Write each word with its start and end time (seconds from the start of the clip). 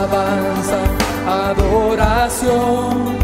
alabanza, 0.00 0.80
adoración, 1.26 3.18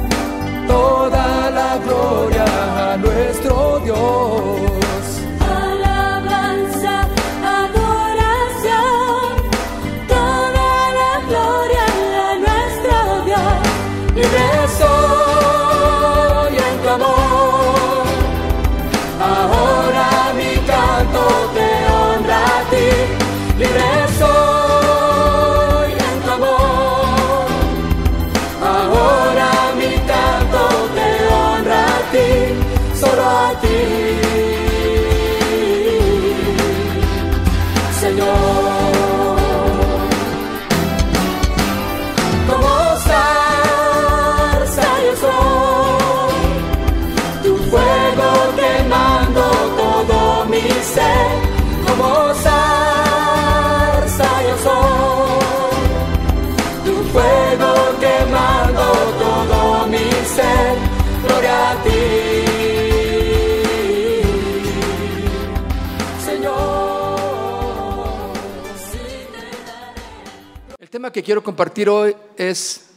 que 71.17 71.23
quiero 71.23 71.43
compartir 71.43 71.89
hoy 71.89 72.15
es 72.37 72.89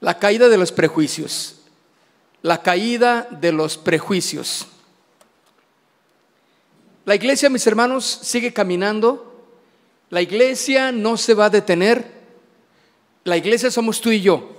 la 0.00 0.18
caída 0.18 0.48
de 0.48 0.56
los 0.56 0.72
prejuicios. 0.72 1.56
La 2.40 2.62
caída 2.62 3.28
de 3.30 3.52
los 3.52 3.76
prejuicios. 3.76 4.66
La 7.04 7.14
iglesia, 7.14 7.50
mis 7.50 7.66
hermanos, 7.66 8.20
sigue 8.22 8.54
caminando. 8.54 9.44
La 10.08 10.22
iglesia 10.22 10.90
no 10.90 11.18
se 11.18 11.34
va 11.34 11.44
a 11.44 11.50
detener. 11.50 12.10
La 13.24 13.36
iglesia 13.36 13.70
somos 13.70 14.00
tú 14.00 14.10
y 14.10 14.22
yo. 14.22 14.56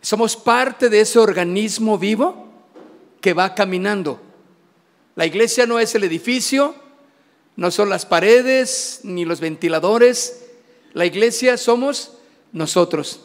Somos 0.00 0.38
parte 0.38 0.88
de 0.88 1.02
ese 1.02 1.18
organismo 1.18 1.98
vivo 1.98 2.48
que 3.20 3.34
va 3.34 3.54
caminando. 3.54 4.22
La 5.16 5.26
iglesia 5.26 5.66
no 5.66 5.80
es 5.80 5.94
el 5.94 6.04
edificio, 6.04 6.74
no 7.56 7.70
son 7.70 7.90
las 7.90 8.06
paredes 8.06 9.00
ni 9.02 9.26
los 9.26 9.40
ventiladores. 9.40 10.44
La 10.96 11.04
iglesia 11.04 11.58
somos 11.58 12.12
nosotros. 12.52 13.20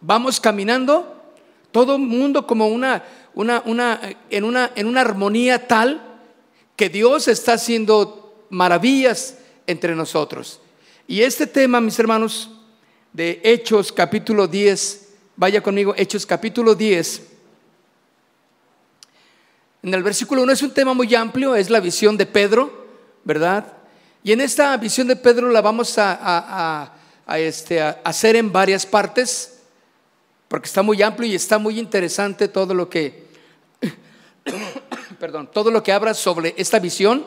Vamos 0.00 0.38
caminando, 0.38 1.24
todo 1.72 1.96
el 1.96 2.02
mundo 2.02 2.46
como 2.46 2.68
una, 2.68 3.02
una, 3.34 3.64
una, 3.66 4.00
en, 4.30 4.44
una, 4.44 4.70
en 4.76 4.86
una 4.86 5.00
armonía 5.00 5.66
tal 5.66 6.00
que 6.76 6.88
Dios 6.88 7.26
está 7.26 7.54
haciendo 7.54 8.46
maravillas 8.48 9.38
entre 9.66 9.96
nosotros. 9.96 10.60
Y 11.08 11.22
este 11.22 11.48
tema, 11.48 11.80
mis 11.80 11.98
hermanos, 11.98 12.48
de 13.12 13.40
Hechos 13.42 13.90
capítulo 13.90 14.46
10, 14.46 15.14
vaya 15.34 15.60
conmigo, 15.60 15.94
Hechos 15.96 16.24
capítulo 16.24 16.76
10. 16.76 17.22
En 19.82 19.94
el 19.94 20.02
versículo 20.04 20.44
1 20.44 20.52
es 20.52 20.62
un 20.62 20.70
tema 20.72 20.94
muy 20.94 21.12
amplio, 21.16 21.56
es 21.56 21.70
la 21.70 21.80
visión 21.80 22.16
de 22.16 22.26
Pedro, 22.26 22.86
¿verdad? 23.24 23.83
Y 24.26 24.32
en 24.32 24.40
esta 24.40 24.74
visión 24.78 25.06
de 25.06 25.16
Pedro 25.16 25.50
la 25.50 25.60
vamos 25.60 25.98
este, 27.36 27.82
a 27.82 28.00
hacer 28.02 28.36
en 28.36 28.50
varias 28.50 28.86
partes, 28.86 29.58
porque 30.48 30.66
está 30.66 30.80
muy 30.80 31.02
amplio 31.02 31.30
y 31.30 31.34
está 31.34 31.58
muy 31.58 31.78
interesante 31.78 32.48
todo 32.48 32.72
lo 32.72 32.88
que, 32.88 33.26
perdón, 35.20 35.50
todo 35.52 35.70
lo 35.70 35.82
que 35.82 35.92
habla 35.92 36.14
sobre 36.14 36.54
esta 36.56 36.78
visión. 36.78 37.26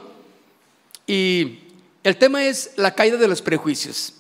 Y 1.06 1.60
el 2.04 2.18
tema 2.18 2.44
es 2.44 2.72
la 2.78 2.96
caída 2.96 3.18
de 3.18 3.28
los 3.28 3.44
prejuicios. 3.44 4.16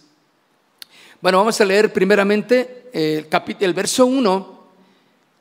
Bueno, 1.20 1.40
vamos 1.40 1.60
a 1.60 1.66
leer 1.66 1.92
primeramente 1.92 2.92
el, 2.94 3.28
capi- 3.28 3.58
el 3.60 3.74
verso 3.74 4.06
1 4.06 4.68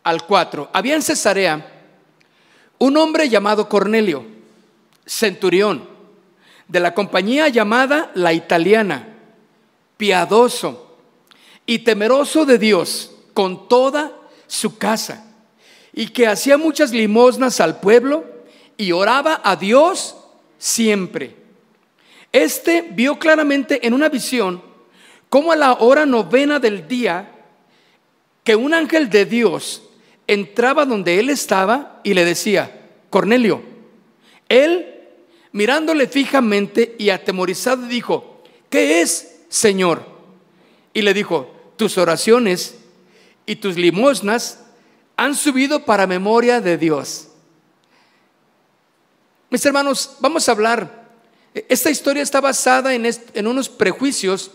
al 0.04 0.26
4. 0.26 0.70
Había 0.72 0.94
en 0.94 1.02
Cesarea 1.02 1.70
un 2.78 2.96
hombre 2.96 3.28
llamado 3.28 3.68
Cornelio, 3.68 4.24
centurión, 5.04 5.95
de 6.68 6.80
la 6.80 6.94
compañía 6.94 7.48
llamada 7.48 8.10
la 8.14 8.32
italiana, 8.32 9.08
piadoso 9.96 10.98
y 11.64 11.80
temeroso 11.80 12.44
de 12.44 12.58
Dios 12.58 13.12
con 13.34 13.68
toda 13.68 14.12
su 14.46 14.78
casa, 14.78 15.24
y 15.92 16.08
que 16.08 16.26
hacía 16.26 16.58
muchas 16.58 16.92
limosnas 16.92 17.60
al 17.60 17.80
pueblo 17.80 18.24
y 18.76 18.92
oraba 18.92 19.40
a 19.44 19.56
Dios 19.56 20.16
siempre. 20.58 21.36
Este 22.32 22.82
vio 22.82 23.18
claramente 23.18 23.86
en 23.86 23.94
una 23.94 24.08
visión 24.08 24.62
cómo 25.28 25.52
a 25.52 25.56
la 25.56 25.74
hora 25.74 26.04
novena 26.06 26.58
del 26.58 26.86
día 26.86 27.32
que 28.44 28.56
un 28.56 28.74
ángel 28.74 29.08
de 29.10 29.24
Dios 29.24 29.82
entraba 30.26 30.84
donde 30.84 31.18
él 31.18 31.30
estaba 31.30 32.00
y 32.04 32.14
le 32.14 32.24
decía, 32.24 32.90
Cornelio, 33.10 33.62
él 34.48 34.95
mirándole 35.56 36.06
fijamente 36.06 36.94
y 36.98 37.08
atemorizado 37.08 37.86
dijo, 37.86 38.42
¿qué 38.68 39.00
es, 39.00 39.38
Señor? 39.48 40.04
Y 40.92 41.00
le 41.00 41.14
dijo, 41.14 41.50
tus 41.78 41.96
oraciones 41.96 42.76
y 43.46 43.56
tus 43.56 43.76
limosnas 43.76 44.60
han 45.16 45.34
subido 45.34 45.86
para 45.86 46.06
memoria 46.06 46.60
de 46.60 46.76
Dios. 46.76 47.28
Mis 49.48 49.64
hermanos, 49.64 50.16
vamos 50.20 50.46
a 50.46 50.52
hablar. 50.52 51.06
Esta 51.54 51.88
historia 51.88 52.22
está 52.22 52.42
basada 52.42 52.92
en, 52.92 53.06
en 53.06 53.46
unos 53.46 53.70
prejuicios, 53.70 54.50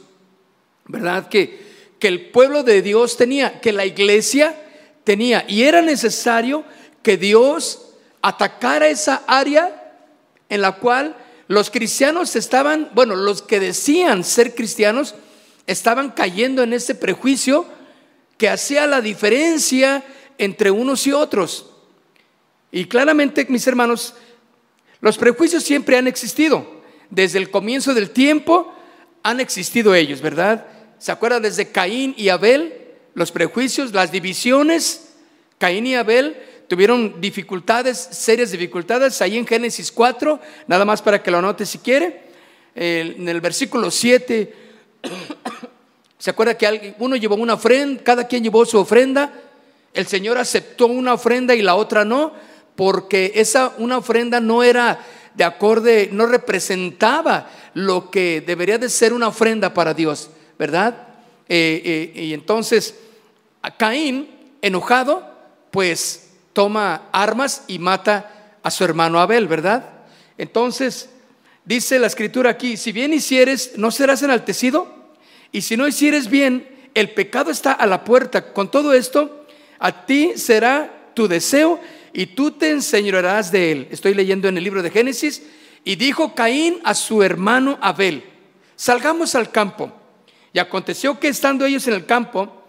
¿verdad? 0.85 1.29
Que, 1.29 1.95
que 1.97 2.09
el 2.09 2.29
pueblo 2.29 2.62
de 2.62 2.83
Dios 2.83 3.18
tenía, 3.18 3.59
que 3.59 3.72
la 3.72 3.88
iglesia 3.88 4.56
tenía. 5.03 5.45
Y 5.47 5.63
era 5.63 5.81
necesario 5.81 6.63
que 7.01 7.18
Dios 7.18 7.88
atacara 8.22 8.88
esa 8.88 9.23
área 9.25 9.81
en 10.51 10.62
la 10.62 10.73
cual 10.73 11.16
los 11.47 11.69
cristianos 11.69 12.35
estaban, 12.35 12.89
bueno, 12.94 13.16
los 13.16 13.41
que 13.41 13.62
decían 13.62 14.25
ser 14.25 14.53
cristianos, 14.53 15.16
estaban 15.66 16.12
cayendo 16.12 16.62
en 16.62 16.73
ese 16.73 16.94
prejuicio 16.94 17.66
que 18.38 18.50
hacía 18.50 18.85
la 18.85 19.00
diferencia 19.00 20.03
entre 20.38 20.69
unos 20.69 21.07
y 21.07 21.13
otros. 21.13 21.67
Y 22.69 22.85
claramente, 22.85 23.45
mis 23.47 23.66
hermanos, 23.66 24.13
los 25.00 25.17
prejuicios 25.17 25.63
siempre 25.63 25.97
han 25.97 26.07
existido. 26.07 26.81
Desde 27.09 27.38
el 27.38 27.50
comienzo 27.50 27.94
del 27.94 28.09
tiempo 28.09 28.73
han 29.23 29.39
existido 29.39 29.95
ellos, 29.95 30.19
¿verdad? 30.22 30.66
¿Se 31.00 31.13
acuerdan 31.13 31.44
desde 31.44 31.72
Caín 31.72 32.13
y 32.18 32.28
Abel? 32.28 32.73
Los 33.13 33.31
prejuicios, 33.31 33.94
las 33.94 34.12
divisiones. 34.12 35.13
Caín 35.59 35.88
y 35.88 35.95
Abel 35.95 36.35
tuvieron 36.72 37.20
dificultades, 37.20 37.98
serias 37.98 38.50
dificultades, 38.50 39.22
ahí 39.22 39.38
en 39.38 39.46
Génesis 39.46 39.92
4, 39.92 40.40
nada 40.68 40.86
más 40.86 41.02
para 41.02 41.22
que 41.22 41.30
lo 41.30 41.40
anote 41.40 41.66
si 41.66 41.80
quiere. 41.80 42.22
Eh, 42.74 43.16
en 43.18 43.28
el 43.28 43.42
versículo 43.42 43.92
7, 43.92 44.56
¿se 46.18 46.30
acuerda 46.30 46.57
que 46.57 46.95
uno 47.00 47.18
llevó 47.18 47.36
una 47.36 47.56
ofrenda, 47.56 48.01
cada 48.01 48.25
quien 48.25 48.42
llevó 48.42 48.66
su 48.66 48.80
ofrenda? 48.80 49.34
El 49.94 50.07
Señor 50.07 50.38
aceptó 50.38 50.86
una 50.86 51.16
ofrenda 51.16 51.54
y 51.54 51.62
la 51.62 51.75
otra 51.75 52.06
no, 52.06 52.31
porque 52.78 53.34
esa 53.36 53.74
una 53.78 53.98
ofrenda 53.98 54.40
no 54.40 54.63
era 54.63 55.06
de 55.36 55.44
acorde, 55.44 56.07
no 56.13 56.25
representaba 56.25 57.50
lo 57.74 58.10
que 58.10 58.40
debería 58.40 58.78
de 58.78 58.88
ser 58.88 59.12
una 59.12 59.28
ofrenda 59.28 59.74
para 59.74 59.94
Dios, 59.94 60.30
¿verdad? 60.57 60.95
Eh, 61.50 62.13
eh, 62.16 62.24
y 62.24 62.34
entonces 62.34 62.95
a 63.62 63.75
Caín, 63.75 64.30
enojado, 64.62 65.30
pues 65.69 66.31
toma 66.53 67.09
armas 67.12 67.63
y 67.68 67.80
mata 67.80 68.57
a 68.63 68.71
su 68.71 68.83
hermano 68.83 69.19
Abel, 69.19 69.48
¿verdad? 69.48 69.89
Entonces, 70.38 71.09
dice 71.65 72.00
la 72.00 72.07
escritura 72.07 72.51
aquí, 72.51 72.77
si 72.77 72.92
bien 72.92 73.13
hicieres, 73.13 73.74
no 73.77 73.92
serás 73.92 74.21
enaltecido, 74.24 75.01
y 75.51 75.62
si 75.62 75.77
no 75.77 75.88
hicieres 75.88 76.30
bien, 76.30 76.68
el 76.94 77.12
pecado 77.12 77.51
está 77.51 77.74
a 77.74 77.86
la 77.86 78.03
puerta. 78.03 78.53
Con 78.53 78.71
todo 78.71 78.94
esto, 78.94 79.45
a 79.80 80.06
ti 80.06 80.33
será 80.36 81.12
tu 81.13 81.27
deseo 81.27 81.80
y 82.13 82.27
tú 82.27 82.51
te 82.51 82.69
enseñorearás 82.71 83.51
de 83.51 83.71
él. 83.71 83.88
Estoy 83.92 84.13
leyendo 84.13 84.47
en 84.47 84.57
el 84.57 84.63
libro 84.63 84.81
de 84.81 84.92
Génesis. 84.92 85.44
Y 85.83 85.95
dijo 85.95 86.36
Caín 86.36 86.80
a 86.83 86.94
su 86.94 87.24
hermano 87.24 87.77
Abel, 87.81 88.24
salgamos 88.75 89.36
al 89.36 89.51
campo. 89.51 89.92
Y 90.54 90.59
aconteció 90.59 91.19
que 91.19 91.30
estando 91.30 91.65
ellos 91.65 91.88
en 91.88 91.95
el 91.95 92.06
campo, 92.06 92.63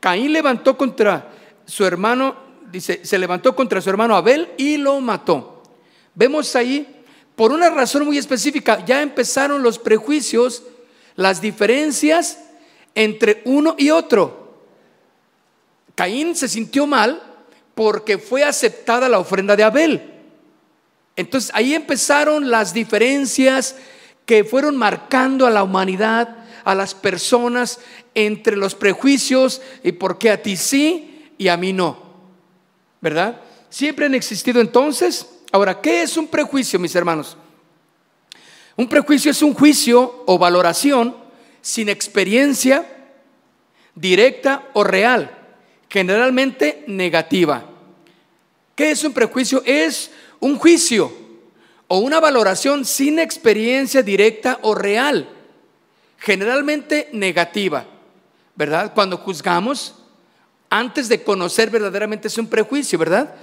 Caín 0.00 0.32
levantó 0.32 0.76
contra 0.76 1.30
su 1.66 1.84
hermano, 1.84 2.36
dice, 2.70 3.04
se 3.04 3.18
levantó 3.18 3.54
contra 3.54 3.80
su 3.80 3.90
hermano 3.90 4.16
Abel 4.16 4.48
y 4.56 4.76
lo 4.76 5.00
mató. 5.00 5.62
Vemos 6.14 6.54
ahí, 6.56 6.86
por 7.36 7.52
una 7.52 7.70
razón 7.70 8.04
muy 8.04 8.18
específica, 8.18 8.84
ya 8.84 9.02
empezaron 9.02 9.62
los 9.62 9.78
prejuicios, 9.78 10.62
las 11.16 11.40
diferencias 11.40 12.38
entre 12.94 13.42
uno 13.44 13.74
y 13.78 13.90
otro. 13.90 14.54
Caín 15.94 16.34
se 16.34 16.48
sintió 16.48 16.86
mal 16.86 17.22
porque 17.74 18.18
fue 18.18 18.44
aceptada 18.44 19.08
la 19.08 19.18
ofrenda 19.18 19.56
de 19.56 19.64
Abel. 19.64 20.14
Entonces 21.16 21.50
ahí 21.54 21.74
empezaron 21.74 22.50
las 22.50 22.72
diferencias 22.72 23.76
que 24.26 24.44
fueron 24.44 24.76
marcando 24.76 25.46
a 25.46 25.50
la 25.50 25.62
humanidad, 25.62 26.36
a 26.64 26.74
las 26.74 26.94
personas, 26.94 27.80
entre 28.14 28.56
los 28.56 28.74
prejuicios 28.74 29.62
y 29.82 29.92
por 29.92 30.18
qué 30.18 30.30
a 30.30 30.42
ti 30.42 30.56
sí 30.56 31.30
y 31.38 31.48
a 31.48 31.56
mí 31.56 31.72
no. 31.72 32.07
¿Verdad? 33.00 33.40
Siempre 33.70 34.06
han 34.06 34.14
existido 34.14 34.60
entonces. 34.60 35.26
Ahora, 35.52 35.80
¿qué 35.80 36.02
es 36.02 36.16
un 36.16 36.28
prejuicio, 36.28 36.78
mis 36.78 36.94
hermanos? 36.94 37.36
Un 38.76 38.88
prejuicio 38.88 39.30
es 39.30 39.42
un 39.42 39.54
juicio 39.54 40.22
o 40.26 40.38
valoración 40.38 41.16
sin 41.60 41.88
experiencia 41.88 42.86
directa 43.94 44.68
o 44.74 44.84
real, 44.84 45.36
generalmente 45.88 46.84
negativa. 46.86 47.64
¿Qué 48.74 48.92
es 48.92 49.02
un 49.02 49.12
prejuicio? 49.12 49.62
Es 49.64 50.12
un 50.38 50.56
juicio 50.56 51.12
o 51.88 51.98
una 51.98 52.20
valoración 52.20 52.84
sin 52.84 53.18
experiencia 53.18 54.02
directa 54.02 54.58
o 54.62 54.74
real, 54.74 55.28
generalmente 56.18 57.08
negativa, 57.12 57.86
¿verdad? 58.54 58.92
Cuando 58.94 59.16
juzgamos, 59.16 59.96
antes 60.70 61.08
de 61.08 61.22
conocer 61.22 61.70
verdaderamente 61.70 62.28
es 62.28 62.38
un 62.38 62.46
prejuicio, 62.46 62.98
¿verdad? 62.98 63.34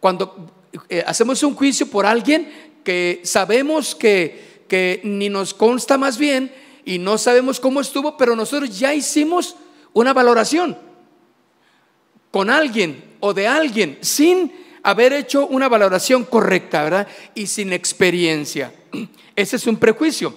Cuando 0.00 0.52
eh, 0.88 1.04
hacemos 1.06 1.42
un 1.42 1.54
juicio 1.54 1.86
por 1.86 2.06
alguien 2.06 2.50
que 2.84 3.20
sabemos 3.24 3.94
que, 3.94 4.64
que 4.68 5.00
ni 5.04 5.28
nos 5.28 5.54
consta 5.54 5.98
más 5.98 6.18
bien 6.18 6.52
y 6.84 6.98
no 6.98 7.18
sabemos 7.18 7.60
cómo 7.60 7.80
estuvo, 7.80 8.16
pero 8.16 8.34
nosotros 8.34 8.78
ya 8.78 8.94
hicimos 8.94 9.56
una 9.92 10.12
valoración 10.12 10.76
con 12.30 12.50
alguien 12.50 13.04
o 13.20 13.34
de 13.34 13.46
alguien 13.46 13.98
sin 14.00 14.52
haber 14.82 15.12
hecho 15.12 15.46
una 15.46 15.68
valoración 15.68 16.24
correcta, 16.24 16.82
¿verdad? 16.82 17.06
Y 17.34 17.46
sin 17.46 17.72
experiencia. 17.72 18.74
Ese 19.36 19.56
es 19.56 19.66
un 19.66 19.76
prejuicio. 19.76 20.34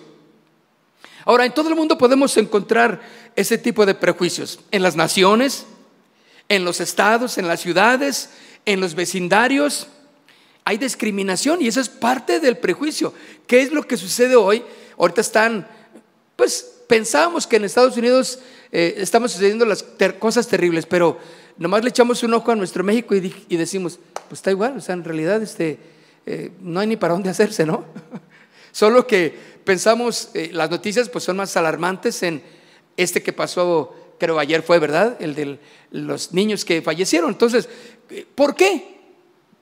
Ahora, 1.26 1.46
en 1.46 1.54
todo 1.54 1.70
el 1.70 1.76
mundo 1.76 1.98
podemos 1.98 2.38
encontrar 2.38 3.02
ese 3.36 3.58
tipo 3.58 3.86
de 3.86 3.96
prejuicios. 3.96 4.60
En 4.70 4.84
las 4.84 4.96
naciones, 4.96 5.66
en 6.50 6.66
los 6.66 6.82
estados, 6.82 7.38
en 7.38 7.48
las 7.48 7.62
ciudades, 7.62 8.30
en 8.66 8.80
los 8.80 8.96
vecindarios. 8.96 9.88
Hay 10.64 10.78
discriminación 10.78 11.62
y 11.62 11.68
eso 11.68 11.80
es 11.80 11.90
parte 11.90 12.40
del 12.40 12.58
prejuicio. 12.58 13.14
¿Qué 13.48 13.62
es 13.62 13.72
lo 13.72 13.84
que 13.84 13.98
sucede 13.98 14.36
hoy? 14.36 14.64
Ahorita 14.98 15.22
están, 15.22 15.68
pues 16.36 16.76
pensábamos 16.88 17.48
que 17.48 17.58
en 17.58 17.66
Estados 17.66 17.98
Unidos 17.98 18.40
eh, 18.72 19.06
sucediendo 19.06 19.66
las 19.66 19.86
cosas 20.20 20.48
terribles, 20.48 20.86
pero 20.86 21.18
nomás 21.58 21.84
le 21.84 21.90
echamos 21.90 22.24
un 22.24 22.34
ojo 22.34 22.52
a 22.52 22.56
nuestro 22.56 22.84
México 22.84 23.16
y, 23.16 23.58
decimos, 23.58 24.00
pues 24.28 24.40
está 24.40 24.52
igual, 24.52 24.78
o 24.78 24.82
sea, 24.82 24.94
en 24.94 25.04
realidad 25.04 25.42
este, 25.42 25.80
eh, 26.26 26.52
no 26.62 26.80
hay 26.80 26.88
ni 26.88 26.98
para 26.98 27.14
dónde 27.14 27.30
hacerse, 27.30 27.66
¿no? 27.66 27.86
Solo 28.72 29.08
que 29.08 29.34
pensamos, 29.64 30.30
eh, 30.34 30.50
las 30.52 30.70
noticias 30.70 31.10
pues 31.10 31.24
son 31.24 31.38
más 31.38 31.56
alarmantes 31.56 32.22
en 32.24 32.44
este 32.98 33.24
que 33.24 33.32
pasó, 33.34 33.96
creo 34.20 34.40
ayer 34.40 34.62
fue, 34.62 34.80
¿verdad? 34.80 35.18
El 35.20 35.36
de 35.36 35.60
los 35.92 36.34
niños 36.34 36.66
que 36.66 36.82
fallecieron. 36.82 37.32
Entonces, 37.32 37.70
eh, 38.10 38.26
¿por 38.36 38.56
qué? 38.56 39.00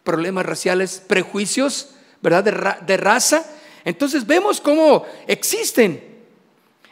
Problemas 0.04 0.46
raciales, 0.46 1.02
prejuicios, 1.06 1.92
¿verdad? 2.22 2.44
De, 2.44 2.86
de 2.86 2.98
raza. 2.98 3.46
Entonces 3.86 4.26
vemos 4.26 4.62
cómo 4.62 5.06
existen. 5.28 6.02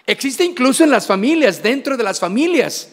Existe 0.06 0.44
incluso 0.44 0.84
en 0.84 0.90
las 0.90 1.08
familias, 1.08 1.62
dentro 1.62 1.96
de 1.96 2.04
las 2.04 2.19
familias 2.19 2.90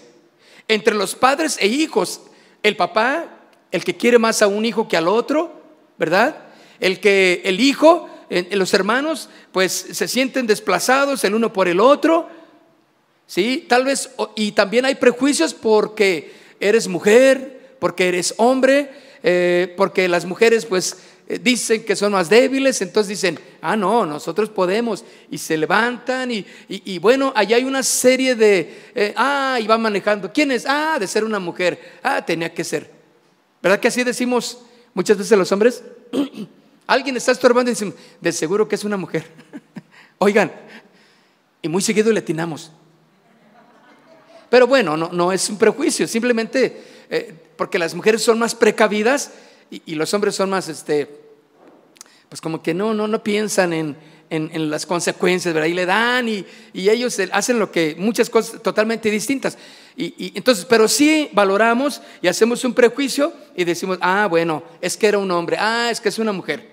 entre 0.69 0.95
los 0.95 1.15
padres 1.15 1.57
e 1.61 1.67
hijos. 1.67 2.21
El 2.63 2.77
papá, 2.77 3.25
el 3.73 3.83
que 3.83 3.97
quiere 3.97 4.19
más 4.19 4.43
a 4.43 4.47
un 4.47 4.65
hijo 4.65 4.87
que 4.87 4.97
al 4.97 5.09
otro, 5.09 5.61
¿verdad? 5.99 6.37
El 6.79 7.01
que 7.01 7.41
el 7.45 7.59
hijo, 7.61 8.09
los 8.29 8.75
hermanos, 8.75 9.31
pues 9.51 9.73
se 9.73 10.07
sienten 10.07 10.47
desplazados 10.47 11.25
el 11.25 11.35
uno 11.35 11.53
por 11.53 11.67
el 11.67 11.81
otro. 11.81 12.29
Sí, 13.29 13.67
tal 13.69 13.85
vez, 13.85 14.11
y 14.37 14.53
también 14.53 14.87
hay 14.87 14.95
prejuicios 14.95 15.53
porque 15.53 16.33
eres 16.59 16.89
mujer, 16.89 17.75
porque 17.79 18.09
eres 18.09 18.33
hombre, 18.39 18.91
eh, 19.23 19.75
porque 19.77 20.09
las 20.09 20.25
mujeres 20.25 20.65
pues 20.65 20.97
eh, 21.29 21.39
dicen 21.39 21.85
que 21.85 21.95
son 21.95 22.13
más 22.13 22.31
débiles, 22.31 22.81
entonces 22.81 23.09
dicen, 23.11 23.39
ah, 23.61 23.77
no, 23.77 24.07
nosotros 24.07 24.49
podemos, 24.49 25.05
y 25.31 25.37
se 25.37 25.59
levantan, 25.59 26.31
y, 26.33 26.99
bueno, 27.01 27.31
allá 27.37 27.57
hay 27.57 27.65
una 27.65 27.83
serie 27.83 28.35
de, 28.35 28.93
eh, 28.95 29.13
ah, 29.15 29.59
y 29.61 29.67
va 29.67 29.77
manejando, 29.77 30.33
¿quién 30.33 30.51
es? 30.51 30.65
Ah, 30.67 30.97
de 30.99 31.07
ser 31.07 31.23
una 31.23 31.39
mujer, 31.39 31.99
ah, 32.03 32.25
tenía 32.25 32.55
que 32.55 32.65
ser. 32.65 32.91
¿Verdad 33.63 33.79
que 33.79 33.89
así 33.89 34.05
decimos 34.05 34.63
muchas 34.95 35.19
veces 35.19 35.37
los 35.37 35.53
hombres? 35.53 35.85
Alguien 36.87 37.15
está 37.19 37.33
estorbando 37.33 37.71
y 37.71 37.75
dicen, 37.75 37.95
de 38.23 38.33
seguro 38.33 38.67
que 38.67 38.77
es 38.77 38.85
una 38.85 38.97
mujer. 38.97 39.27
Oigan, 40.17 40.51
y 41.61 41.69
muy 41.69 41.83
seguido 41.83 42.11
le 42.11 42.21
atinamos. 42.21 42.73
Pero 44.49 44.67
bueno, 44.67 44.97
no, 44.97 45.11
no 45.13 45.33
es 45.33 45.49
un 45.51 45.59
prejuicio, 45.59 46.07
simplemente 46.07 46.83
eh, 47.11 47.35
porque 47.57 47.79
las 47.79 47.95
mujeres 47.95 48.23
son 48.23 48.39
más 48.39 48.55
precavidas, 48.55 49.33
y, 49.71 49.95
los 49.97 50.15
hombres 50.15 50.35
son 50.35 50.49
más, 50.49 50.69
este, 50.69 51.09
pues 52.29 52.41
como 52.41 52.63
que 52.63 52.73
no, 52.73 52.95
no, 52.95 53.07
no 53.07 53.23
piensan 53.23 53.75
en, 53.75 53.97
en, 54.31 54.71
las 54.71 54.87
consecuencias, 54.87 55.53
¿verdad? 55.53 55.69
Y 55.69 55.75
le 55.75 55.85
dan 55.85 56.27
y, 56.27 56.45
y, 56.73 56.89
ellos 56.89 57.19
hacen 57.33 57.59
lo 57.59 57.71
que, 57.71 57.95
muchas 57.99 58.31
cosas 58.31 58.63
totalmente 58.63 59.11
distintas. 59.11 59.59
Y, 59.95 60.15
y, 60.17 60.33
entonces, 60.35 60.65
pero 60.65 60.89
sí 60.89 61.29
valoramos 61.33 62.01
y 62.23 62.29
hacemos 62.29 62.65
un 62.65 62.73
prejuicio 62.73 63.33
y 63.55 63.65
decimos, 63.65 63.99
ah, 64.01 64.27
bueno, 64.31 64.63
es 64.81 64.97
que 64.97 65.07
era 65.07 65.19
un 65.19 65.31
hombre, 65.31 65.59
ah, 65.61 65.91
es 65.91 66.01
que 66.01 66.09
es 66.09 66.19
una 66.19 66.33
mujer. 66.33 66.67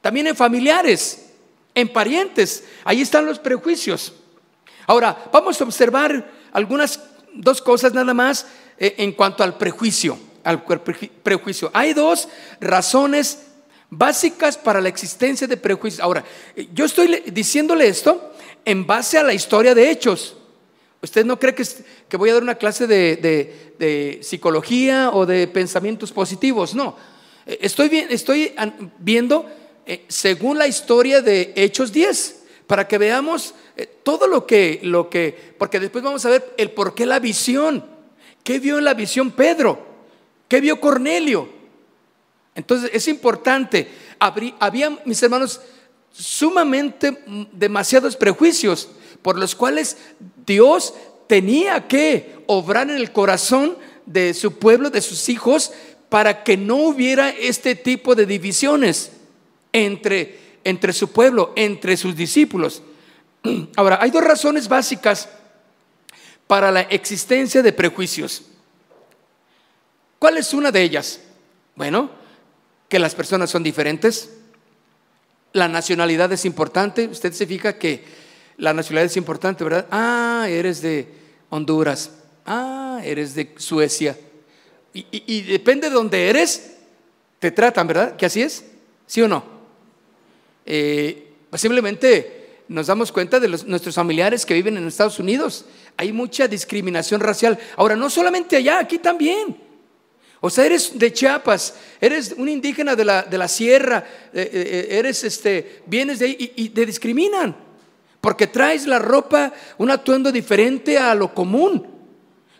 También 0.00 0.26
en 0.28 0.36
familiares, 0.36 1.26
en 1.74 1.88
parientes, 1.88 2.64
ahí 2.84 3.02
están 3.02 3.26
los 3.26 3.38
prejuicios. 3.38 4.14
Ahora, 4.86 5.28
vamos 5.32 5.60
a 5.60 5.64
observar 5.64 6.30
algunas, 6.56 7.00
dos 7.34 7.60
cosas 7.60 7.92
nada 7.92 8.14
más 8.14 8.46
eh, 8.78 8.94
en 8.98 9.12
cuanto 9.12 9.44
al 9.44 9.56
prejuicio 9.56 10.18
al 10.46 10.62
prejuicio. 10.62 11.70
Hay 11.74 11.92
dos 11.92 12.28
razones 12.60 13.38
básicas 13.90 14.56
para 14.56 14.80
la 14.80 14.88
existencia 14.88 15.46
de 15.48 15.56
prejuicios. 15.56 16.00
Ahora, 16.00 16.24
yo 16.72 16.84
estoy 16.84 17.22
diciéndole 17.32 17.88
esto 17.88 18.32
en 18.64 18.86
base 18.86 19.18
a 19.18 19.24
la 19.24 19.34
historia 19.34 19.74
de 19.74 19.90
hechos. 19.90 20.36
¿Usted 21.02 21.24
no 21.26 21.38
cree 21.38 21.54
que, 21.54 21.64
que 22.08 22.16
voy 22.16 22.30
a 22.30 22.34
dar 22.34 22.44
una 22.44 22.54
clase 22.54 22.86
de, 22.86 24.20
psicología 24.22 25.10
o 25.12 25.26
de 25.26 25.48
pensamientos 25.48 26.12
positivos? 26.12 26.76
No. 26.76 26.96
Estoy, 27.44 28.06
estoy 28.08 28.54
viendo 28.98 29.46
eh, 29.84 30.04
según 30.06 30.58
la 30.58 30.68
historia 30.68 31.22
de 31.22 31.52
Hechos 31.56 31.92
10, 31.92 32.42
para 32.66 32.88
que 32.88 32.98
veamos 32.98 33.54
eh, 33.76 33.86
todo 34.02 34.26
lo 34.26 34.46
que, 34.46 34.80
lo 34.82 35.08
que, 35.08 35.54
porque 35.58 35.80
después 35.80 36.02
vamos 36.02 36.24
a 36.24 36.30
ver 36.30 36.54
el 36.56 36.70
por 36.70 36.94
qué 36.94 37.06
la 37.06 37.18
visión. 37.18 37.84
¿Qué 38.42 38.58
vio 38.58 38.78
en 38.78 38.84
la 38.84 38.94
visión 38.94 39.32
Pedro? 39.32 39.84
¿Qué 40.48 40.60
vio 40.60 40.80
Cornelio? 40.80 41.48
Entonces 42.54 42.90
es 42.92 43.08
importante. 43.08 43.88
Había, 44.18 44.98
mis 45.04 45.22
hermanos, 45.22 45.60
sumamente 46.12 47.12
mm, 47.12 47.44
demasiados 47.52 48.16
prejuicios 48.16 48.88
por 49.22 49.38
los 49.38 49.54
cuales 49.54 49.96
Dios 50.46 50.94
tenía 51.26 51.88
que 51.88 52.36
obrar 52.46 52.88
en 52.88 52.96
el 52.96 53.12
corazón 53.12 53.76
de 54.06 54.32
su 54.34 54.58
pueblo, 54.58 54.90
de 54.90 55.02
sus 55.02 55.28
hijos, 55.28 55.72
para 56.08 56.44
que 56.44 56.56
no 56.56 56.76
hubiera 56.76 57.30
este 57.30 57.74
tipo 57.74 58.14
de 58.14 58.26
divisiones 58.26 59.10
entre, 59.72 60.38
entre 60.66 60.92
su 60.92 61.12
pueblo, 61.12 61.52
entre 61.54 61.96
sus 61.96 62.16
discípulos. 62.16 62.82
Ahora, 63.76 63.98
hay 64.02 64.10
dos 64.10 64.24
razones 64.24 64.68
básicas 64.68 65.28
para 66.48 66.72
la 66.72 66.80
existencia 66.82 67.62
de 67.62 67.72
prejuicios. 67.72 68.42
¿Cuál 70.18 70.38
es 70.38 70.52
una 70.52 70.72
de 70.72 70.82
ellas? 70.82 71.20
Bueno, 71.76 72.10
que 72.88 72.98
las 72.98 73.14
personas 73.14 73.48
son 73.48 73.62
diferentes. 73.62 74.30
La 75.52 75.68
nacionalidad 75.68 76.32
es 76.32 76.44
importante. 76.44 77.06
Usted 77.06 77.32
se 77.32 77.46
fija 77.46 77.78
que 77.78 78.04
la 78.56 78.74
nacionalidad 78.74 79.12
es 79.12 79.16
importante, 79.16 79.62
¿verdad? 79.62 79.86
Ah, 79.92 80.46
eres 80.48 80.82
de 80.82 81.08
Honduras. 81.50 82.10
Ah, 82.44 83.00
eres 83.04 83.36
de 83.36 83.54
Suecia. 83.56 84.18
Y, 84.92 85.42
depende 85.42 85.90
de 85.90 85.94
dónde 85.94 86.28
eres, 86.28 86.74
te 87.38 87.52
tratan, 87.52 87.86
¿verdad? 87.86 88.16
¿Que 88.16 88.26
así 88.26 88.42
es? 88.42 88.64
¿Sí 89.06 89.20
o 89.22 89.28
no? 89.28 89.55
Eh, 90.66 91.28
posiblemente 91.48 92.64
nos 92.68 92.88
damos 92.88 93.12
cuenta 93.12 93.38
de 93.38 93.48
nuestros 93.48 93.94
familiares 93.94 94.44
que 94.44 94.54
viven 94.54 94.76
en 94.76 94.86
Estados 94.86 95.18
Unidos. 95.18 95.64
Hay 95.96 96.12
mucha 96.12 96.48
discriminación 96.48 97.20
racial. 97.20 97.58
Ahora, 97.76 97.96
no 97.96 98.10
solamente 98.10 98.56
allá, 98.56 98.80
aquí 98.80 98.98
también. 98.98 99.56
O 100.40 100.50
sea, 100.50 100.66
eres 100.66 100.98
de 100.98 101.12
Chiapas, 101.12 101.74
eres 102.00 102.34
un 102.36 102.48
indígena 102.48 102.94
de 102.94 103.04
la, 103.04 103.22
de 103.22 103.38
la 103.38 103.48
sierra, 103.48 104.04
eh, 104.32 104.50
eh, 104.52 104.88
eh, 104.92 104.98
eres 104.98 105.24
este, 105.24 105.82
vienes 105.86 106.18
de 106.18 106.26
ahí 106.26 106.52
y, 106.56 106.68
te 106.68 106.84
discriminan. 106.84 107.56
Porque 108.20 108.46
traes 108.46 108.86
la 108.86 108.98
ropa, 108.98 109.52
un 109.78 109.90
atuendo 109.90 110.30
diferente 110.32 110.98
a 110.98 111.14
lo 111.14 111.32
común. 111.32 111.86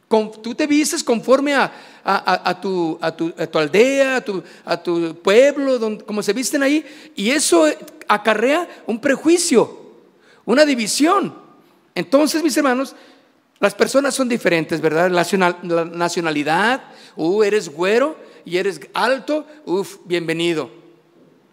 tú 0.08 0.54
te 0.54 0.66
vistes 0.66 1.02
conforme 1.04 1.54
a, 1.54 1.72
a, 2.08 2.60
tu, 2.60 2.98
tu, 3.50 3.58
aldea, 3.58 4.24
a 4.64 4.82
tu, 4.82 5.16
pueblo, 5.22 5.78
donde, 5.78 6.04
como 6.04 6.22
se 6.22 6.32
visten 6.32 6.62
ahí, 6.62 6.84
y 7.16 7.30
eso 7.30 7.66
acarrea 8.06 8.68
un 8.86 9.00
prejuicio, 9.00 9.86
una 10.44 10.64
división. 10.64 11.34
Entonces, 11.94 12.44
mis 12.44 12.56
hermanos, 12.56 12.94
las 13.58 13.74
personas 13.74 14.14
son 14.14 14.28
diferentes, 14.28 14.80
¿verdad? 14.80 15.10
La 15.10 15.26
nacionalidad, 15.86 16.84
uh, 17.16 17.42
eres 17.42 17.68
güero 17.68 18.16
y 18.44 18.58
eres 18.58 18.80
alto, 18.94 19.44
uff, 19.64 19.96
bienvenido. 20.04 20.70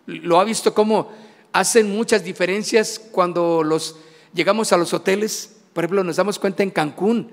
Lo 0.06 0.40
ha 0.40 0.44
visto 0.44 0.74
cómo 0.74 1.12
hacen 1.52 1.90
muchas 1.90 2.24
diferencias 2.24 3.02
cuando 3.12 3.64
los 3.64 3.96
llegamos 4.34 4.72
a 4.72 4.78
los 4.78 4.94
hoteles. 4.94 5.56
Por 5.74 5.86
ejemplo, 5.86 6.04
nos 6.04 6.18
damos 6.18 6.38
cuenta 6.38 6.62
en 6.62 6.70
Cancún, 6.70 7.32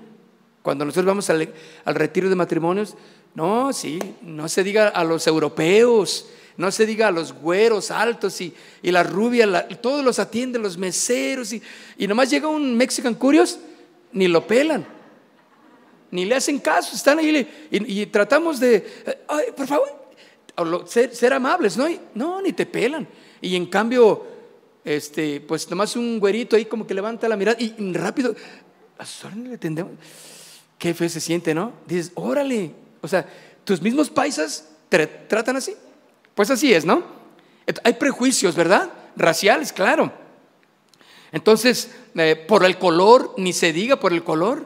cuando 0.61 0.85
nosotros 0.85 1.05
vamos 1.05 1.29
al, 1.29 1.53
retiro 1.85 2.29
de 2.29 2.35
matrimonios. 2.35 2.95
No, 3.33 3.71
sí, 3.73 3.99
no 4.21 4.49
se 4.49 4.63
diga 4.63 4.89
a 4.89 5.03
los 5.03 5.25
europeos, 5.25 6.27
no 6.57 6.71
se 6.71 6.85
diga 6.85 7.07
a 7.07 7.11
los 7.11 7.33
güeros 7.33 7.91
altos 7.91 8.39
y, 8.41 8.53
y 8.83 8.91
la 8.91 9.03
rubia, 9.03 9.67
todos 9.81 10.03
los 10.03 10.19
atienden, 10.19 10.61
los 10.61 10.77
meseros, 10.77 11.53
y, 11.53 11.61
y 11.97 12.07
nomás 12.07 12.29
llega 12.29 12.47
un 12.47 12.75
Mexican 12.75 13.15
Curious 13.15 13.57
ni 14.11 14.27
lo 14.27 14.45
pelan, 14.45 14.85
ni 16.11 16.25
le 16.25 16.35
hacen 16.35 16.59
caso, 16.59 16.95
están 16.95 17.19
ahí 17.19 17.47
y, 17.71 18.05
tratamos 18.07 18.59
de, 18.59 18.85
ay, 19.27 19.45
por 19.55 19.67
favor, 19.67 20.87
ser, 20.87 21.33
amables, 21.33 21.77
¿no? 21.77 21.87
no, 22.13 22.41
ni 22.41 22.51
te 22.51 22.65
pelan. 22.65 23.07
Y 23.39 23.55
en 23.55 23.65
cambio, 23.67 24.25
este, 24.83 25.39
pues 25.39 25.69
nomás 25.69 25.95
un 25.95 26.19
güerito 26.19 26.57
ahí 26.57 26.65
como 26.65 26.85
que 26.85 26.93
levanta 26.93 27.29
la 27.29 27.37
mirada 27.37 27.57
y 27.59 27.93
rápido, 27.93 28.35
le 29.43 29.57
tendemos. 29.57 29.93
Qué 30.81 30.95
fe 30.95 31.09
se 31.09 31.19
siente, 31.19 31.53
¿no? 31.53 31.73
Dices, 31.85 32.11
órale, 32.15 32.71
o 33.01 33.07
sea, 33.07 33.23
tus 33.63 33.83
mismos 33.83 34.09
paisas 34.09 34.67
te 34.89 35.05
tratan 35.05 35.57
así. 35.57 35.75
Pues 36.33 36.49
así 36.49 36.73
es, 36.73 36.85
¿no? 36.85 37.03
Hay 37.83 37.93
prejuicios, 37.93 38.55
¿verdad? 38.55 38.91
Raciales, 39.15 39.71
claro. 39.71 40.11
Entonces, 41.31 41.91
eh, 42.15 42.35
por 42.35 42.65
el 42.65 42.79
color, 42.79 43.35
ni 43.37 43.53
se 43.53 43.71
diga 43.71 43.99
por 43.99 44.11
el 44.11 44.23
color. 44.23 44.65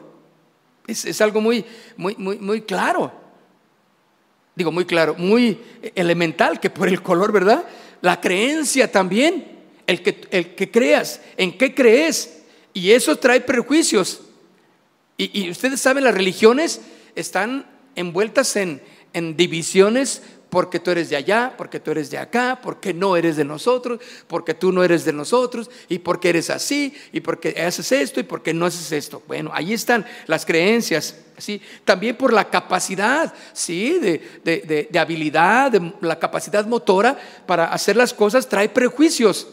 Es, 0.86 1.20
algo 1.20 1.42
muy, 1.42 1.66
muy, 1.98 2.16
muy, 2.16 2.38
muy 2.38 2.62
claro. 2.62 3.12
Digo, 4.54 4.72
muy 4.72 4.86
claro, 4.86 5.16
muy 5.18 5.60
elemental 5.94 6.60
que 6.60 6.70
por 6.70 6.88
el 6.88 7.02
color, 7.02 7.30
¿verdad? 7.30 7.62
La 8.00 8.22
creencia 8.22 8.90
también, 8.90 9.58
el 9.86 10.02
que, 10.02 10.26
el 10.30 10.54
que 10.54 10.70
creas, 10.70 11.20
en 11.36 11.58
qué 11.58 11.74
crees. 11.74 12.42
Y 12.72 12.92
eso 12.92 13.16
trae 13.16 13.42
prejuicios. 13.42 14.22
Y, 15.18 15.50
ustedes 15.50 15.80
saben, 15.80 16.04
las 16.04 16.14
religiones 16.14 16.80
están 17.14 17.66
envueltas 17.94 18.56
en, 18.56 18.82
divisiones 19.36 20.22
porque 20.50 20.78
tú 20.78 20.90
eres 20.90 21.08
de 21.08 21.16
allá, 21.16 21.54
porque 21.56 21.80
tú 21.80 21.90
eres 21.90 22.10
de 22.10 22.18
acá, 22.18 22.60
porque 22.62 22.92
no 22.92 23.16
eres 23.16 23.36
de 23.36 23.44
nosotros, 23.44 23.98
porque 24.26 24.52
tú 24.52 24.72
no 24.72 24.84
eres 24.84 25.06
de 25.06 25.12
nosotros, 25.14 25.70
y 25.88 25.98
porque 25.98 26.28
eres 26.28 26.50
así, 26.50 26.94
y 27.12 27.20
porque 27.20 27.48
haces 27.60 27.92
esto, 27.92 28.20
y 28.20 28.24
porque 28.24 28.52
no 28.52 28.66
haces 28.66 28.92
esto. 28.92 29.22
Bueno, 29.26 29.50
ahí 29.54 29.72
están 29.72 30.04
las 30.26 30.44
creencias, 30.44 31.16
¿sí? 31.38 31.62
También 31.84 32.16
por 32.16 32.32
la 32.32 32.50
capacidad, 32.50 33.32
¿sí? 33.54 33.98
De, 33.98 34.98
habilidad, 34.98 35.72
de 35.72 35.94
la 36.02 36.18
capacidad 36.18 36.66
motora 36.66 37.18
para 37.46 37.72
hacer 37.72 37.96
las 37.96 38.12
cosas 38.12 38.48
trae 38.48 38.68
prejuicios. 38.68 39.48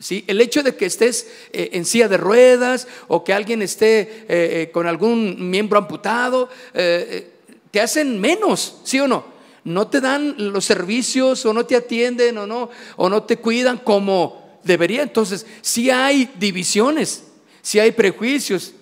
¿Sí? 0.00 0.24
El 0.28 0.40
hecho 0.40 0.62
de 0.62 0.76
que 0.76 0.86
estés 0.86 1.26
eh, 1.52 1.70
en 1.72 1.84
silla 1.84 2.06
de 2.08 2.16
ruedas 2.16 2.86
o 3.08 3.24
que 3.24 3.32
alguien 3.32 3.62
esté 3.62 4.00
eh, 4.00 4.26
eh, 4.28 4.70
con 4.72 4.86
algún 4.86 5.50
miembro 5.50 5.78
amputado, 5.78 6.48
te 6.72 7.80
hacen 7.80 8.20
menos, 8.20 8.80
¿sí 8.84 9.00
o 9.00 9.08
no? 9.08 9.38
no 9.64 9.88
te 9.88 10.00
dan 10.00 10.34
los 10.38 10.64
servicios 10.64 11.44
o 11.44 11.52
no 11.52 11.66
te 11.66 11.76
atienden 11.76 12.38
o 12.38 12.46
no, 12.46 12.70
o 12.96 13.10
no 13.10 13.24
te 13.24 13.36
cuidan 13.36 13.76
como 13.76 14.58
debería. 14.64 15.02
Entonces, 15.02 15.46
si 15.60 15.90
hay 15.90 16.30
divisiones, 16.38 17.24
si 17.60 17.78
hay 17.78 17.92
prejuicios. 17.92 18.72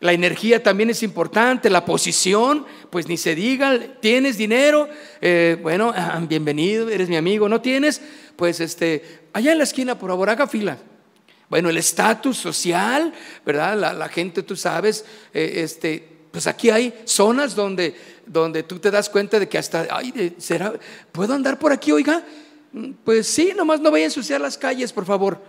La 0.00 0.12
energía 0.12 0.62
también 0.62 0.90
es 0.90 1.02
importante, 1.02 1.68
la 1.68 1.84
posición, 1.84 2.66
pues 2.88 3.06
ni 3.06 3.16
se 3.16 3.34
diga, 3.34 3.78
tienes 4.00 4.38
dinero, 4.38 4.88
eh, 5.20 5.58
bueno, 5.62 5.92
ah, 5.94 6.18
bienvenido, 6.26 6.88
eres 6.88 7.08
mi 7.08 7.16
amigo, 7.16 7.48
no 7.48 7.60
tienes, 7.60 8.00
pues 8.34 8.60
este, 8.60 9.20
allá 9.32 9.52
en 9.52 9.58
la 9.58 9.64
esquina, 9.64 9.98
por 9.98 10.10
favor, 10.10 10.30
haga 10.30 10.46
fila. 10.46 10.78
Bueno, 11.50 11.68
el 11.68 11.76
estatus 11.76 12.38
social, 12.38 13.12
¿verdad? 13.44 13.76
La, 13.76 14.08
gente, 14.08 14.42
tú 14.42 14.56
sabes, 14.56 15.04
eh, 15.34 15.52
este, 15.56 16.08
pues 16.30 16.46
aquí 16.46 16.70
hay 16.70 16.94
zonas 17.04 17.54
donde 17.54 17.94
donde 18.30 18.62
tú 18.62 18.78
te 18.78 18.92
das 18.92 19.10
cuenta 19.10 19.40
de 19.40 19.48
que 19.48 19.58
hasta, 19.58 19.88
ay, 19.90 20.36
¿será, 20.38 20.72
¿puedo 21.10 21.34
andar 21.34 21.58
por 21.58 21.72
aquí, 21.72 21.90
oiga? 21.90 22.22
Mm, 22.72 22.92
pues 23.04 23.26
sí, 23.26 23.52
nomás 23.56 23.80
no 23.80 23.90
vaya 23.90 24.04
a 24.04 24.06
ensuciar 24.06 24.40
las 24.40 24.56
calles, 24.56 24.92
por 24.92 25.04
favor. 25.04 25.42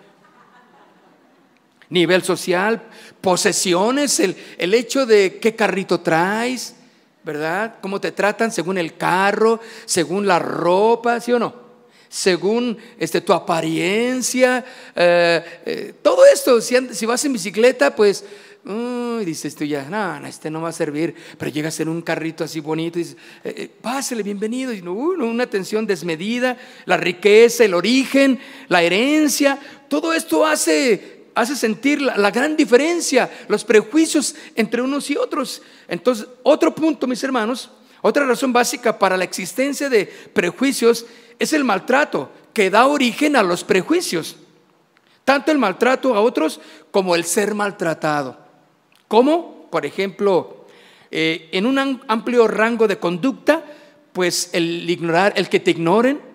Nivel 1.90 2.24
social, 2.24 2.82
posesiones, 3.22 4.20
el, 4.20 4.36
el 4.58 4.74
hecho 4.74 5.06
de 5.06 5.40
qué 5.40 5.56
carrito 5.56 6.00
traes, 6.02 6.76
¿verdad? 7.24 7.76
Cómo 7.82 8.02
te 8.02 8.12
tratan 8.12 8.52
según 8.52 8.78
el 8.78 8.98
carro, 8.98 9.60
según 9.86 10.28
la 10.28 10.40
ropa, 10.40 11.20
¿sí 11.20 11.32
o 11.32 11.40
no? 11.40 11.54
Según 12.10 12.78
este, 12.98 13.22
tu 13.22 13.32
apariencia, 13.32 14.66
eh, 14.96 15.62
eh, 15.66 15.94
todo 16.02 16.26
esto, 16.26 16.60
si, 16.60 16.76
si 16.94 17.06
vas 17.06 17.24
en 17.24 17.34
bicicleta, 17.34 17.96
pues 17.96 18.26
dices 19.26 19.56
tú 19.56 19.64
ya, 19.64 19.86
no, 19.90 20.28
este 20.28 20.52
no 20.52 20.62
va 20.62 20.70
a 20.70 20.74
servir, 20.74 21.16
pero 21.38 21.52
llegas 21.52 21.80
en 21.80 21.90
un 21.90 22.02
carrito 22.02 22.44
así 22.44 22.60
bonito 22.60 23.00
y 23.00 23.04
dices, 23.04 23.18
eh, 23.44 23.70
pásale, 23.82 24.24
bienvenido, 24.24 24.74
y 24.74 24.82
una 24.82 25.44
atención 25.44 25.88
desmedida, 25.88 26.58
la 26.86 26.98
riqueza, 26.98 27.66
el 27.66 27.74
origen, 27.74 28.40
la 28.68 28.84
herencia, 28.84 29.58
todo 29.88 30.14
esto 30.14 30.46
hace, 30.46 31.21
hace 31.36 31.56
sentir 31.56 32.02
la, 32.02 32.32
gran 32.32 32.56
diferencia, 32.56 33.30
los 33.48 33.64
prejuicios 33.64 34.36
entre 34.56 34.82
unos 34.82 35.10
y 35.10 35.18
otros. 35.18 35.62
Entonces, 35.88 36.28
otro 36.44 36.74
punto, 36.74 37.08
mis 37.08 37.24
hermanos, 37.24 37.70
otra 38.02 38.26
razón 38.26 38.52
básica 38.52 38.98
para 38.98 39.18
la 39.18 39.24
existencia 39.24 39.90
de 39.90 40.06
prejuicios 40.06 41.06
es 41.40 41.54
el 41.54 41.64
maltrato 41.64 42.32
que 42.54 42.70
da 42.70 42.88
origen 42.88 43.36
a 43.36 43.44
los 43.44 43.64
prejuicios. 43.64 44.36
Tanto 45.24 45.52
el 45.52 45.58
maltrato 45.58 46.16
a 46.16 46.22
otros 46.22 46.60
como 46.90 47.16
el 47.16 47.24
ser 47.24 47.54
maltratado. 47.54 48.38
¿Cómo? 49.08 49.68
Por 49.70 49.86
ejemplo, 49.86 50.66
eh, 51.12 51.50
en 51.52 51.66
un 51.66 51.78
amplio 52.08 52.48
rango 52.48 52.88
de 52.88 52.98
conducta, 52.98 53.64
pues 54.14 54.50
el 54.54 54.90
ignorar, 54.90 55.34
el 55.36 55.48
que 55.50 55.60
te 55.60 55.72
ignoren, 55.72 56.31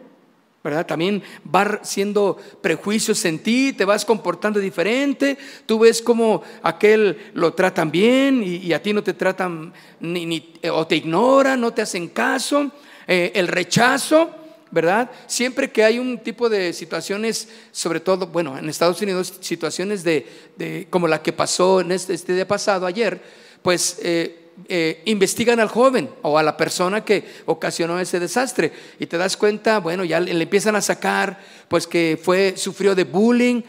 ¿verdad? 0.66 0.84
También 0.84 1.22
va 1.54 1.78
siendo 1.84 2.36
prejuicios 2.60 3.24
en 3.24 3.38
ti, 3.38 3.72
te 3.72 3.84
vas 3.84 4.04
comportando 4.04 4.58
diferente, 4.58 5.38
tú 5.64 5.78
ves 5.78 6.02
como 6.02 6.42
aquel 6.60 7.30
lo 7.34 7.54
tratan 7.54 7.92
bien 7.92 8.42
y, 8.44 8.72
a 8.72 8.82
ti 8.82 8.92
no 8.92 9.04
te 9.04 9.14
tratan 9.14 9.72
ni, 10.00 10.54
o 10.72 10.84
te 10.84 10.96
ignoran, 10.96 11.60
no 11.60 11.72
te 11.72 11.82
hacen 11.82 12.08
caso, 12.08 12.72
eh, 13.06 13.30
el 13.36 13.46
rechazo, 13.46 14.28
¿verdad? 14.72 15.08
Siempre 15.28 15.70
que 15.70 15.84
hay 15.84 16.00
un 16.00 16.18
tipo 16.18 16.48
de 16.48 16.72
situaciones, 16.72 17.48
sobre 17.70 18.00
todo, 18.00 18.26
bueno, 18.26 18.58
en 18.58 18.68
Estados 18.68 19.00
Unidos, 19.00 19.34
situaciones 19.38 20.02
de, 20.02 20.88
como 20.90 21.06
la 21.06 21.22
que 21.22 21.32
pasó 21.32 21.80
en 21.80 21.92
este, 21.92 22.12
este 22.12 22.34
día 22.34 22.48
pasado, 22.48 22.86
ayer, 22.86 23.22
pues 23.62 24.00
eh, 24.02 24.45
eh, 24.68 25.02
investigan 25.04 25.60
al 25.60 25.68
joven 25.68 26.10
o 26.22 26.38
a 26.38 26.42
la 26.42 26.56
persona 26.56 27.04
que 27.04 27.24
ocasionó 27.46 27.98
ese 27.98 28.20
desastre. 28.20 28.72
Y 28.98 29.06
te 29.06 29.18
das 29.18 29.36
cuenta, 29.36 29.80
bueno, 29.80 30.04
ya 30.04 30.20
le, 30.20 30.42
empiezan 30.42 30.76
a 30.76 30.80
sacar, 30.80 31.40
pues 31.68 31.86
que 31.86 32.18
fue, 32.22 32.54
sufrió 32.56 32.94
de 32.94 33.04
bullying, 33.04 33.62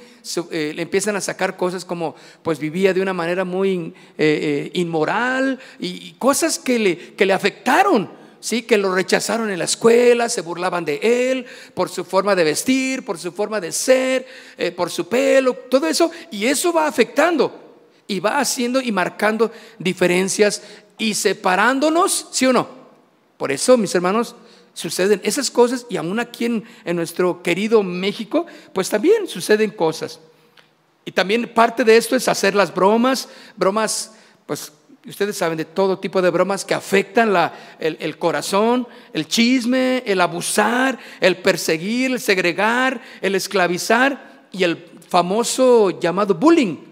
eh, 0.52 0.74
le 0.76 0.82
empiezan 0.82 1.16
a 1.16 1.22
sacar 1.22 1.58
cosas 1.58 1.86
como, 1.86 2.16
pues 2.42 2.60
vivía 2.60 2.94
de 2.94 3.02
una 3.02 3.14
manera 3.14 3.46
muy 3.46 3.94
inmoral 4.74 5.60
y, 5.80 6.14
cosas 6.14 6.60
que 6.60 6.80
le, 6.80 6.98
que 7.16 7.26
le 7.26 7.34
afectaron 7.34 8.18
sí, 8.40 8.64
que 8.64 8.78
lo 8.78 8.94
rechazaron 8.94 9.50
en 9.50 9.60
la 9.60 9.66
escuela, 9.66 10.30
se 10.30 10.42
burlaban 10.42 10.86
de 10.86 11.00
él 11.32 11.46
por 11.74 11.90
su 11.90 12.04
forma 12.04 12.36
de 12.36 12.44
vestir, 12.44 13.04
por 13.04 13.18
su 13.18 13.32
forma 13.32 13.60
de 13.60 13.72
ser, 13.72 14.26
eh, 14.58 14.72
por 14.72 14.90
su 14.90 15.08
pelo, 15.08 15.54
todo 15.54 15.88
eso, 15.88 16.12
y 16.32 16.46
eso 16.46 16.72
va 16.72 16.88
afectando 16.88 17.67
y 18.08 18.20
va 18.20 18.40
haciendo 18.40 18.82
y 18.82 18.92
marcando 18.92 19.52
diferencias 19.78 20.64
y 20.98 21.14
separándonos, 21.14 22.28
¿sí 22.32 22.46
o 22.46 22.54
no? 22.54 22.68
Por 23.38 23.52
eso, 23.52 23.78
mis 23.78 23.94
hermanos, 23.94 24.36
suceden 24.74 25.22
esas 25.24 25.52
cosas 25.52 25.86
y 25.90 25.98
aún 25.98 26.20
aquí 26.20 26.46
en, 26.46 26.64
nuestro 26.96 27.42
querido 27.44 27.84
México, 27.84 28.46
pues 28.74 28.90
también 28.90 29.28
suceden 29.28 29.72
cosas. 29.72 30.20
Y 31.06 31.12
también 31.12 31.52
parte 31.54 31.84
de 31.84 31.98
esto 31.98 32.16
es 32.16 32.28
hacer 32.28 32.54
las 32.56 32.74
bromas, 32.74 33.30
bromas, 33.56 34.14
pues 34.46 34.72
ustedes 35.08 35.38
saben 35.38 35.58
de 35.58 35.66
todo 35.66 36.00
tipo 36.00 36.22
de 36.22 36.30
bromas 36.30 36.66
que 36.66 36.74
afectan 36.74 37.34
el, 37.80 37.98
el, 38.00 38.18
corazón, 38.18 38.88
el 39.14 39.28
chisme, 39.28 40.04
el 40.06 40.20
abusar, 40.20 41.00
el 41.22 41.38
perseguir, 41.38 42.12
el 42.12 42.20
segregar, 42.20 43.02
el 43.22 43.36
esclavizar 43.36 44.48
y 44.52 44.64
el 44.64 44.78
famoso 45.08 46.00
llamado 46.00 46.36
bullying. 46.36 46.87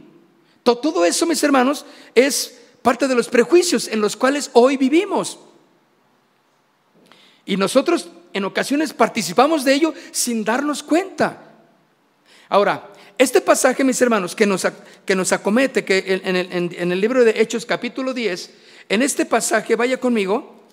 Todo 0.74 1.05
eso, 1.05 1.27
mis 1.27 1.43
hermanos, 1.43 1.86
es 2.15 2.57
parte 2.81 3.07
de 3.07 3.13
los 3.13 3.29
prejuicios 3.29 3.88
en 3.88 4.01
los 4.01 4.15
cuales 4.15 4.50
hoy 4.53 4.77
vivimos. 4.77 5.38
Y 7.45 7.55
nosotros 7.55 8.10
en 8.34 8.45
ocasiones 8.45 8.91
participamos 8.91 9.63
de 9.63 9.75
ello 9.75 9.93
sin 10.12 10.43
darnos 10.43 10.81
cuenta. 10.81 11.53
Ahora, 12.50 12.89
este 13.19 13.41
pasaje, 13.41 13.84
mis 13.84 14.01
hermanos, 14.01 14.36
que 14.36 14.48
nos, 14.48 14.65
que 15.05 15.15
nos 15.15 15.31
acomete, 15.31 15.86
que 15.86 16.22
en, 16.24 16.36
en 16.36 16.91
el 16.91 17.00
libro 17.00 17.24
de 17.24 17.39
Hechos 17.39 17.63
capítulo 17.65 18.15
10, 18.15 18.50
en 18.89 19.03
este 19.03 19.25
pasaje, 19.25 19.75
vaya 19.75 20.00
conmigo, 20.00 20.65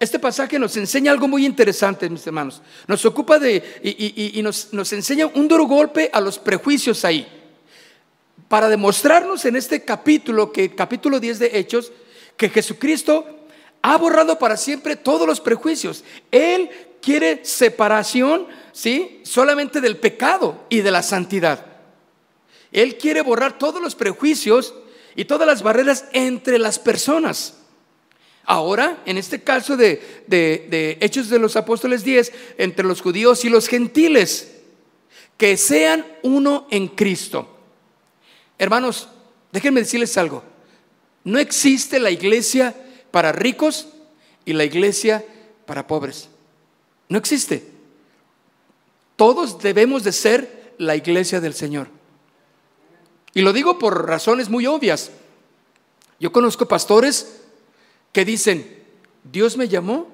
Este 0.00 0.18
pasaje 0.18 0.58
nos 0.58 0.74
enseña 0.78 1.12
algo 1.12 1.28
muy 1.28 1.44
interesante, 1.44 2.08
mis 2.08 2.26
hermanos. 2.26 2.62
Nos 2.86 3.04
ocupa 3.04 3.38
de 3.38 3.62
y, 3.82 4.40
nos, 4.42 4.72
nos, 4.72 4.90
enseña 4.94 5.26
un 5.26 5.46
duro 5.46 5.66
golpe 5.66 6.08
a 6.10 6.22
los 6.22 6.38
prejuicios 6.38 7.04
ahí. 7.04 7.28
Para 8.48 8.70
demostrarnos 8.70 9.44
en 9.44 9.56
este 9.56 9.84
capítulo, 9.84 10.52
que 10.52 10.74
capítulo 10.74 11.20
10 11.20 11.38
de 11.40 11.58
Hechos, 11.58 11.92
que 12.38 12.48
Jesucristo 12.48 13.26
ha 13.82 13.98
borrado 13.98 14.38
para 14.38 14.56
siempre 14.56 14.96
todos 14.96 15.26
los 15.26 15.38
prejuicios. 15.38 16.02
Él 16.30 16.70
quiere 17.02 17.44
separación, 17.44 18.46
¿sí? 18.72 19.20
Solamente 19.22 19.82
del 19.82 19.98
pecado 19.98 20.64
y 20.70 20.80
de 20.80 20.92
la 20.92 21.02
santidad. 21.02 21.66
Él 22.72 22.96
quiere 22.96 23.20
borrar 23.20 23.58
todos 23.58 23.82
los 23.82 23.94
prejuicios 23.94 24.72
y 25.14 25.26
todas 25.26 25.46
las 25.46 25.62
barreras 25.62 26.06
entre 26.12 26.58
las 26.58 26.78
personas. 26.78 27.59
Ahora, 28.44 29.02
en 29.06 29.18
este 29.18 29.42
caso 29.42 29.76
de, 29.76 30.24
de, 30.26 30.98
Hechos 31.00 31.28
de 31.28 31.38
los 31.38 31.56
Apóstoles 31.56 32.04
10, 32.04 32.32
entre 32.58 32.84
los 32.84 33.00
judíos 33.00 33.44
y 33.44 33.48
los 33.48 33.68
gentiles, 33.68 34.56
que 35.36 35.56
sean 35.56 36.04
uno 36.22 36.66
en 36.70 36.88
Cristo. 36.88 37.48
Hermanos, 38.58 39.08
déjenme 39.52 39.80
decirles 39.80 40.16
algo. 40.16 40.42
No 41.24 41.38
existe 41.38 41.98
la 42.00 42.10
iglesia 42.10 42.74
para 43.10 43.32
ricos 43.32 43.88
y 44.44 44.52
la 44.52 44.64
iglesia 44.64 45.24
para 45.66 45.86
pobres. 45.86 46.28
No 47.08 47.18
existe. 47.18 47.64
Todos 49.16 49.58
debemos 49.60 50.02
de 50.02 50.12
ser 50.12 50.74
la 50.78 50.96
iglesia 50.96 51.40
del 51.40 51.54
Señor. 51.54 51.88
Y 53.34 53.42
lo 53.42 53.52
digo 53.52 53.78
por 53.78 54.08
razones 54.08 54.48
muy 54.48 54.66
obvias. 54.66 55.10
Yo 56.18 56.32
conozco 56.32 56.66
pastores 56.66 57.42
que 58.12 58.24
dicen, 58.24 58.78
Dios 59.24 59.56
me 59.56 59.68
llamó 59.68 60.08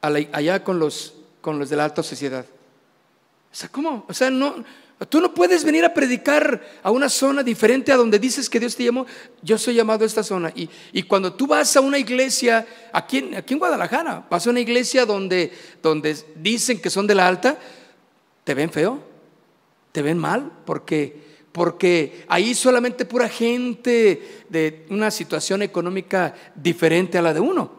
allá 0.00 0.64
con 0.64 0.78
los, 0.78 1.14
con 1.40 1.58
los 1.58 1.70
de 1.70 1.76
la 1.76 1.84
alta 1.84 2.02
sociedad. 2.02 2.44
O 2.44 3.54
sea, 3.54 3.68
¿cómo? 3.68 4.04
O 4.08 4.14
sea, 4.14 4.30
no, 4.30 4.64
Tú 5.08 5.20
no 5.20 5.34
puedes 5.34 5.64
venir 5.64 5.84
a 5.84 5.94
predicar 5.94 6.62
a 6.82 6.90
una 6.90 7.08
zona 7.08 7.42
diferente 7.42 7.92
a 7.92 7.96
donde 7.96 8.18
dices 8.18 8.48
que 8.48 8.60
Dios 8.60 8.76
te 8.76 8.84
llamó. 8.84 9.06
Yo 9.42 9.58
soy 9.58 9.74
llamado 9.74 10.04
a 10.04 10.06
esta 10.06 10.22
zona. 10.22 10.52
Y, 10.54 11.02
cuando 11.04 11.32
tú 11.32 11.46
vas 11.46 11.76
a 11.76 11.80
una 11.80 11.98
iglesia, 11.98 12.66
aquí 12.92 13.18
en, 13.18 13.34
aquí 13.34 13.54
en 13.54 13.58
Guadalajara, 13.58 14.26
vas 14.30 14.46
a 14.46 14.50
una 14.50 14.60
iglesia 14.60 15.04
donde, 15.04 15.52
donde 15.82 16.16
dicen 16.36 16.80
que 16.80 16.90
son 16.90 17.06
de 17.06 17.14
la 17.14 17.26
alta, 17.26 17.58
te 18.44 18.54
ven 18.54 18.70
feo, 18.70 19.02
te 19.90 20.02
ven 20.02 20.18
mal, 20.18 20.52
porque, 20.64 21.31
porque 21.52 22.24
ahí 22.28 22.54
solamente 22.54 23.04
pura 23.04 23.28
gente 23.28 24.44
de 24.48 24.86
una 24.90 25.10
situación 25.10 25.62
económica 25.62 26.34
diferente 26.54 27.18
a 27.18 27.22
la 27.22 27.34
de 27.34 27.40
uno. 27.40 27.70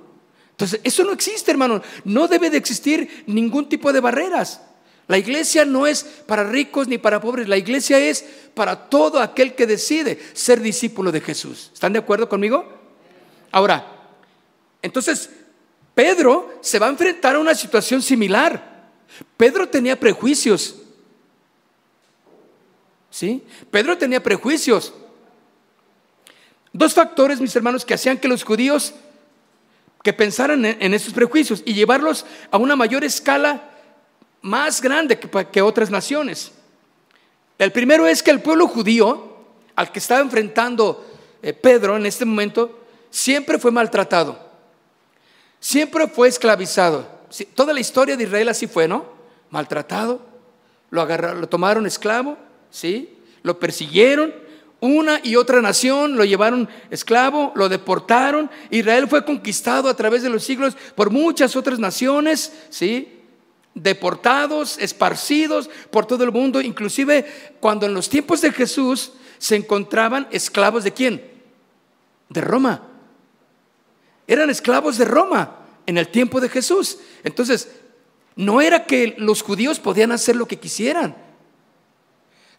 Entonces, 0.52 0.80
eso 0.84 1.04
no 1.04 1.12
existe, 1.12 1.52
hermano. 1.52 1.82
No 2.04 2.28
debe 2.28 2.52
de 2.52 2.58
existir 2.58 3.24
ningún 3.26 3.68
tipo 3.68 3.92
de 3.92 4.00
barreras. 4.00 4.62
La 5.08 5.18
iglesia 5.18 5.66
no 5.66 5.86
es 5.86 6.04
para 6.04 6.44
ricos 6.44 6.88
ni 6.88 6.98
para 6.98 7.20
pobres, 7.20 7.50
la 7.50 7.58
iglesia 7.58 8.00
es 8.00 8.24
para 8.54 8.90
todo 8.90 9.20
aquel 9.20 9.54
que 9.54 9.68
decide 9.68 10.18
ser 10.34 10.62
discípulo 10.62 11.12
de 11.12 11.20
Jesús. 11.20 11.72
¿Están 11.74 11.92
de 11.92 12.00
acuerdo 12.00 12.30
conmigo? 12.30 12.66
Ahora, 13.52 13.86
entonces, 14.82 15.30
Pedro 15.94 16.58
se 16.62 16.80
va 16.80 16.88
a 16.88 16.90
enfrentar 16.90 17.36
a 17.36 17.40
una 17.40 17.54
situación 17.54 18.02
similar. 18.02 18.92
Pedro 19.36 19.68
tenía 19.68 20.00
prejuicios. 20.00 20.83
¿Sí? 23.14 23.44
Pedro 23.70 23.96
tenía 23.96 24.24
prejuicios. 24.24 24.92
Dos 26.72 26.96
factores, 26.96 27.40
mis 27.40 27.56
hermanos, 27.56 27.86
que 27.86 27.94
hacían 27.94 28.18
que 28.18 28.28
los 28.28 28.44
judíos 28.44 28.96
que 30.02 30.14
pensaran 30.14 30.66
en, 30.66 30.94
esos 30.96 31.14
prejuicios 31.14 31.62
y 31.64 31.76
llevarlos 31.76 32.26
a 32.50 32.58
una 32.58 32.76
mayor 32.76 33.04
escala 33.04 33.70
más 34.42 34.82
grande 34.82 35.20
que, 35.20 35.62
otras 35.62 35.92
naciones. 35.92 36.54
El 37.60 37.72
primero 37.72 38.08
es 38.08 38.24
que 38.24 38.32
el 38.32 38.42
pueblo 38.42 38.68
judío, 38.68 39.38
al 39.76 39.92
que 39.92 40.00
estaba 40.00 40.22
enfrentando 40.22 41.06
eh, 41.44 41.54
Pedro 41.54 41.96
en 41.96 42.08
este 42.08 42.26
momento, 42.26 42.84
siempre 43.12 43.60
fue 43.60 43.70
maltratado, 43.70 44.40
siempre 45.60 46.08
fue 46.08 46.30
esclavizado. 46.30 47.08
toda 47.54 47.74
la 47.74 47.80
historia 47.80 48.18
de 48.18 48.24
Israel 48.24 48.50
así 48.50 48.66
fue, 48.66 48.88
¿no? 48.88 49.06
Maltratado, 49.52 50.20
lo 50.90 51.00
agarraron, 51.00 51.42
lo 51.42 51.48
tomaron 51.48 51.86
esclavo, 51.86 52.40
¿sí? 52.74 53.10
Lo 53.44 53.60
persiguieron, 53.60 54.34
una 54.82 55.22
y 55.24 55.38
otra 55.38 55.62
nación 55.62 56.18
lo 56.18 56.26
llevaron 56.26 56.68
esclavo, 56.90 57.54
lo 57.56 57.70
deportaron. 57.70 58.50
Israel 58.70 59.08
fue 59.08 59.24
conquistado 59.24 59.88
a 59.88 59.96
través 59.96 60.24
de 60.24 60.30
los 60.30 60.44
siglos 60.44 60.76
por 60.96 61.10
muchas 61.10 61.56
otras 61.56 61.80
naciones, 61.80 62.52
¿sí? 62.70 63.20
deportados, 63.76 64.78
esparcidos 64.80 65.70
por 65.90 66.06
todo 66.06 66.24
el 66.24 66.32
mundo, 66.32 66.60
inclusive 66.62 67.26
cuando 67.60 67.86
en 67.86 67.94
los 67.94 68.10
tiempos 68.10 68.42
de 68.42 68.52
Jesús 68.52 69.14
se 69.38 69.56
encontraban 69.56 70.28
esclavos 70.32 70.84
de 70.84 70.92
quién? 70.92 71.24
De 72.30 72.42
Roma. 72.42 72.82
Eran 74.28 74.50
esclavos 74.50 74.98
de 74.98 75.06
Roma 75.06 75.60
en 75.86 75.98
el 75.98 76.08
tiempo 76.08 76.42
de 76.42 76.50
Jesús. 76.50 76.98
Entonces, 77.24 77.70
no 78.36 78.62
era 78.62 78.86
que 78.86 79.16
los 79.18 79.44
judíos 79.44 79.80
podían 79.80 80.12
hacer 80.12 80.36
lo 80.36 80.48
que 80.48 80.60
quisieran. 80.60 81.23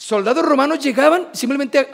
Soldados 0.04 0.44
romanos 0.44 0.80
llegaban, 0.80 1.28
simplemente 1.32 1.88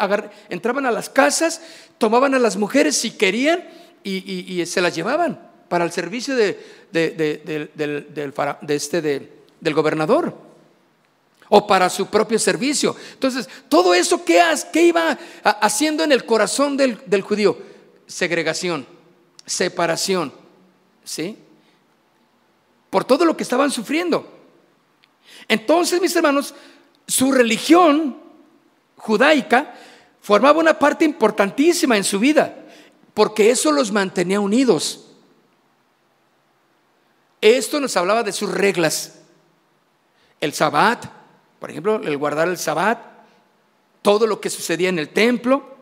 entraban 0.48 0.84
a 0.84 0.90
las 0.90 1.08
casas, 1.08 1.62
tomaban 1.96 2.34
a 2.34 2.40
las 2.40 2.56
mujeres 2.56 2.96
si 2.96 3.12
querían 3.12 3.68
y 4.02 4.66
se 4.66 4.80
las 4.80 4.96
llevaban 4.96 5.50
para 5.68 5.84
el 5.84 5.92
servicio 5.92 6.34
de, 6.34 6.58
de, 6.90 8.50
este, 8.70 9.00
del 9.00 9.74
gobernador 9.74 10.36
o 11.48 11.64
para 11.68 11.88
su 11.88 12.06
propio 12.06 12.40
servicio. 12.40 12.96
Entonces, 13.12 13.48
todo 13.68 13.94
eso, 13.94 14.24
¿qué, 14.24 14.42
qué 14.72 14.82
iba 14.82 15.16
haciendo 15.44 16.02
en 16.02 16.10
el 16.10 16.24
corazón 16.24 16.76
del, 16.76 17.00
del, 17.06 17.22
judío? 17.22 17.56
Segregación, 18.08 18.84
separación, 19.46 20.32
¿sí? 21.04 21.38
Por 22.90 23.04
todo 23.04 23.24
lo 23.24 23.36
que 23.36 23.44
estaban 23.44 23.70
sufriendo. 23.70 24.28
Entonces, 25.46 26.00
mis 26.00 26.16
hermanos, 26.16 26.52
su 27.06 27.32
religión 27.32 28.16
judaica 28.96 29.74
formaba 30.20 30.60
una 30.60 30.78
parte 30.78 31.04
importantísima 31.04 31.96
en 31.96 32.04
su 32.04 32.18
vida, 32.18 32.54
porque 33.14 33.50
eso 33.50 33.72
los 33.72 33.90
mantenía 33.90 34.40
unidos. 34.40 35.06
Esto 37.40 37.80
nos 37.80 37.96
hablaba 37.96 38.22
de 38.22 38.32
sus 38.32 38.50
reglas. 38.50 39.18
El 40.40 40.52
sabbat, 40.52 41.06
por 41.58 41.70
ejemplo, 41.70 41.96
el 41.96 42.16
guardar 42.16 42.48
el 42.48 42.58
sabbat, 42.58 42.98
todo 44.02 44.26
lo 44.26 44.40
que 44.40 44.50
sucedía 44.50 44.88
en 44.88 44.98
el 44.98 45.10
templo, 45.10 45.76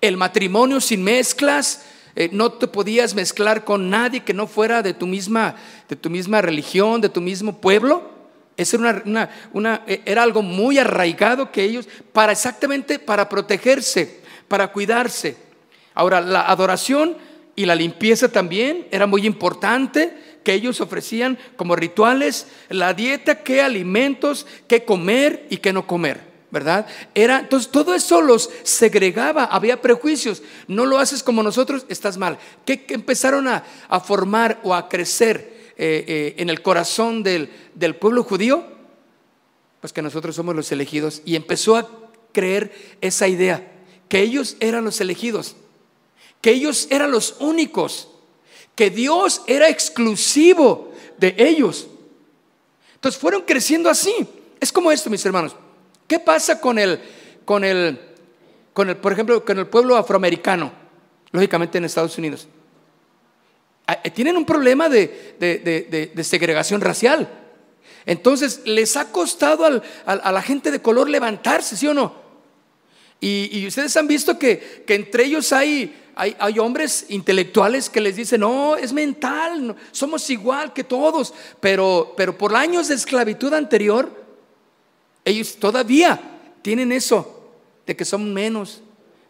el 0.00 0.16
matrimonio 0.16 0.80
sin 0.80 1.02
mezclas, 1.02 1.84
eh, 2.14 2.30
no 2.32 2.52
te 2.52 2.66
podías 2.66 3.14
mezclar 3.14 3.64
con 3.64 3.90
nadie 3.90 4.24
que 4.24 4.34
no 4.34 4.46
fuera 4.46 4.82
de 4.82 4.94
tu 4.94 5.06
misma, 5.06 5.56
de 5.88 5.96
tu 5.96 6.08
misma 6.08 6.40
religión, 6.40 7.00
de 7.00 7.08
tu 7.08 7.20
mismo 7.20 7.60
pueblo. 7.60 8.15
Eso 8.56 8.76
era, 8.78 9.02
una, 9.52 9.82
eh, 9.86 10.02
era 10.04 10.22
algo 10.22 10.42
muy 10.42 10.78
arraigado 10.78 11.52
que 11.52 11.62
ellos, 11.62 11.88
para 12.12 12.32
exactamente 12.32 12.98
para 12.98 13.28
protegerse, 13.28 14.20
para 14.48 14.72
cuidarse. 14.72 15.36
Ahora, 15.94 16.20
la 16.20 16.50
adoración 16.50 17.16
y 17.54 17.66
la 17.66 17.74
limpieza 17.74 18.28
también 18.28 18.86
era 18.90 19.06
muy 19.06 19.26
importante 19.26 20.16
que 20.44 20.54
ellos 20.54 20.80
ofrecían 20.80 21.38
como 21.56 21.74
rituales, 21.74 22.46
la 22.68 22.94
dieta, 22.94 23.42
qué 23.42 23.62
alimentos, 23.62 24.46
qué 24.68 24.84
comer 24.84 25.46
y 25.50 25.56
qué 25.56 25.72
no 25.72 25.86
comer. 25.86 26.36
¿verdad? 26.50 26.86
Era, 27.14 27.40
entonces 27.40 27.70
todo 27.70 27.94
eso 27.94 28.20
los 28.22 28.48
segregaba, 28.62 29.44
había 29.44 29.82
prejuicios, 29.82 30.42
no 30.68 30.86
lo 30.86 30.98
haces 30.98 31.22
como 31.22 31.42
nosotros, 31.42 31.84
estás 31.88 32.16
mal. 32.16 32.38
¿Qué, 32.64 32.86
empezaron 32.88 33.48
a, 33.48 33.64
formar 34.00 34.60
o 34.62 34.74
a 34.74 34.88
crecer 34.88 35.55
eh, 35.76 36.04
eh, 36.06 36.34
en 36.38 36.50
el 36.50 36.62
corazón 36.62 37.22
del, 37.22 37.50
del 37.74 37.96
pueblo 37.96 38.24
judío? 38.24 38.64
Pues 39.80 39.92
que 39.92 40.02
nosotros 40.02 40.34
somos 40.34 40.54
los 40.54 40.72
elegidos. 40.72 41.22
Y 41.24 41.36
empezó 41.36 41.76
a 41.76 41.88
creer 42.32 42.72
esa 43.00 43.28
idea, 43.28 43.66
que 44.08 44.20
ellos 44.20 44.56
eran 44.60 44.84
los 44.84 45.00
elegidos, 45.00 45.56
que 46.40 46.50
ellos 46.50 46.86
eran 46.90 47.10
los 47.10 47.36
únicos, 47.40 48.08
que 48.74 48.90
Dios 48.90 49.42
era 49.46 49.68
exclusivo 49.68 50.92
de 51.16 51.34
ellos. 51.38 51.88
Entonces 52.94 53.20
fueron 53.20 53.42
creciendo 53.42 53.88
así. 53.88 54.14
Es 54.60 54.72
como 54.72 54.92
esto, 54.92 55.08
mis 55.08 55.24
hermanos. 55.24 55.56
¿Qué 56.06 56.18
pasa 56.18 56.60
con 56.60 56.78
el, 56.78 57.00
con 57.44 57.64
el, 57.64 57.98
con 58.72 58.88
el, 58.90 58.96
por 58.96 59.12
ejemplo, 59.12 59.44
con 59.44 59.58
el 59.58 59.66
pueblo 59.66 59.96
afroamericano? 59.96 60.72
Lógicamente 61.32 61.78
en 61.78 61.84
Estados 61.84 62.16
Unidos. 62.18 62.48
Eh, 63.88 64.10
tienen 64.10 64.36
un 64.36 64.44
problema 64.44 64.88
de, 64.88 66.12
segregación 66.22 66.80
racial. 66.80 67.28
Entonces, 68.04 68.62
les 68.64 68.96
ha 68.96 69.10
costado 69.10 69.64
a 70.04 70.32
la 70.32 70.42
gente 70.42 70.70
de 70.70 70.80
color 70.80 71.08
levantarse, 71.08 71.76
¿sí 71.76 71.86
o 71.86 71.94
no? 71.94 72.26
Y, 73.20 73.66
ustedes 73.66 73.96
han 73.96 74.06
visto 74.06 74.38
que, 74.38 74.84
entre 74.88 75.24
ellos 75.24 75.52
hay, 75.52 75.94
hay, 76.14 76.58
hombres 76.58 77.06
intelectuales 77.08 77.88
que 77.88 78.00
les 78.00 78.16
dicen, 78.16 78.40
no, 78.40 78.76
es 78.76 78.92
mental, 78.92 79.74
somos 79.90 80.28
igual 80.30 80.72
que 80.72 80.84
todos, 80.84 81.32
pero, 81.60 82.14
pero 82.16 82.36
por 82.36 82.54
años 82.54 82.88
de 82.88 82.94
esclavitud 82.94 83.52
anterior, 83.54 84.10
ellos 85.24 85.56
todavía 85.56 86.20
tienen 86.62 86.92
eso, 86.92 87.50
de 87.86 87.96
que 87.96 88.04
son 88.04 88.32
menos, 88.32 88.82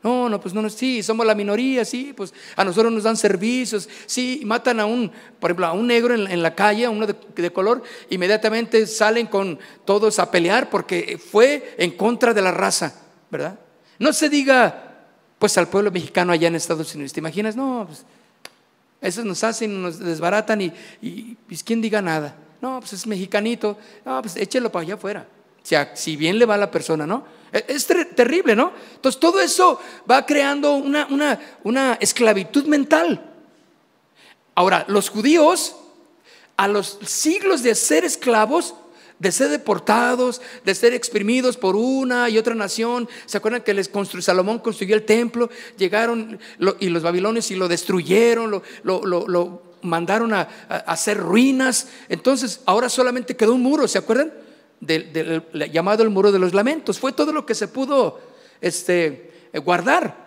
no, 0.06 0.28
no, 0.28 0.40
pues 0.40 0.54
no, 0.54 0.70
sí, 0.70 1.02
somos 1.02 1.26
la 1.26 1.34
minoría, 1.34 1.84
sí, 1.84 2.12
pues 2.16 2.32
a 2.54 2.64
nosotros 2.64 2.92
nos 2.92 3.02
dan 3.02 3.16
servicios, 3.16 3.88
sí, 4.06 4.40
matan 4.44 4.78
a 4.78 4.86
un, 4.86 5.10
por 5.40 5.50
ejemplo, 5.50 5.66
a 5.66 5.72
un 5.72 5.88
negro 5.88 6.14
en, 6.14 6.42
la 6.42 6.54
calle, 6.54 6.84
a 6.84 6.90
uno 6.90 7.08
de, 7.08 7.52
color, 7.52 7.82
inmediatamente 8.08 8.86
salen 8.86 9.26
con 9.26 9.58
todos 9.84 10.20
a 10.20 10.30
pelear 10.30 10.70
porque 10.70 11.18
fue 11.18 11.74
en 11.76 11.90
contra 11.90 12.32
de 12.32 12.40
la 12.40 12.52
raza, 12.52 12.94
¿verdad? 13.32 13.58
No 13.98 14.12
se 14.12 14.28
diga, 14.28 14.94
pues 15.40 15.58
al 15.58 15.66
pueblo 15.66 15.90
mexicano 15.90 16.32
allá 16.32 16.46
en 16.46 16.54
Estados 16.54 16.94
Unidos, 16.94 17.12
¿te 17.12 17.18
imaginas? 17.18 17.56
No, 17.56 17.84
pues 17.88 18.04
esos 19.00 19.24
nos 19.24 19.42
hacen, 19.42 19.82
nos 19.82 19.98
desbaratan 19.98 20.60
y, 20.60 20.72
y 21.02 21.34
pues 21.48 21.64
quién 21.64 21.80
diga 21.80 22.00
nada. 22.00 22.36
No, 22.62 22.78
pues 22.78 22.92
es 22.92 23.08
mexicanito, 23.08 23.76
no, 24.04 24.22
pues 24.22 24.36
échelo 24.36 24.70
para 24.70 24.84
allá 24.84 24.94
afuera. 24.94 25.26
Si 25.94 26.16
bien 26.16 26.38
le 26.38 26.46
va 26.46 26.54
a 26.54 26.58
la 26.58 26.70
persona, 26.70 27.06
¿no? 27.06 27.24
E, 27.52 27.64
es 27.68 27.86
terrible, 27.86 28.54
¿no? 28.54 28.72
Entonces 28.94 29.20
todo 29.20 29.40
eso 29.40 29.80
va 30.08 30.24
creando 30.24 30.74
una, 30.74 31.08
una, 31.64 31.94
esclavitud 31.94 32.66
mental. 32.66 33.32
Ahora, 34.54 34.84
los 34.88 35.08
judíos, 35.08 35.74
a 36.56 36.68
los 36.68 36.98
siglos 37.04 37.62
de 37.62 37.74
ser 37.74 38.04
esclavos, 38.04 38.74
de 39.18 39.32
ser 39.32 39.48
deportados, 39.48 40.40
de 40.64 40.74
ser 40.74 40.94
exprimidos 40.94 41.56
por 41.56 41.74
una 41.74 42.28
y 42.28 42.38
otra 42.38 42.54
nación. 42.54 43.08
¿Se 43.24 43.38
acuerdan 43.38 43.62
que 43.62 43.74
les 43.74 43.88
construyó, 43.88 44.22
Salomón 44.22 44.60
construyó 44.60 44.94
el 44.94 45.04
templo? 45.04 45.50
Llegaron 45.76 46.38
y 46.78 46.88
los 46.90 47.02
babilonios 47.02 47.50
y 47.50 47.56
lo 47.56 47.66
destruyeron, 47.66 48.62
lo, 48.84 49.04
lo, 49.04 49.62
mandaron 49.82 50.32
a, 50.32 50.48
a, 50.68 50.76
hacer 50.76 51.18
ruinas. 51.18 51.88
Entonces, 52.08 52.60
ahora 52.66 52.88
solamente 52.88 53.36
quedó 53.36 53.54
un 53.54 53.62
muro, 53.62 53.88
¿se 53.88 53.98
acuerdan? 53.98 54.45
Del, 54.80 55.42
llamado 55.72 56.02
el 56.02 56.10
muro 56.10 56.32
de 56.32 56.38
los 56.38 56.54
lamentos. 56.54 56.98
Fue 56.98 57.12
todo 57.12 57.32
lo 57.32 57.46
que 57.46 57.54
se 57.54 57.68
pudo 57.68 58.20
este, 58.60 59.48
eh, 59.52 59.58
guardar. 59.58 60.26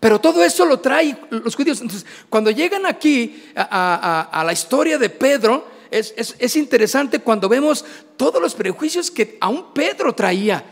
Pero 0.00 0.20
todo 0.20 0.44
eso 0.44 0.64
lo 0.64 0.80
trae 0.80 1.18
los 1.30 1.54
judíos. 1.54 1.80
Entonces, 1.80 2.06
cuando 2.28 2.50
llegan 2.50 2.86
aquí 2.86 3.44
a, 3.56 4.42
la 4.44 4.52
historia 4.52 4.98
de 4.98 5.08
Pedro, 5.08 5.66
es, 5.90 6.14
es, 6.16 6.56
interesante 6.56 7.20
cuando 7.20 7.48
vemos 7.48 7.84
todos 8.16 8.40
los 8.42 8.54
prejuicios 8.54 9.10
que 9.10 9.38
aún 9.40 9.72
Pedro 9.72 10.14
traía, 10.14 10.62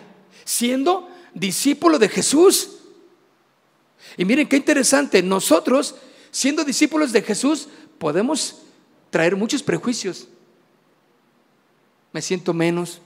siendo 0.44 1.08
discípulo 1.32 1.98
de 1.98 2.08
Jesús. 2.08 2.70
Y 4.18 4.24
miren 4.26 4.46
qué 4.46 4.56
interesante, 4.56 5.22
nosotros, 5.22 5.94
siendo 6.30 6.62
discípulos 6.62 7.10
de 7.10 7.22
Jesús, 7.22 7.68
podemos 7.98 8.58
traer 9.10 9.36
muchos 9.36 9.62
prejuicios 9.62 10.28
me 12.14 12.22
siento 12.22 12.54
menos, 12.54 13.02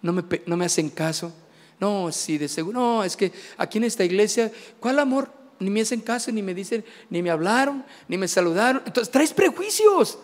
no 0.00 0.14
me, 0.14 0.24
no 0.46 0.56
me 0.56 0.64
hacen 0.64 0.88
caso. 0.88 1.30
No, 1.78 2.10
sí, 2.10 2.38
de 2.38 2.48
seguro. 2.48 2.80
No, 2.80 3.04
es 3.04 3.14
que 3.14 3.30
aquí 3.58 3.76
en 3.76 3.84
esta 3.84 4.02
iglesia, 4.02 4.50
¿cuál 4.80 4.98
amor? 4.98 5.30
Ni 5.58 5.68
me 5.68 5.82
hacen 5.82 6.00
caso, 6.00 6.32
ni 6.32 6.40
me 6.42 6.54
dicen, 6.54 6.82
ni 7.10 7.22
me 7.22 7.30
hablaron, 7.30 7.84
ni 8.08 8.16
me 8.16 8.26
saludaron. 8.26 8.82
Entonces, 8.86 9.12
traes 9.12 9.34
prejuicios. 9.34 10.18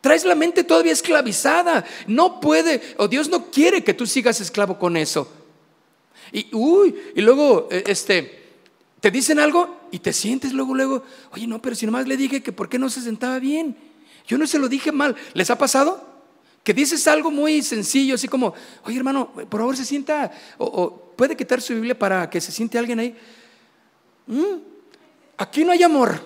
Traes 0.00 0.24
la 0.24 0.34
mente 0.34 0.64
todavía 0.64 0.90
esclavizada. 0.90 1.84
No 2.08 2.40
puede, 2.40 2.82
o 2.98 3.06
Dios 3.06 3.28
no 3.28 3.52
quiere 3.52 3.84
que 3.84 3.94
tú 3.94 4.04
sigas 4.04 4.40
esclavo 4.40 4.76
con 4.76 4.96
eso. 4.96 5.30
Y, 6.32 6.52
uy, 6.52 6.92
y 7.14 7.20
luego, 7.20 7.68
eh, 7.70 7.84
este, 7.86 8.56
te 8.98 9.12
dicen 9.12 9.38
algo 9.38 9.76
y 9.92 10.00
te 10.00 10.12
sientes 10.12 10.52
luego, 10.52 10.74
luego, 10.74 11.04
oye, 11.30 11.46
no, 11.46 11.62
pero 11.62 11.76
si 11.76 11.86
nomás 11.86 12.08
le 12.08 12.16
dije 12.16 12.42
que 12.42 12.50
por 12.50 12.68
qué 12.68 12.80
no 12.80 12.90
se 12.90 13.00
sentaba 13.00 13.38
bien. 13.38 13.76
Yo 14.26 14.38
no 14.38 14.46
se 14.48 14.58
lo 14.58 14.68
dije 14.68 14.90
mal. 14.90 15.14
¿Les 15.34 15.50
ha 15.50 15.56
pasado? 15.56 16.11
Que 16.62 16.72
dices 16.72 17.06
algo 17.08 17.30
muy 17.30 17.62
sencillo, 17.62 18.14
así 18.14 18.28
como, 18.28 18.54
oye 18.84 18.96
hermano, 18.96 19.32
por 19.32 19.60
favor 19.60 19.76
se 19.76 19.84
sienta, 19.84 20.30
o, 20.58 21.12
puede 21.16 21.36
quitar 21.36 21.60
su 21.60 21.74
Biblia 21.74 21.98
para 21.98 22.30
que 22.30 22.40
se 22.40 22.52
siente 22.52 22.78
alguien 22.78 23.00
ahí. 23.00 23.16
Mm, 24.26 24.58
aquí 25.36 25.64
no 25.64 25.72
hay 25.72 25.82
amor. 25.82 26.20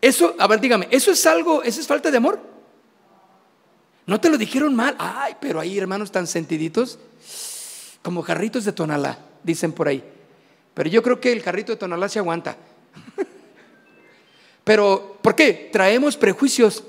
Eso, 0.00 0.34
a 0.38 0.46
ver, 0.46 0.60
dígame, 0.60 0.88
¿eso 0.90 1.10
es 1.10 1.24
algo, 1.26 1.62
eso 1.62 1.80
es 1.80 1.86
falta 1.86 2.10
de 2.10 2.16
amor? 2.16 2.40
No 4.06 4.20
te 4.20 4.28
lo 4.28 4.36
dijeron 4.36 4.74
mal. 4.74 4.94
Ay, 4.98 5.34
pero 5.40 5.60
hay 5.60 5.78
hermanos 5.78 6.10
tan 6.12 6.26
sentiditos 6.26 6.98
como 8.02 8.22
jarritos 8.22 8.64
de 8.64 8.72
tonalá, 8.72 9.18
dicen 9.42 9.72
por 9.72 9.88
ahí. 9.88 10.04
Pero 10.74 10.90
yo 10.90 11.02
creo 11.02 11.20
que 11.20 11.32
el 11.32 11.42
jarrito 11.42 11.72
de 11.72 11.78
tonalá 11.78 12.08
se 12.08 12.18
aguanta. 12.18 12.56
pero, 14.64 15.18
¿por 15.22 15.34
qué? 15.34 15.70
Traemos 15.72 16.16
prejuicios 16.16 16.84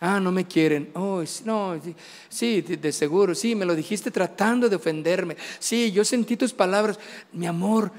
Ah, 0.00 0.20
no 0.20 0.30
me 0.30 0.46
quieren. 0.46 0.90
Oh, 0.94 1.22
no, 1.44 1.80
sí, 2.28 2.60
de, 2.60 2.92
seguro. 2.92 3.34
Sí, 3.34 3.54
me 3.54 3.64
lo 3.64 3.74
dijiste 3.74 4.10
tratando 4.10 4.68
de 4.68 4.76
ofenderme. 4.76 5.36
Sí, 5.58 5.90
yo 5.90 6.04
sentí 6.04 6.36
tus 6.36 6.52
palabras. 6.52 6.98
Mi 7.32 7.46
amor, 7.46 7.90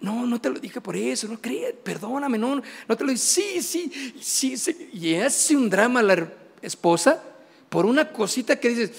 no, 0.00 0.26
no 0.26 0.40
te 0.40 0.48
lo 0.48 0.58
dije 0.58 0.80
por 0.80 0.96
eso. 0.96 1.28
No 1.28 1.40
crees, 1.40 1.74
perdóname, 1.82 2.38
no, 2.38 2.62
no 2.88 2.96
te 2.96 3.04
lo 3.04 3.10
dije. 3.10 3.22
Sí, 3.22 3.62
sí, 3.62 4.14
sí, 4.20 4.56
sí. 4.56 4.90
Y 4.94 5.14
hace 5.16 5.54
un 5.54 5.68
drama 5.68 6.02
la 6.02 6.26
esposa 6.62 7.22
por 7.68 7.84
una 7.84 8.10
cosita 8.12 8.58
que 8.58 8.68
dices, 8.70 8.92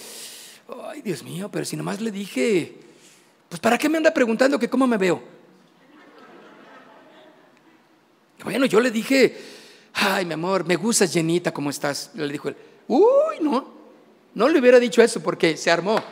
ay, 0.88 1.02
Dios 1.02 1.22
mío, 1.22 1.50
pero 1.50 1.64
si 1.64 1.76
nomás 1.76 2.00
le 2.00 2.10
dije, 2.10 2.76
pues 3.48 3.60
¿para 3.60 3.78
qué 3.78 3.88
me 3.88 3.98
anda 3.98 4.14
preguntando 4.14 4.58
que 4.58 4.70
cómo 4.70 4.86
me 4.86 4.96
veo? 4.96 5.22
Bueno, 8.44 8.66
yo 8.66 8.80
le 8.80 8.90
dije, 8.90 9.36
ay, 9.94 10.24
mi 10.24 10.34
amor, 10.34 10.66
me 10.66 10.76
gustas 10.76 11.12
llenita 11.12 11.52
como 11.52 11.70
estás. 11.70 12.10
Le 12.14 12.28
dijo 12.28 12.48
él, 12.48 12.56
uy, 12.88 13.36
no, 13.40 13.72
no 14.34 14.48
le 14.48 14.58
hubiera 14.58 14.78
dicho 14.78 15.02
eso 15.02 15.22
porque 15.22 15.56
se 15.56 15.70
armó. 15.70 16.02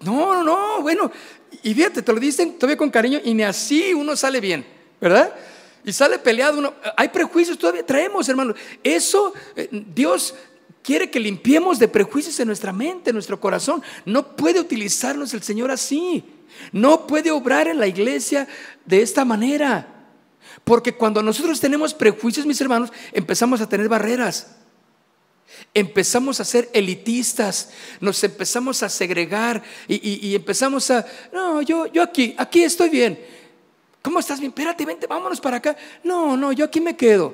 No, 0.00 0.34
no, 0.34 0.44
no, 0.44 0.82
bueno, 0.82 1.10
y 1.62 1.72
fíjate, 1.72 2.02
te 2.02 2.12
lo 2.12 2.20
dicen 2.20 2.58
todavía 2.58 2.76
con 2.76 2.90
cariño 2.90 3.20
y 3.24 3.32
ni 3.32 3.42
así 3.42 3.94
uno 3.94 4.14
sale 4.14 4.40
bien, 4.40 4.66
¿verdad? 5.00 5.32
Y 5.84 5.92
sale 5.92 6.18
peleado. 6.18 6.74
Hay 6.96 7.08
prejuicios 7.08 7.56
todavía, 7.56 7.86
traemos, 7.86 8.28
hermano. 8.28 8.54
Eso, 8.82 9.32
eh, 9.54 9.68
Dios 9.70 10.34
quiere 10.82 11.10
que 11.10 11.20
limpiemos 11.20 11.78
de 11.78 11.88
prejuicios 11.88 12.38
en 12.40 12.48
nuestra 12.48 12.72
mente, 12.72 13.10
en 13.10 13.14
nuestro 13.14 13.40
corazón. 13.40 13.82
No 14.04 14.36
puede 14.36 14.60
utilizarnos 14.60 15.32
el 15.32 15.42
Señor 15.42 15.70
así. 15.70 16.24
No 16.72 17.06
puede 17.06 17.30
obrar 17.30 17.68
en 17.68 17.78
la 17.78 17.86
iglesia 17.86 18.46
de 18.84 19.02
esta 19.02 19.24
manera. 19.24 19.95
Porque 20.66 20.92
cuando 20.92 21.22
nosotros 21.22 21.60
tenemos 21.60 21.94
prejuicios, 21.94 22.44
mis 22.44 22.60
hermanos, 22.60 22.92
empezamos 23.12 23.60
a 23.60 23.68
tener 23.68 23.88
barreras. 23.88 24.56
Empezamos 25.72 26.40
a 26.40 26.44
ser 26.44 26.68
elitistas, 26.72 27.70
nos 28.00 28.24
empezamos 28.24 28.82
a 28.82 28.88
segregar 28.88 29.62
y, 29.86 30.34
empezamos 30.34 30.90
a, 30.90 31.06
no, 31.32 31.62
yo, 31.62 31.86
yo 31.86 32.02
aquí, 32.02 32.34
aquí 32.36 32.64
estoy 32.64 32.88
bien. 32.88 33.16
¿Cómo 34.02 34.18
estás 34.18 34.40
bien? 34.40 34.50
Espérate, 34.50 34.84
vente, 34.84 35.06
vámonos 35.06 35.40
para 35.40 35.58
acá. 35.58 35.76
No, 36.02 36.36
no, 36.36 36.50
yo 36.50 36.64
aquí 36.64 36.80
me 36.80 36.96
quedo. 36.96 37.32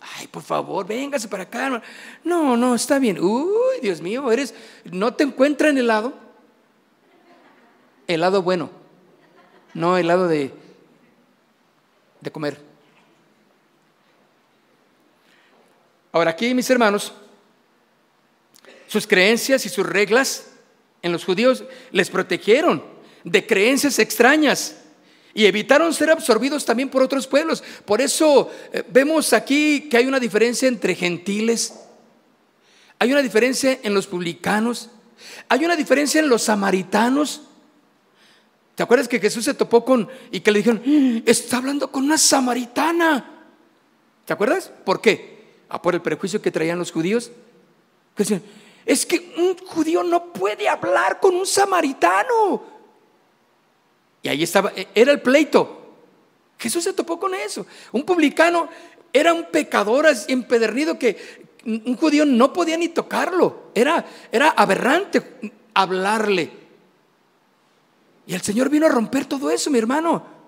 Ay, 0.00 0.26
por 0.26 0.42
favor, 0.42 0.84
véngase 0.84 1.28
para 1.28 1.44
acá. 1.44 1.80
No, 2.24 2.56
no, 2.56 2.74
está 2.74 2.98
bien. 2.98 3.16
Uy, 3.20 3.78
Dios 3.80 4.00
mío, 4.00 4.32
eres, 4.32 4.56
no 4.90 5.14
te 5.14 5.22
encuentran 5.22 5.78
helado. 5.78 6.14
Helado 8.08 8.42
bueno, 8.42 8.70
no 9.72 9.96
helado 9.96 10.26
de 10.26 10.52
de 12.22 12.30
comer. 12.30 12.71
Ahora 16.12 16.32
aquí, 16.32 16.54
mis 16.54 16.68
hermanos, 16.68 17.12
sus 18.86 19.06
creencias 19.06 19.64
y 19.64 19.70
sus 19.70 19.86
reglas 19.86 20.48
en 21.00 21.10
los 21.12 21.24
judíos 21.24 21.64
les 21.90 22.10
protegieron 22.10 22.84
de 23.24 23.46
creencias 23.46 23.98
extrañas. 23.98 24.76
Y 25.34 25.46
evitaron 25.46 25.94
ser 25.94 26.10
absorbidos 26.10 26.66
también 26.66 26.90
por 26.90 27.02
otros 27.02 27.26
pueblos. 27.26 27.64
Por 27.86 28.02
eso 28.02 28.50
eh, 28.70 28.84
vemos 28.90 29.32
aquí 29.32 29.88
que 29.88 29.96
hay 29.96 30.06
una 30.06 30.20
diferencia 30.20 30.68
entre 30.68 30.94
gentiles, 30.94 31.72
hay 32.98 33.12
una 33.12 33.22
diferencia 33.22 33.80
en 33.82 33.94
los 33.94 34.06
publicanos, 34.06 34.90
hay 35.48 35.64
una 35.64 35.74
diferencia 35.74 36.20
en 36.20 36.28
los 36.28 36.42
samaritanos. 36.42 37.42
¿Te 38.74 38.82
acuerdas 38.82 39.08
que 39.08 39.20
Jesús 39.20 39.46
se 39.46 39.54
topó 39.54 39.86
con 39.86 40.06
y 40.30 40.40
que 40.40 40.52
le 40.52 40.58
dijeron, 40.58 41.22
está 41.24 41.56
hablando 41.56 41.90
con 41.90 42.04
una 42.04 42.18
samaritana? 42.18 43.44
¿Te 44.26 44.34
acuerdas? 44.34 44.70
¿Por 44.84 45.00
qué? 45.00 45.31
¿A 45.72 45.80
por 45.80 45.94
el 45.94 46.02
prejuicio 46.02 46.42
que 46.42 46.50
traían 46.50 46.78
los 46.78 46.92
judíos? 46.92 47.32
Que 48.14 48.42
es 48.84 49.06
que 49.06 49.32
un 49.38 49.56
judío 49.56 50.02
no 50.02 50.30
puede 50.30 50.68
hablar 50.68 51.18
con 51.18 51.34
un 51.34 51.46
samaritano. 51.46 52.62
Y 54.20 54.28
ahí 54.28 54.42
estaba, 54.42 54.70
e, 54.76 54.88
era 54.94 55.12
el 55.12 55.22
pleito. 55.22 55.94
Jesús 56.58 56.84
se 56.84 56.92
topó 56.92 57.18
con 57.18 57.34
eso. 57.34 57.66
Un 57.90 58.04
publicano 58.04 58.68
era 59.14 59.32
un 59.32 59.46
pecador 59.46 60.06
empedernido 60.28 60.98
que 60.98 61.40
un 61.64 61.96
judío 61.96 62.26
no 62.26 62.52
podía 62.52 62.76
ni 62.76 62.90
tocarlo. 62.90 63.70
Era, 63.74 64.04
era 64.30 64.50
aberrante 64.50 65.38
hablarle. 65.72 66.52
Y 68.26 68.34
el 68.34 68.42
Señor 68.42 68.68
vino 68.68 68.84
a 68.84 68.90
romper 68.90 69.24
todo 69.24 69.50
eso, 69.50 69.70
mi 69.70 69.78
hermano. 69.78 70.41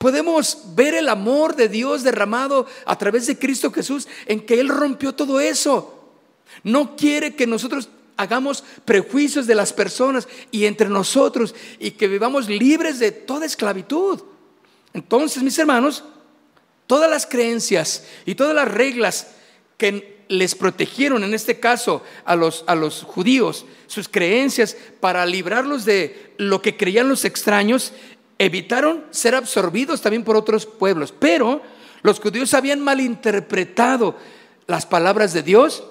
Podemos 0.00 0.56
ver 0.74 0.94
el 0.94 1.10
amor 1.10 1.56
de 1.56 1.68
Dios 1.68 2.02
derramado 2.02 2.66
a 2.86 2.96
través 2.96 3.26
de 3.26 3.38
Cristo 3.38 3.70
Jesús 3.70 4.08
en 4.24 4.40
que 4.40 4.58
Él 4.58 4.70
rompió 4.70 5.14
todo 5.14 5.40
eso. 5.40 6.14
No 6.64 6.96
quiere 6.96 7.36
que 7.36 7.46
nosotros 7.46 7.90
hagamos 8.16 8.64
prejuicios 8.86 9.46
de 9.46 9.54
las 9.54 9.74
personas 9.74 10.26
y 10.50 10.64
entre 10.64 10.88
nosotros 10.88 11.54
y 11.78 11.90
que 11.90 12.08
vivamos 12.08 12.48
libres 12.48 12.98
de 12.98 13.12
toda 13.12 13.44
esclavitud. 13.44 14.22
Entonces, 14.94 15.42
mis 15.42 15.58
hermanos, 15.58 16.02
todas 16.86 17.10
las 17.10 17.26
creencias 17.26 18.06
y 18.24 18.36
todas 18.36 18.54
las 18.54 18.72
reglas 18.72 19.32
que 19.76 20.24
les 20.28 20.54
protegieron, 20.54 21.24
en 21.24 21.34
este 21.34 21.60
caso 21.60 22.02
a 22.24 22.36
los, 22.36 22.64
a 22.66 22.74
los 22.74 23.02
judíos, 23.02 23.66
sus 23.86 24.08
creencias 24.08 24.78
para 24.98 25.26
librarlos 25.26 25.84
de 25.84 26.32
lo 26.38 26.62
que 26.62 26.78
creían 26.78 27.10
los 27.10 27.26
extraños, 27.26 27.92
evitaron 28.40 29.04
ser 29.10 29.34
absorbidos 29.34 30.00
también 30.00 30.24
por 30.24 30.34
otros 30.34 30.64
pueblos. 30.64 31.12
Pero 31.12 31.60
los 32.00 32.18
judíos 32.18 32.54
habían 32.54 32.80
malinterpretado 32.80 34.16
las 34.66 34.86
palabras 34.86 35.34
de 35.34 35.42
Dios 35.42 35.84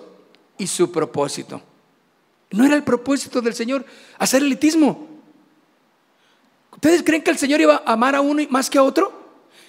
y 0.58 0.66
su 0.66 0.92
propósito. 0.92 1.62
No 2.50 2.66
era 2.66 2.76
el 2.76 2.84
propósito 2.84 3.40
del 3.40 3.54
Señor 3.54 3.86
hacer 4.18 4.42
elitismo. 4.42 5.08
¿Ustedes 6.72 7.04
creen 7.04 7.22
que 7.22 7.30
el 7.30 7.38
Señor 7.38 7.62
iba 7.62 7.84
a 7.86 7.94
amar 7.94 8.16
a 8.16 8.22
uno 8.22 8.42
más 8.50 8.68
que 8.68 8.80
a 8.80 8.84
otro? 8.84 9.14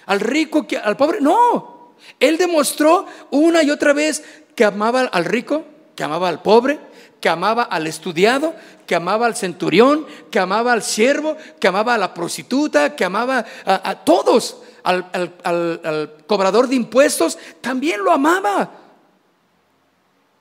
¿Al 0.07 0.19
rico 0.19 0.65
que 0.65 0.77
al 0.77 0.97
pobre? 0.97 1.21
No. 1.21 1.93
Él 2.19 2.39
demostró 2.39 3.05
una 3.29 3.61
y 3.61 3.69
otra 3.69 3.93
vez 3.93 4.23
que 4.55 4.65
amaba 4.65 5.01
al 5.01 5.25
rico, 5.25 5.65
que 5.95 6.03
amaba 6.03 6.29
al 6.29 6.41
pobre, 6.41 6.79
que 7.21 7.29
amaba 7.29 7.63
al 7.63 7.87
estudiado, 7.87 8.55
que 8.87 8.95
amaba 8.95 9.27
al 9.27 9.35
centurión, 9.35 10.07
que 10.31 10.39
amaba 10.39 10.73
al 10.73 10.81
siervo, 10.81 11.37
que 11.59 11.67
amaba 11.67 11.93
a 11.93 11.97
la 11.97 12.13
prostituta, 12.13 12.95
que 12.95 13.05
amaba 13.05 13.45
a, 13.63 13.95
todos, 14.03 14.57
al, 14.83 16.15
cobrador 16.25 16.67
de 16.67 16.75
impuestos, 16.75 17.37
también 17.61 18.03
lo 18.03 18.11
amaba. 18.11 18.71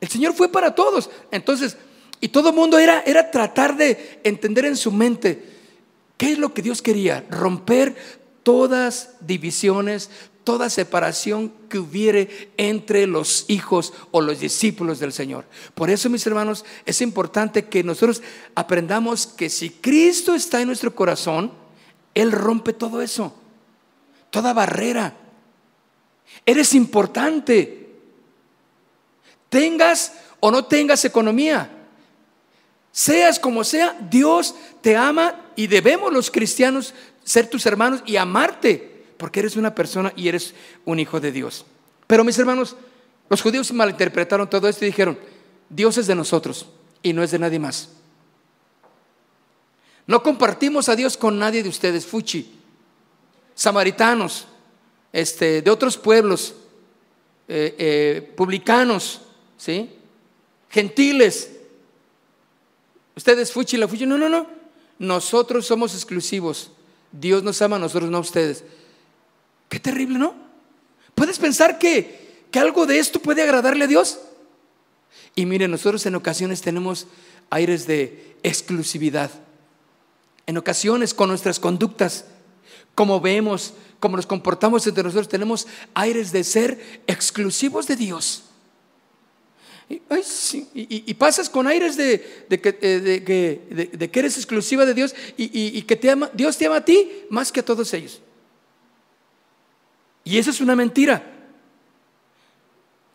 El 0.00 0.08
Señor 0.08 0.32
fue 0.32 0.48
para 0.48 0.74
todos. 0.74 1.10
Entonces, 1.30 1.76
y 2.18 2.28
todo 2.28 2.48
el 2.48 2.54
mundo 2.54 2.78
era, 2.78 3.02
era 3.06 3.30
tratar 3.30 3.76
de 3.76 4.20
entender 4.24 4.64
en 4.64 4.76
su 4.76 4.90
mente 4.90 5.50
qué 6.16 6.32
es 6.32 6.38
lo 6.38 6.54
que 6.54 6.62
Dios 6.62 6.80
quería, 6.80 7.26
romper 7.30 7.94
todas 8.42 9.16
divisiones, 9.20 10.10
toda 10.50 10.68
separación 10.68 11.52
que 11.68 11.78
hubiere 11.78 12.50
entre 12.56 13.06
los 13.06 13.44
hijos 13.46 13.92
o 14.10 14.20
los 14.20 14.40
discípulos 14.40 14.98
del 14.98 15.12
Señor. 15.12 15.44
Por 15.76 15.90
eso, 15.90 16.10
mis 16.10 16.26
hermanos, 16.26 16.64
es 16.86 17.00
importante 17.02 17.66
que 17.66 17.84
nosotros 17.84 18.20
aprendamos 18.56 19.28
que 19.28 19.48
si 19.48 19.70
Cristo 19.70 20.34
está 20.34 20.60
en 20.60 20.66
nuestro 20.66 20.92
corazón, 20.92 21.52
Él 22.14 22.32
rompe 22.32 22.72
todo 22.72 23.00
eso, 23.00 23.32
toda 24.30 24.52
barrera. 24.52 25.14
Eres 26.44 26.74
importante 26.74 27.86
tengas 29.48 30.14
o 30.40 30.50
no 30.50 30.64
tengas 30.64 31.04
economía. 31.04 31.70
Seas 32.90 33.38
como 33.38 33.62
sea, 33.62 33.96
Dios 34.10 34.56
te 34.80 34.96
ama 34.96 35.52
y 35.54 35.68
debemos 35.68 36.12
los 36.12 36.28
cristianos 36.28 36.92
ser 37.22 37.48
tus 37.48 37.66
hermanos 37.66 38.02
y 38.04 38.16
amarte, 38.16 38.89
porque 39.20 39.40
eres 39.40 39.56
una 39.56 39.74
persona 39.74 40.12
y 40.16 40.28
eres 40.28 40.54
un 40.86 40.98
hijo 40.98 41.20
de 41.20 41.30
Dios. 41.30 41.66
Pero 42.06 42.24
mis 42.24 42.38
hermanos, 42.38 42.74
los 43.28 43.42
judíos 43.42 43.70
malinterpretaron 43.70 44.48
todo 44.48 44.66
esto 44.66 44.84
y 44.84 44.88
dijeron, 44.88 45.18
Dios 45.68 45.98
es 45.98 46.06
de 46.06 46.14
nosotros 46.14 46.66
y 47.02 47.12
no 47.12 47.22
es 47.22 47.30
de 47.30 47.38
nadie 47.38 47.58
más. 47.58 47.90
No 50.06 50.22
compartimos 50.22 50.88
a 50.88 50.96
Dios 50.96 51.18
con 51.18 51.38
nadie 51.38 51.62
de 51.62 51.68
ustedes, 51.68 52.06
fuchi, 52.06 52.50
samaritanos, 53.54 54.46
este, 55.12 55.60
de 55.60 55.70
otros 55.70 55.98
pueblos, 55.98 56.54
eh, 57.46 57.74
eh, 57.78 58.32
publicanos, 58.36 59.20
¿sí? 59.58 59.90
Gentiles. 60.70 61.50
Ustedes 63.14 63.52
fuchi 63.52 63.76
la 63.76 63.86
fuchi. 63.86 64.06
No, 64.06 64.16
no, 64.16 64.28
no. 64.30 64.46
Nosotros 64.98 65.66
somos 65.66 65.94
exclusivos. 65.94 66.70
Dios 67.12 67.42
nos 67.42 67.60
ama 67.60 67.76
a 67.76 67.80
nosotros, 67.80 68.10
no 68.10 68.18
a 68.18 68.20
ustedes. 68.20 68.64
Qué 69.70 69.80
terrible, 69.80 70.18
¿no? 70.18 70.34
¿Puedes 71.14 71.38
pensar 71.38 71.78
que, 71.78 72.44
que 72.50 72.58
algo 72.58 72.84
de 72.84 72.98
esto 72.98 73.22
puede 73.22 73.40
agradarle 73.40 73.84
a 73.84 73.86
Dios? 73.88 74.18
Y 75.34 75.46
miren, 75.46 75.70
nosotros 75.70 76.04
en 76.04 76.16
ocasiones 76.16 76.60
tenemos 76.60 77.06
aires 77.48 77.86
de 77.86 78.36
exclusividad. 78.42 79.30
En 80.46 80.58
ocasiones 80.58 81.14
con 81.14 81.28
nuestras 81.28 81.60
conductas, 81.60 82.24
como 82.94 83.20
vemos, 83.20 83.72
como 84.00 84.16
nos 84.16 84.26
comportamos 84.26 84.86
entre 84.86 85.04
nosotros, 85.04 85.28
tenemos 85.28 85.68
aires 85.94 86.32
de 86.32 86.42
ser 86.42 87.02
exclusivos 87.06 87.86
de 87.86 87.96
Dios. 87.96 88.42
Y, 89.88 91.14
pasas 91.14 91.48
con 91.48 91.66
aires 91.66 91.96
de, 91.96 92.46
de, 92.48 92.60
que, 92.60 92.78
eh, 92.80 93.88
de, 93.92 94.10
que 94.10 94.18
eres 94.18 94.36
exclusiva 94.36 94.84
de 94.84 94.94
Dios 94.94 95.14
y, 95.36 95.82
que 95.82 95.96
Dios 96.34 96.56
te 96.58 96.66
ama 96.66 96.76
a 96.76 96.84
ti 96.84 97.24
más 97.28 97.52
que 97.52 97.60
a 97.60 97.64
todos 97.64 97.92
ellos. 97.94 98.20
Y 100.24 100.38
eso 100.38 100.50
es 100.50 100.60
una 100.60 100.76
mentira. 100.76 101.22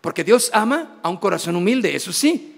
Porque 0.02 0.24
Dios 0.24 0.52
ama 0.54 1.00
a 1.02 1.10
un 1.10 1.18
corazón 1.18 1.56
humilde, 1.56 1.96
eso 1.96 2.14
sí. 2.14 2.52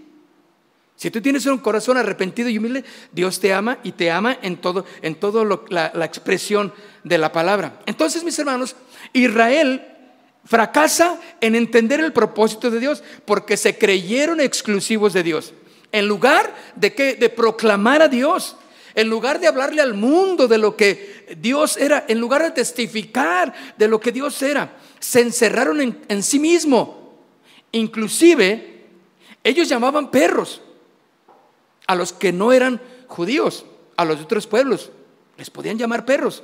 Si 0.98 1.12
tú 1.12 1.22
tienes 1.22 1.46
un 1.46 1.60
corazón 1.60 1.96
arrepentido 1.96 2.50
y 2.50 2.58
humilde, 2.58 2.84
Dios 3.12 3.40
te 3.40 3.54
ama 3.54 3.78
y 3.84 3.92
te 3.92 4.10
ama 4.10 4.38
en 4.42 4.58
todo, 4.58 4.84
en 5.02 5.16
todo 5.16 5.46
la, 5.70 5.92
la 5.94 6.06
expresión 6.06 6.74
de 7.04 7.18
la 7.20 7.32
palabra. 7.32 7.80
Entonces, 7.86 8.24
mis 8.24 8.38
hermanos, 8.40 8.76
Israel 9.14 9.86
fracasa 10.44 11.20
en 11.40 11.56
entender 11.56 12.00
el 12.00 12.14
propósito 12.14 12.72
de 12.72 12.80
Dios 12.80 13.04
porque 13.26 13.58
se 13.58 13.78
creyeron 13.78 14.40
exclusivos 14.40 15.14
de 15.14 15.24
Dios. 15.24 15.54
En 15.92 16.08
lugar 16.08 16.54
de 16.76 16.94
que 16.96 17.16
de 17.16 17.30
proclamar 17.30 18.02
a 18.02 18.08
Dios, 18.08 18.56
en 18.98 19.10
lugar 19.12 19.40
de 19.40 19.46
hablarle 19.46 19.80
al 19.80 19.94
mundo 19.94 20.48
de 20.48 20.58
lo 20.58 20.76
que 20.76 21.38
Dios 21.40 21.78
era, 21.78 22.06
en 22.08 22.18
lugar 22.18 22.42
de 22.42 22.50
testificar 22.50 23.54
de 23.78 23.88
lo 23.88 24.00
que 24.00 24.12
Dios 24.12 24.42
era, 24.42 24.76
se 25.00 25.22
encerraron 25.22 25.82
en, 25.82 26.02
en 26.08 26.24
sí 26.24 26.40
mismo. 26.40 27.14
Inclusive, 27.72 28.86
ellos 29.44 29.70
llamaban 29.70 30.10
perros 30.10 30.64
a 31.86 31.94
los 31.94 32.12
que 32.12 32.34
no 32.34 32.52
eran 32.52 32.82
judíos, 33.06 33.68
a 33.98 34.04
los 34.04 34.20
otros 34.20 34.48
pueblos. 34.48 34.90
Les 35.38 35.52
podían 35.52 35.78
llamar 35.78 36.04
perros. 36.04 36.42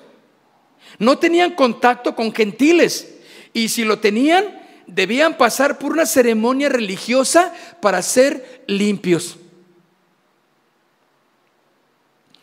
No 0.99 1.17
tenían 1.17 1.55
contacto 1.55 2.15
con 2.15 2.31
gentiles 2.35 3.15
y 3.51 3.69
si 3.69 3.83
lo 3.83 3.97
tenían, 3.97 4.61
debían 4.85 5.39
pasar 5.39 5.79
por 5.79 5.93
una 5.93 6.05
ceremonia 6.05 6.69
religiosa 6.69 7.51
para 7.81 8.03
ser 8.03 8.63
limpios. 8.67 9.39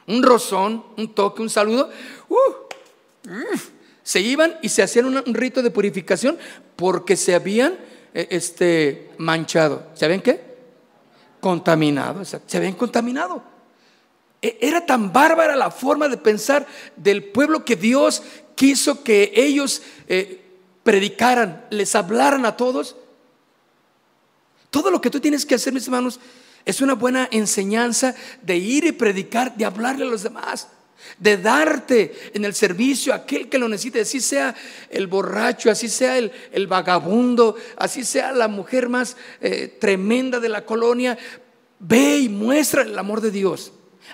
Un 0.06 0.22
rozón, 0.22 0.84
un 0.96 1.14
toque, 1.14 1.42
un 1.42 1.50
saludo. 1.50 1.90
Uh, 2.28 2.36
se 4.02 4.20
iban 4.20 4.58
y 4.62 4.68
se 4.68 4.82
hacían 4.82 5.06
un, 5.06 5.34
rito 5.34 5.62
de 5.62 5.70
purificación 5.70 6.38
porque 6.76 7.16
se 7.16 7.34
habían 7.34 7.78
eh, 8.14 8.28
este, 8.30 9.10
manchado. 9.18 9.86
¿Saben 9.94 10.20
qué? 10.20 10.40
Contaminado. 11.40 12.24
Se 12.24 12.56
habían 12.56 12.74
contaminado. 12.74 13.42
E, 14.42 14.58
era 14.60 14.84
tan 14.84 15.12
bárbara 15.12 15.54
la 15.54 15.70
forma 15.70 16.08
de 16.08 16.16
pensar 16.16 16.66
del 16.96 17.24
pueblo 17.24 17.64
que 17.64 17.76
Dios 17.76 18.22
quiso 18.54 19.04
que 19.04 19.32
ellos 19.34 19.82
eh, 20.08 20.42
predicaran, 20.82 21.66
les 21.70 21.94
hablaran 21.94 22.44
a 22.46 22.56
todos. 22.56 22.96
Todo 24.70 24.90
lo 24.90 25.00
que 25.00 25.10
tú 25.10 25.20
tienes 25.20 25.44
que 25.44 25.54
hacer, 25.54 25.72
mis 25.72 25.86
hermanos, 25.86 26.20
es 26.64 26.80
una 26.80 26.94
buena 26.94 27.28
enseñanza 27.30 28.14
de 28.42 28.56
ir 28.56 28.84
y 28.84 28.92
predicar, 28.92 29.56
de 29.56 29.64
hablarle 29.64 30.04
a 30.04 30.08
los 30.08 30.22
demás. 30.22 30.68
de 31.18 31.38
darte 31.38 32.30
en 32.34 32.44
el 32.44 32.54
servicio 32.54 33.12
a 33.12 33.16
aquel 33.16 33.48
que 33.48 33.58
lo 33.58 33.68
necesite, 33.68 34.02
así 34.02 34.20
sea 34.20 34.54
el 34.90 35.06
borracho, 35.06 35.70
así 35.70 35.88
sea 35.88 36.16
el, 36.18 36.66
vagabundo, 36.66 37.56
así 37.76 38.04
sea 38.04 38.32
la 38.32 38.48
mujer 38.48 38.88
más 38.88 39.16
eh, 39.40 39.76
tremenda 39.80 40.40
de 40.40 40.50
la 40.50 40.64
colonia, 40.64 41.18
ve 41.78 42.18
y 42.18 42.28
muestra 42.28 42.82
el 42.82 42.98
amor 42.98 43.20
de 43.20 43.30
Dios. 43.30 43.72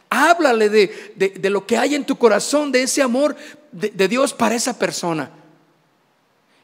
Háblale 0.08 0.68
de, 0.68 1.50
lo 1.50 1.66
que 1.66 1.76
hay 1.76 1.94
en 1.94 2.04
tu 2.04 2.16
corazón, 2.16 2.70
de 2.70 2.82
ese 2.82 3.02
amor 3.02 3.36
de, 3.72 4.08
Dios 4.08 4.32
para 4.32 4.54
esa 4.54 4.78
persona. 4.78 5.30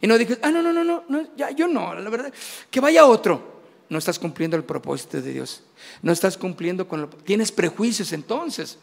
Y 0.00 0.06
no 0.06 0.16
dices, 0.18 0.38
ah, 0.42 0.50
no, 0.50 0.62
no, 0.62 0.72
no, 0.72 1.04
no, 1.08 1.28
ya, 1.36 1.50
yo 1.50 1.68
no, 1.68 1.94
la 1.94 2.10
verdad, 2.10 2.32
que 2.70 2.80
vaya 2.80 3.04
otro. 3.06 3.51
No 3.92 3.98
estás 3.98 4.18
cumpliendo 4.18 4.56
el 4.56 4.64
propósito 4.64 5.20
de 5.20 5.34
Dios. 5.34 5.64
No 6.00 6.12
estás 6.12 6.38
cumpliendo 6.38 6.88
con 6.88 7.02
lo... 7.02 7.08
Tienes 7.08 7.52
prejuicios 7.52 8.14
entonces. 8.14 8.78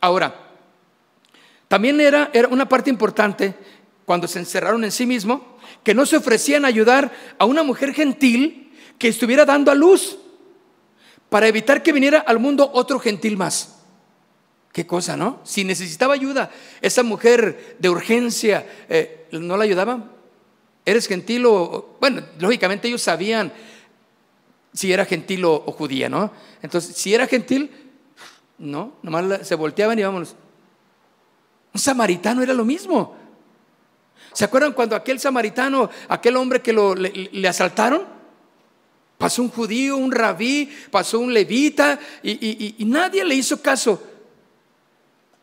Ahora, 0.00 0.50
también 1.68 2.00
era, 2.00 2.32
era 2.32 2.48
una 2.48 2.68
parte 2.68 2.90
importante 2.90 3.54
cuando 4.04 4.26
se 4.26 4.40
encerraron 4.40 4.82
en 4.82 4.90
sí 4.90 5.06
mismo, 5.06 5.56
que 5.84 5.94
no 5.94 6.04
se 6.04 6.16
ofrecían 6.16 6.64
a 6.64 6.68
ayudar 6.68 7.12
a 7.38 7.44
una 7.44 7.62
mujer 7.62 7.94
gentil 7.94 8.72
que 8.98 9.06
estuviera 9.06 9.44
dando 9.44 9.70
a 9.70 9.76
luz 9.76 10.18
para 11.28 11.46
evitar 11.46 11.84
que 11.84 11.92
viniera 11.92 12.18
al 12.18 12.40
mundo 12.40 12.68
otro 12.74 12.98
gentil 12.98 13.36
más. 13.36 13.82
Qué 14.72 14.84
cosa, 14.84 15.16
¿no? 15.16 15.42
Si 15.44 15.62
necesitaba 15.62 16.12
ayuda, 16.12 16.50
esa 16.80 17.04
mujer 17.04 17.76
de 17.78 17.88
urgencia, 17.88 18.66
eh, 18.88 19.28
¿no 19.30 19.56
la 19.56 19.62
ayudaban? 19.62 20.10
¿Eres 20.84 21.06
gentil 21.06 21.46
o.? 21.46 21.96
Bueno, 22.00 22.24
lógicamente 22.40 22.88
ellos 22.88 23.00
sabían 23.00 23.52
si 24.74 24.92
era 24.92 25.06
gentil 25.06 25.44
o, 25.44 25.60
judía, 25.60 26.08
¿no? 26.08 26.32
Entonces, 26.60 26.96
si 26.96 27.14
era 27.14 27.26
gentil, 27.26 27.70
no, 28.58 28.94
nomás 29.02 29.46
se 29.46 29.54
volteaban 29.54 29.98
y 29.98 30.02
vámonos. 30.02 30.34
Un 31.72 31.80
samaritano 31.80 32.42
era 32.42 32.52
lo 32.52 32.64
mismo. 32.64 33.16
¿Se 34.32 34.44
acuerdan 34.44 34.72
cuando 34.72 34.96
aquel 34.96 35.20
samaritano, 35.20 35.88
aquel 36.08 36.36
hombre 36.36 36.60
que 36.60 36.72
lo, 36.72 36.94
le 36.94 37.48
asaltaron? 37.48 38.02
Pasó 39.16 39.42
un 39.42 39.48
judío, 39.48 39.96
un 39.96 40.10
rabí, 40.10 40.70
pasó 40.90 41.20
un 41.20 41.32
levita 41.32 41.98
y, 42.22 42.74
nadie 42.80 43.24
le 43.24 43.36
hizo 43.36 43.62
caso 43.62 44.02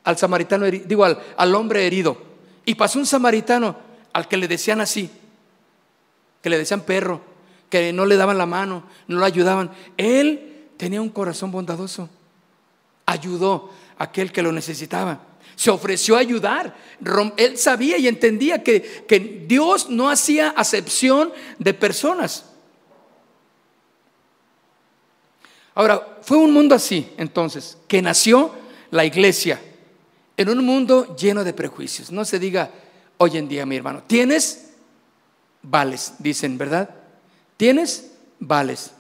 al 0.04 0.18
samaritano, 0.18 0.66
digo, 0.66 1.06
al 1.06 1.56
hombre 1.56 1.88
herido. 1.88 2.22
Y 2.66 2.76
pasó 2.76 3.00
un 3.00 3.06
samaritano 3.06 3.78
al 4.12 4.28
que 4.28 4.36
le 4.36 4.50
decían 4.50 4.82
así, 4.82 5.10
que 6.42 6.50
le 6.50 6.58
decían 6.58 6.82
perro, 6.82 7.31
que 7.72 7.92
no 7.94 8.06
le 8.06 8.18
daban 8.18 8.38
la 8.38 8.46
mano, 8.46 8.84
no 9.08 9.18
lo 9.18 9.26
ayudaban. 9.26 9.72
Él 9.98 10.68
tenía 10.78 11.02
un 11.02 11.10
corazón 11.10 11.52
bondadoso. 11.52 12.10
Ayudó 13.06 13.72
a 13.98 14.04
aquel 14.04 14.32
que 14.32 14.44
lo 14.44 14.52
necesitaba. 14.52 15.22
Se 15.56 15.72
ofreció 15.72 16.18
a 16.18 16.20
ayudar. 16.20 16.76
Él 17.38 17.58
sabía 17.58 17.98
y 17.98 18.08
entendía 18.08 18.62
que, 18.62 19.06
que 19.08 19.46
Dios 19.48 19.90
no 19.90 20.10
hacía 20.10 20.50
acepción 20.50 21.32
de 21.58 21.74
personas. 21.74 22.46
Ahora, 25.74 26.20
fue 26.22 26.38
un 26.38 26.52
mundo 26.52 26.76
así, 26.76 27.10
entonces, 27.18 27.78
que 27.88 28.02
nació 28.02 28.54
la 28.92 29.06
iglesia, 29.06 29.62
en 30.36 30.50
un 30.50 30.66
mundo 30.66 31.16
lleno 31.16 31.46
de 31.46 31.54
prejuicios. 31.54 32.12
No 32.12 32.26
se 32.26 32.38
diga 32.38 32.70
hoy 33.18 33.38
en 33.38 33.48
día, 33.48 33.66
mi 33.66 33.78
hermano, 33.78 34.04
tienes, 34.06 34.72
vales, 35.62 36.16
dicen, 36.20 36.58
¿verdad? 36.58 37.01
Tienes, 37.62 38.12
vales. 38.40 38.92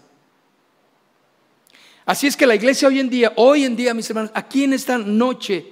Así 2.05 2.27
es 2.27 2.37
que 2.37 2.45
la 2.45 2.53
iglesia 2.53 2.89
hoy 2.89 2.99
en 2.99 3.09
día, 3.09 3.33
hoy 3.35 3.65
en 3.65 3.75
día, 3.75 3.91
mis 3.95 4.07
hermanos, 4.07 4.29
aquí 4.35 4.65
en 4.65 4.73
esta 4.73 4.99
noche, 4.99 5.65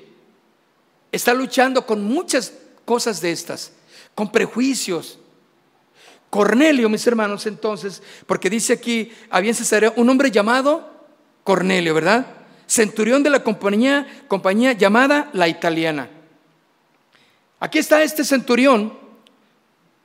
está 1.12 1.36
luchando 1.36 1.86
con 1.86 2.04
muchas 2.04 2.52
cosas 2.86 3.21
de 3.21 3.32
estas, 3.32 3.73
con 4.15 4.32
prejuicios, 4.32 5.19
Cornelio, 6.32 6.89
mis 6.89 7.06
hermanos, 7.06 7.45
entonces, 7.45 8.02
porque 8.25 8.49
dice 8.49 8.73
aquí, 8.73 9.12
había 9.30 9.54
en 9.54 9.93
un 9.95 10.10
hombre 10.10 10.32
llamado 10.32 10.91
Cornelio, 11.43 11.93
¿verdad? 11.93 12.25
Centurión 12.65 13.21
de 13.21 13.30
la 13.30 13.43
compañía, 13.43 14.23
compañía 14.28 14.73
llamada 14.73 15.30
la 15.34 15.47
italiana. 15.47 16.10
Aquí 17.60 17.78
está 17.78 18.02
este 18.02 18.23
centurión, 18.23 18.97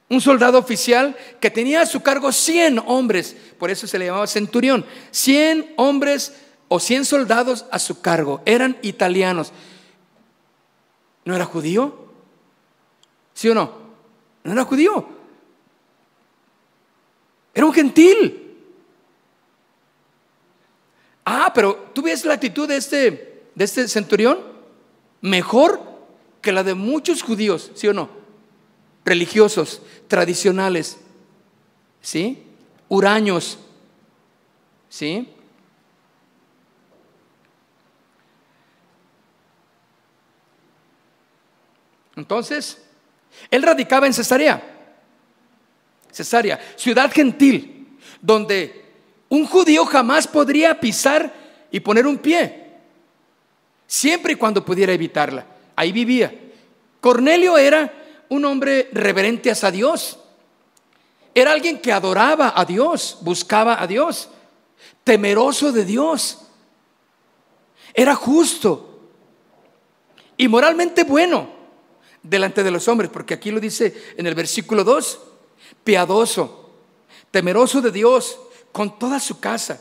un 0.09 0.21
soldado 0.21 0.59
oficial 0.59 1.17
que 1.41 1.51
tenía 1.51 1.83
a 1.83 1.87
su 1.87 2.03
cargo 2.03 2.31
100 2.31 2.81
hombres, 2.87 3.37
por 3.59 3.71
eso 3.71 3.87
se 3.87 3.99
le 3.99 4.07
llamaba 4.07 4.27
centurión, 4.27 4.85
100 5.11 5.75
hombres 5.77 6.35
o 6.69 6.79
100 6.79 7.05
soldados 7.05 7.67
a 7.71 7.79
su 7.79 8.01
cargo, 8.01 8.43
eran 8.45 8.77
italianos. 8.83 9.53
¿No 11.25 11.35
era 11.35 11.45
judío? 11.45 12.07
¿Sí 13.33 13.49
o 13.49 13.55
no? 13.55 13.73
No 14.45 14.53
era 14.53 14.65
judío. 14.65 15.09
Era 17.55 17.67
un 17.67 17.73
gentil. 17.73 18.57
Ah, 21.25 21.53
pero 21.55 21.91
tú 21.95 22.03
ves 22.03 22.25
la 22.25 22.35
actitud 22.35 22.69
de 22.69 22.77
este, 22.77 23.49
de 23.55 23.65
este 23.65 23.89
centurión 23.89 24.39
mejor 25.23 25.81
que 26.43 26.53
la 26.53 26.63
de 26.63 26.75
muchos 26.75 27.23
judíos, 27.23 27.71
¿sí 27.75 27.89
o 27.89 27.95
no? 27.95 28.24
Religiosos, 29.05 29.83
tradicionales, 30.09 30.99
¿sí? 32.01 32.43
Huraños, 32.89 33.59
¿sí? 34.89 35.29
Entonces, 42.17 42.83
él 43.51 43.63
radicaba 43.63 44.07
en 44.07 44.15
Cesarea. 44.15 44.63
Cesarea, 46.11 46.61
ciudad 46.77 47.11
gentil, 47.13 47.99
donde 48.21 48.85
un 49.29 49.47
judío 49.47 49.85
jamás 49.85 50.29
podría 50.29 50.79
pisar 50.79 51.33
y 51.73 51.81
poner 51.81 52.07
un 52.07 52.19
pie, 52.19 52.69
siempre 53.87 54.35
y 54.35 54.37
cuando 54.37 54.65
pudiera 54.65 54.93
evitarla. 54.93 55.45
Ahí 55.75 55.91
vivía. 55.91 56.33
Cornelio 57.01 57.59
era 57.59 57.93
un 58.29 58.45
hombre 58.45 58.89
reverente 58.93 59.51
hacia 59.51 59.71
Dios. 59.71 60.19
Era 61.35 61.53
alguien 61.53 61.81
que 61.81 61.93
adoraba 61.93 62.53
a 62.55 62.65
Dios, 62.65 63.19
buscaba 63.23 63.83
a 63.83 63.87
Dios, 63.87 64.29
temeroso 65.03 65.73
de 65.73 65.85
Dios. 65.85 66.39
Era 67.93 68.15
justo 68.15 69.11
y 70.37 70.49
moralmente 70.49 71.05
bueno 71.05 71.49
delante 72.23 72.63
de 72.63 72.71
los 72.71 72.89
hombres, 72.89 73.11
porque 73.11 73.35
aquí 73.35 73.51
lo 73.51 73.61
dice 73.61 74.15
en 74.17 74.27
el 74.27 74.35
versículo 74.35 74.83
2 74.83 75.21
piadoso, 75.83 76.71
temeroso 77.31 77.81
de 77.81 77.91
Dios 77.91 78.39
con 78.73 78.99
toda 78.99 79.21
su 79.21 79.39
casa, 79.39 79.81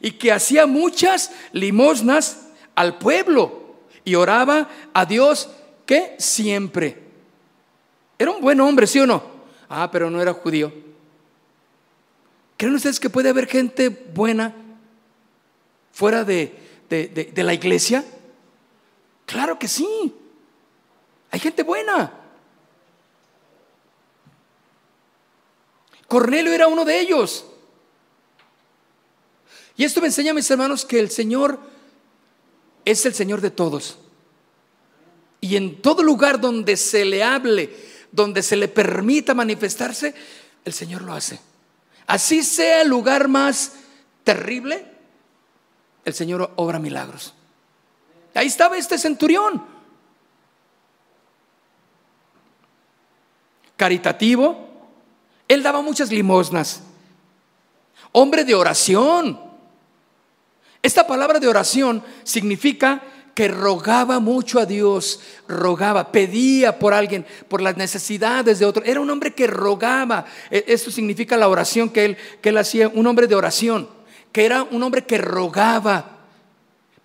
y 0.00 0.12
que 0.12 0.32
hacía 0.32 0.66
muchas 0.66 1.30
limosnas 1.52 2.46
al 2.74 2.98
pueblo 2.98 3.76
y 4.04 4.14
oraba 4.14 4.68
a 4.94 5.04
Dios 5.04 5.50
que 5.84 6.14
siempre. 6.18 7.09
Era 8.20 8.32
un 8.32 8.42
buen 8.42 8.60
hombre, 8.60 8.86
¿sí 8.86 9.00
o 9.00 9.06
no? 9.06 9.22
Ah, 9.66 9.90
pero 9.90 10.10
no 10.10 10.20
era 10.20 10.34
judío. 10.34 10.70
¿Creen 12.58 12.74
ustedes 12.74 13.00
que 13.00 13.08
puede 13.08 13.30
haber 13.30 13.46
gente 13.46 13.88
buena 13.88 14.54
fuera 15.90 16.22
de, 16.22 16.52
de 16.90 17.42
la 17.42 17.54
iglesia? 17.54 18.04
Claro 19.24 19.58
que 19.58 19.66
sí. 19.66 20.14
Hay 21.30 21.40
gente 21.40 21.62
buena. 21.62 22.12
Cornelio 26.06 26.52
era 26.52 26.68
uno 26.68 26.84
de 26.84 27.00
ellos. 27.00 27.46
Y 29.78 29.84
esto 29.84 30.02
me 30.02 30.08
enseña, 30.08 30.34
mis 30.34 30.50
hermanos, 30.50 30.84
que 30.84 31.00
el 31.00 31.10
Señor 31.10 31.58
es 32.84 33.06
el 33.06 33.14
Señor 33.14 33.40
de 33.40 33.50
todos. 33.50 33.96
Y 35.40 35.56
en 35.56 35.80
todo 35.80 36.02
lugar 36.02 36.38
donde 36.38 36.76
se 36.76 37.06
le 37.06 37.22
hable, 37.22 37.88
donde 38.12 38.42
se 38.42 38.56
le 38.56 38.68
permita 38.68 39.34
manifestarse, 39.34 40.14
el 40.64 40.72
Señor 40.72 41.02
lo 41.02 41.12
hace. 41.12 41.40
Así 42.06 42.42
sea 42.42 42.82
el 42.82 42.88
lugar 42.88 43.28
más 43.28 43.74
terrible, 44.24 44.84
el 46.04 46.14
Señor 46.14 46.52
obra 46.56 46.78
milagros. 46.78 47.34
Ahí 48.34 48.46
estaba 48.46 48.76
este 48.76 48.98
centurión. 48.98 49.64
Caritativo, 53.76 54.68
él 55.48 55.62
daba 55.62 55.82
muchas 55.82 56.10
limosnas. 56.10 56.82
Hombre 58.12 58.44
de 58.44 58.54
oración. 58.54 59.40
Esta 60.82 61.06
palabra 61.06 61.38
de 61.38 61.48
oración 61.48 62.02
significa 62.24 63.02
que 63.40 63.48
rogaba 63.48 64.20
mucho 64.20 64.60
a 64.60 64.66
Dios, 64.66 65.18
rogaba, 65.48 66.12
pedía 66.12 66.78
por 66.78 66.92
alguien, 66.92 67.24
por 67.48 67.62
las 67.62 67.74
necesidades 67.74 68.58
de 68.58 68.66
otro. 68.66 68.84
Era 68.84 69.00
un 69.00 69.08
hombre 69.08 69.32
que 69.32 69.46
rogaba. 69.46 70.26
E, 70.50 70.62
esto 70.66 70.90
significa 70.90 71.38
la 71.38 71.48
oración 71.48 71.88
que 71.88 72.04
él, 72.04 72.16
que 72.42 72.50
hacía, 72.50 72.88
un 72.88 73.06
hombre 73.06 73.26
de 73.26 73.34
oración, 73.34 73.88
que 74.30 74.44
era 74.44 74.62
un 74.64 74.82
hombre 74.82 75.06
que 75.06 75.16
rogaba, 75.16 76.18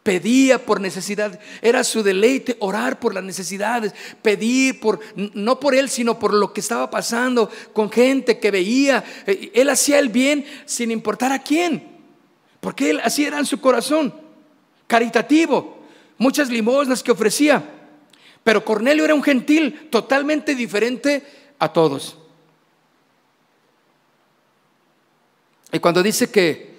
pedía 0.04 0.66
por 0.66 0.82
necesidad, 0.82 1.40
era 1.62 1.86
su 1.86 2.04
deleite 2.04 2.58
orar 2.60 3.00
por 3.00 3.14
las 3.14 3.24
necesidades, 3.24 3.94
pedir 4.22 4.82
por, 4.82 5.00
no 5.16 5.58
por 5.58 5.74
él, 5.74 5.88
sino 5.88 6.20
por 6.20 6.34
lo 6.34 6.52
que 6.52 6.60
estaba 6.60 6.90
pasando 6.90 7.50
con 7.72 7.90
gente 7.90 8.40
que 8.40 8.52
veía. 8.52 9.06
Eh, 9.26 9.52
él 9.54 9.70
hacía 9.70 10.00
el 10.00 10.10
bien 10.10 10.46
sin 10.66 10.92
importar 10.92 11.32
a 11.32 11.40
quién, 11.40 11.82
porque 12.60 12.90
él 12.90 13.00
así 13.06 13.24
era 13.24 13.40
en 13.40 13.46
su 13.46 13.62
corazón, 13.62 14.14
caritativo, 14.86 15.75
muchas 16.18 16.50
limosnas 16.50 17.04
que 17.04 17.12
ofrecía. 17.12 17.64
Pero 18.44 18.64
Cornelio 18.64 19.06
era 19.06 19.16
un 19.16 19.24
gentil 19.24 19.90
totalmente 19.90 20.54
diferente 20.56 21.26
a 21.60 21.72
todos. 21.74 22.18
Y 25.72 25.80
cuando 25.80 26.04
dice 26.04 26.30
que 26.30 26.76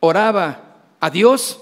oraba 0.00 0.76
a 1.00 1.10
Dios, 1.10 1.60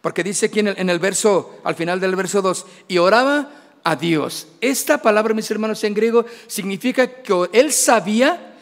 porque 0.00 0.24
dice 0.24 0.46
aquí 0.46 0.60
en 0.60 0.90
el, 0.90 0.98
verso, 0.98 1.60
al 1.62 1.76
final 1.76 2.00
del 2.00 2.16
verso 2.16 2.42
2, 2.42 2.66
y 2.88 2.98
oraba 2.98 3.50
a 3.84 3.94
Dios. 3.94 4.48
Esta 4.60 5.00
palabra, 5.00 5.34
mis 5.34 5.50
hermanos, 5.50 5.84
en 5.84 5.94
griego 5.94 6.24
significa 6.46 7.06
que 7.06 7.50
él 7.52 7.72
sabía 7.72 8.56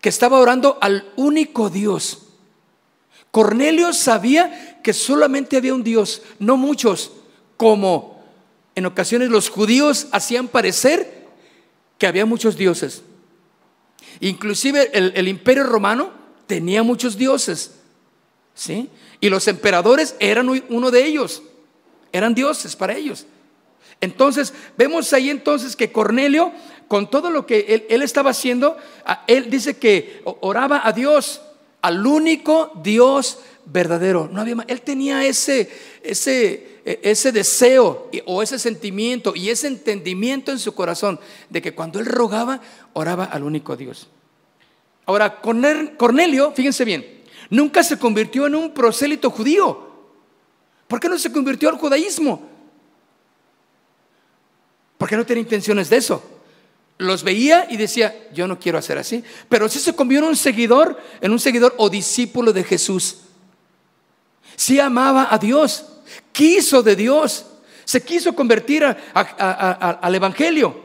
que 0.00 0.10
estaba 0.10 0.38
orando 0.38 0.76
al 0.80 1.12
único 1.16 1.70
Dios. 1.70 2.25
Cornelio 3.36 3.92
sabía 3.92 4.80
que 4.82 4.94
solamente 4.94 5.58
había 5.58 5.74
un 5.74 5.84
Dios, 5.84 6.22
no 6.38 6.56
muchos, 6.56 7.12
como 7.58 8.24
en 8.74 8.86
ocasiones 8.86 9.28
los 9.28 9.50
judíos 9.50 10.06
hacían 10.10 10.48
parecer 10.48 11.26
que 11.98 12.06
había 12.06 12.24
muchos 12.24 12.56
dioses. 12.56 13.02
Inclusive 14.20 14.90
el, 14.94 15.28
imperio 15.28 15.64
romano 15.64 16.12
tenía 16.46 16.82
muchos 16.82 17.18
dioses. 17.18 17.72
¿Sí? 18.54 18.88
Y 19.20 19.28
los 19.28 19.48
emperadores 19.48 20.16
eran 20.18 20.48
uno 20.70 20.90
de 20.90 21.04
ellos, 21.04 21.42
eran 22.12 22.34
dioses 22.34 22.74
para 22.74 22.94
ellos. 22.94 23.26
Entonces, 24.00 24.54
vemos 24.78 25.12
ahí 25.12 25.28
entonces 25.28 25.76
que 25.76 25.92
Cornelio, 25.92 26.52
con 26.88 27.10
todo 27.10 27.28
lo 27.28 27.44
que 27.44 27.84
él, 27.86 28.00
estaba 28.00 28.30
haciendo, 28.30 28.78
él 29.26 29.50
dice 29.50 29.76
que 29.76 30.22
oraba 30.24 30.80
a 30.82 30.92
Dios, 30.92 31.42
al 31.86 32.06
único 32.06 32.72
Dios 32.82 33.38
verdadero. 33.64 34.28
No 34.32 34.40
había 34.40 34.56
Él 34.68 34.82
tenía 34.82 35.24
ese, 35.24 35.70
ese, 36.02 36.80
e, 36.84 37.00
ese 37.02 37.32
deseo 37.32 38.10
o 38.26 38.42
ese 38.42 38.58
sentimiento 38.58 39.34
y 39.34 39.50
ese 39.50 39.66
entendimiento 39.68 40.52
en 40.52 40.58
su 40.58 40.74
corazón 40.74 41.18
de 41.50 41.62
que 41.62 41.74
cuando 41.74 41.98
él 41.98 42.06
rogaba, 42.06 42.60
oraba 42.92 43.24
al 43.24 43.42
único 43.42 43.76
Dios. 43.76 44.08
Ahora, 45.06 45.40
Cornelio, 45.40 46.52
fíjense 46.52 46.84
bien, 46.84 47.16
Nunca 47.50 47.82
se 47.82 47.98
convirtió 47.98 48.46
en 48.46 48.54
un 48.54 48.72
prosélito 48.72 49.30
judío. 49.30 49.86
¿Por 50.88 51.00
qué 51.00 51.08
no 51.08 51.18
se 51.18 51.32
convirtió 51.32 51.68
al 51.68 51.76
judaísmo? 51.76 52.48
Porque 54.98 55.16
no 55.16 55.26
tenía 55.26 55.42
intenciones 55.42 55.90
de 55.90 55.96
eso. 55.96 56.35
Los 56.98 57.22
veía 57.22 57.66
y 57.68 57.76
decía, 57.76 58.14
yo 58.32 58.46
no 58.48 58.58
quiero 58.58 58.78
hacer 58.78 58.98
así. 58.98 59.22
Pero 59.48 59.68
sí 59.68 59.78
se 59.78 59.94
convirtió 59.94 60.24
en 60.24 60.30
un 60.30 60.36
seguidor, 60.36 60.98
en 61.20 61.32
un 61.32 61.38
seguidor 61.38 61.74
o 61.78 61.90
discípulo 61.90 62.52
de 62.52 62.64
Jesús. 62.64 63.18
Sí 64.56 64.80
amaba 64.80 65.28
a 65.30 65.38
Dios, 65.38 65.84
quiso 66.32 66.82
de 66.82 66.96
Dios, 66.96 67.46
se 67.84 68.02
quiso 68.02 68.34
convertir 68.34 68.84
al 68.84 70.14
Evangelio. 70.14 70.84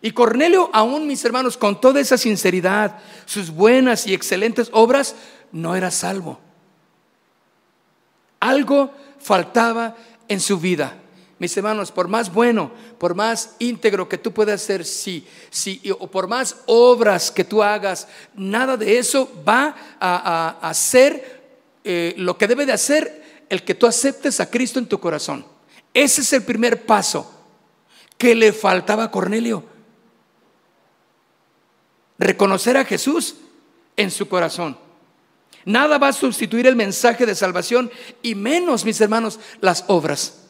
Y 0.00 0.10
Cornelio, 0.10 0.68
aún 0.72 1.06
mis 1.06 1.24
hermanos, 1.24 1.56
con 1.56 1.80
toda 1.80 2.00
esa 2.00 2.18
sinceridad, 2.18 2.98
sus 3.24 3.50
buenas 3.50 4.06
y 4.08 4.14
excelentes 4.14 4.68
obras, 4.72 5.14
no 5.52 5.76
era 5.76 5.92
salvo. 5.92 6.40
Algo 8.40 8.92
faltaba 9.20 9.96
en 10.26 10.40
su 10.40 10.58
vida. 10.58 11.01
Mis 11.42 11.56
hermanos, 11.56 11.90
por 11.90 12.06
más 12.06 12.32
bueno, 12.32 12.70
por 12.98 13.16
más 13.16 13.56
íntegro 13.58 14.08
que 14.08 14.16
tú 14.16 14.32
puedas 14.32 14.62
ser, 14.62 14.84
sí, 14.84 15.26
sí, 15.50 15.82
o 15.98 16.08
por 16.08 16.28
más 16.28 16.58
obras 16.66 17.32
que 17.32 17.42
tú 17.42 17.64
hagas, 17.64 18.06
nada 18.36 18.76
de 18.76 18.96
eso 18.96 19.28
va 19.44 19.74
a, 19.98 20.56
hacer 20.62 21.42
eh, 21.82 22.14
lo 22.16 22.38
que 22.38 22.46
debe 22.46 22.64
de 22.64 22.74
hacer 22.74 23.44
el 23.48 23.64
que 23.64 23.74
tú 23.74 23.88
aceptes 23.88 24.38
a 24.38 24.48
Cristo 24.48 24.78
en 24.78 24.86
tu 24.86 25.00
corazón. 25.00 25.44
Ese 25.92 26.20
es 26.20 26.32
el 26.32 26.44
primer 26.44 26.86
paso 26.86 27.28
que 28.16 28.36
le 28.36 28.52
faltaba 28.52 29.02
a 29.02 29.10
Cornelio 29.10 29.64
reconocer 32.20 32.76
a 32.76 32.84
Jesús 32.84 33.34
en 33.96 34.12
su 34.12 34.28
corazón. 34.28 34.78
Nada 35.64 35.98
va 35.98 36.06
a 36.06 36.12
sustituir 36.12 36.68
el 36.68 36.76
mensaje 36.76 37.26
de 37.26 37.34
salvación 37.34 37.90
y 38.22 38.36
menos, 38.36 38.84
mis 38.84 39.00
hermanos, 39.00 39.40
las 39.60 39.86
obras. 39.88 40.41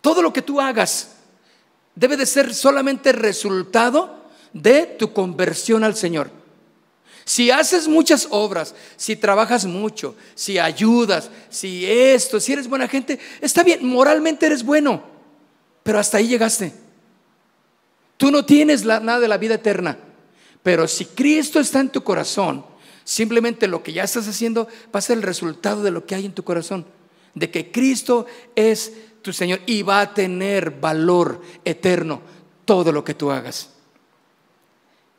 Todo 0.00 0.22
lo 0.22 0.32
que 0.32 0.42
tú 0.42 0.60
hagas 0.60 1.16
debe 1.94 2.16
de 2.16 2.26
ser 2.26 2.54
solamente 2.54 3.12
resultado 3.12 4.24
de 4.52 4.86
tu 4.86 5.12
conversión 5.12 5.84
al 5.84 5.96
Señor. 5.96 6.30
Si 7.24 7.50
haces 7.50 7.86
muchas 7.86 8.26
obras, 8.30 8.74
si 8.96 9.14
trabajas 9.14 9.64
mucho, 9.64 10.16
si 10.34 10.58
ayudas, 10.58 11.30
si 11.48 11.86
esto, 11.86 12.40
si 12.40 12.52
eres 12.52 12.68
buena 12.68 12.88
gente, 12.88 13.20
está 13.40 13.62
bien, 13.62 13.86
moralmente 13.86 14.46
eres 14.46 14.64
bueno, 14.64 15.02
pero 15.82 15.98
hasta 15.98 16.18
ahí 16.18 16.28
llegaste. 16.28 16.72
Tú 18.16 18.30
no 18.30 18.44
tienes 18.44 18.84
nada 18.84 19.20
de 19.20 19.28
la 19.28 19.38
vida 19.38 19.54
eterna. 19.54 19.96
Pero 20.62 20.86
si 20.86 21.06
Cristo 21.06 21.58
está 21.58 21.80
en 21.80 21.88
tu 21.88 22.02
corazón, 22.02 22.64
simplemente 23.04 23.66
lo 23.66 23.82
que 23.82 23.92
ya 23.92 24.04
estás 24.04 24.28
haciendo 24.28 24.68
va 24.94 24.98
a 24.98 25.02
ser 25.02 25.16
el 25.16 25.22
resultado 25.22 25.82
de 25.82 25.90
lo 25.90 26.04
que 26.04 26.14
hay 26.14 26.26
en 26.26 26.34
tu 26.34 26.42
corazón. 26.42 26.84
De 27.34 27.50
que 27.50 27.70
Cristo 27.70 28.26
es 28.54 28.92
tu 29.22 29.32
Señor 29.32 29.60
y 29.66 29.82
va 29.82 30.00
a 30.00 30.14
tener 30.14 30.70
valor 30.70 31.42
eterno 31.64 32.22
todo 32.64 32.92
lo 32.92 33.04
que 33.04 33.14
tú 33.14 33.30
hagas. 33.30 33.70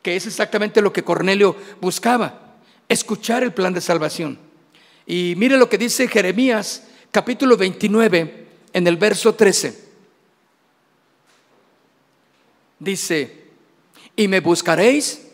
Que 0.02 0.16
es 0.16 0.26
exactamente 0.26 0.82
lo 0.82 0.92
que 0.92 1.04
Cornelio 1.04 1.56
buscaba, 1.80 2.56
escuchar 2.88 3.42
el 3.42 3.52
plan 3.52 3.72
de 3.72 3.80
salvación. 3.80 4.38
Y 5.06 5.34
mire 5.36 5.56
lo 5.56 5.68
que 5.68 5.78
dice 5.78 6.08
Jeremías 6.08 6.84
capítulo 7.10 7.56
29 7.56 8.46
en 8.72 8.86
el 8.86 8.96
verso 8.96 9.34
13. 9.34 9.92
Dice, 12.78 13.42
y 14.16 14.26
me 14.26 14.40
buscaréis 14.40 15.28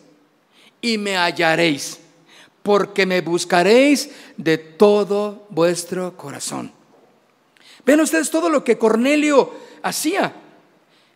y 0.81 0.99
me 0.99 1.16
hallaréis, 1.16 1.99
porque 2.62 3.07
me 3.07 3.21
buscaréis 3.21 4.11
de 4.37 4.59
todo 4.59 5.47
vuestro 5.49 6.16
corazón. 6.16 6.78
Ven 7.89 8.03
ustedes 8.03 8.28
todo 8.28 8.51
lo 8.51 8.62
que 8.62 8.76
Cornelio 8.76 9.51
hacía. 9.82 10.34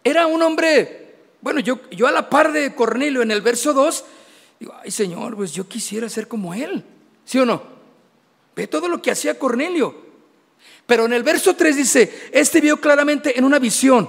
Era 0.03 0.27
un 0.27 0.41
hombre, 0.41 1.17
bueno, 1.43 1.61
yo, 1.61 1.81
yo 1.91 2.07
a 2.07 2.11
la 2.11 2.31
par 2.31 2.51
de 2.51 2.75
Cornelio 2.75 3.21
en 3.21 3.31
el 3.31 3.43
verso 3.43 3.75
2, 3.75 4.05
digo, 4.59 4.75
ay 4.83 4.91
Señor, 4.91 5.37
pues 5.37 5.53
yo 5.53 5.69
quisiera 5.69 6.09
ser 6.09 6.29
como 6.29 6.55
él, 6.55 6.83
¿sí 7.27 7.39
o 7.39 7.45
no? 7.45 7.63
Ve 8.57 8.69
todo 8.69 8.89
lo 8.89 9.03
que 9.03 9.11
hacía 9.11 9.39
Cornelio. 9.39 9.95
Pero 10.87 11.05
en 11.05 11.13
el 11.13 11.23
verso 11.23 11.55
3 11.55 11.77
dice, 11.77 12.31
este 12.33 12.63
vio 12.63 12.81
claramente 12.81 13.39
en 13.39 13.45
una 13.45 13.59
visión, 13.59 14.09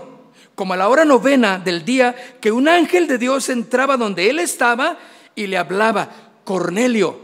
como 0.55 0.73
a 0.73 0.77
la 0.77 0.87
hora 0.87 1.03
novena 1.03 1.59
del 1.59 1.83
día, 1.83 2.15
que 2.39 2.53
un 2.53 2.69
ángel 2.69 3.07
de 3.07 3.17
Dios 3.17 3.49
entraba 3.49 3.97
donde 3.97 4.29
él 4.29 4.39
estaba 4.39 4.97
y 5.35 5.47
le 5.47 5.57
hablaba, 5.57 6.09
Cornelio. 6.45 7.19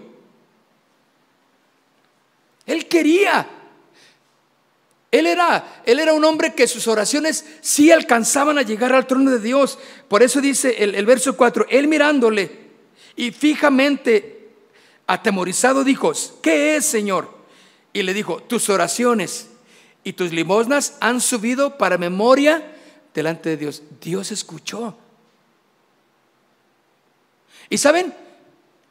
Él 2.65 2.89
quería. 2.89 3.55
Él 5.11 5.25
era, 5.25 5.81
él 5.85 5.99
era 5.99 6.13
un 6.13 6.23
hombre 6.23 6.53
que 6.53 6.67
sus 6.67 6.87
oraciones 6.87 7.45
sí 7.61 7.91
alcanzaban 7.91 8.57
a 8.57 8.61
llegar 8.61 8.93
al 8.93 9.07
trono 9.07 9.31
de 9.31 9.39
Dios. 9.39 9.79
Por 10.07 10.21
eso 10.21 10.39
dice 10.39 10.83
el, 10.83 10.93
el 10.93 11.05
verso 11.05 11.35
4, 11.35 11.65
él 11.69 11.87
mirándole 11.87 12.69
y 13.15 13.31
fijamente 13.31 14.51
atemorizado 15.07 15.83
dijo, 15.83 16.13
¿qué 16.41 16.75
es, 16.75 16.85
Señor? 16.85 17.39
Y 17.91 18.03
le 18.03 18.13
dijo, 18.13 18.43
tus 18.43 18.69
oraciones 18.69 19.49
y 20.03 20.13
tus 20.13 20.31
limosnas 20.31 20.95
han 20.99 21.19
subido 21.19 21.77
para 21.77 21.97
memoria 21.97 22.75
delante 23.13 23.49
de 23.49 23.57
Dios. 23.57 23.81
Dios 23.99 24.31
escuchó. 24.31 24.95
¿Y 27.69 27.77
saben 27.77 28.13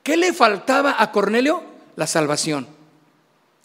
qué 0.02 0.16
le 0.16 0.32
faltaba 0.32 0.96
a 0.98 1.12
Cornelio? 1.12 1.62
La 1.96 2.06
salvación. 2.06 2.66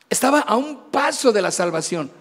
Estaba 0.10 0.40
a 0.40 0.56
un 0.56 0.92
paso 0.92 1.32
de 1.32 1.42
la 1.42 1.52
salvación. 1.52 2.12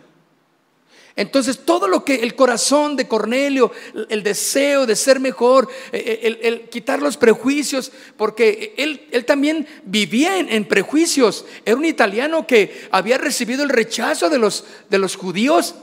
Entonces 1.14 1.64
todo 1.64 1.88
lo 1.88 2.04
que 2.04 2.16
el 2.16 2.34
corazón 2.34 2.96
de 2.96 3.06
Cornelio, 3.06 3.70
el 4.08 4.22
deseo 4.22 4.86
de 4.86 4.96
ser 4.96 5.20
mejor, 5.20 5.68
eh, 5.92 6.20
eh, 6.22 6.38
el, 6.42 6.68
quitar 6.70 7.02
los 7.02 7.16
prejuicios, 7.16 7.92
porque 8.16 8.74
él, 8.78 9.06
él 9.10 9.24
también 9.24 9.66
vivía 9.84 10.38
en, 10.38 10.64
prejuicios. 10.64 11.44
Era 11.64 11.76
un 11.76 11.84
italiano 11.84 12.46
que 12.46 12.88
había 12.90 13.18
recibido 13.18 13.62
el 13.62 13.68
rechazo 13.68 14.30
de 14.30 14.38
los, 14.38 14.64
de 14.88 14.98
los 14.98 15.16
judíos, 15.16 15.74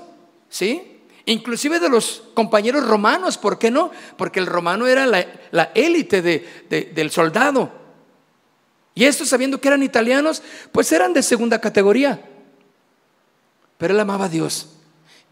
¿sí? 0.49 0.99
inclusive 1.25 1.79
de 1.79 1.89
los 1.89 2.23
compañeros 2.33 2.87
romanos, 2.87 3.37
¿por 3.37 3.59
qué 3.59 3.69
no? 3.69 3.91
Porque 4.17 4.39
el 4.39 4.47
romano 4.47 4.87
era 4.87 5.05
la, 5.05 5.71
élite 5.75 6.21
del 6.21 7.11
soldado. 7.11 7.71
Y 8.95 9.05
estos, 9.05 9.29
sabiendo 9.29 9.61
que 9.61 9.67
eran 9.67 9.83
italianos, 9.83 10.41
pues 10.71 10.91
eran 10.91 11.13
de 11.13 11.21
segunda 11.21 11.61
categoría. 11.61 12.19
Pero 13.77 13.93
él 13.93 13.99
amaba 13.99 14.25
a 14.25 14.29
Dios, 14.29 14.78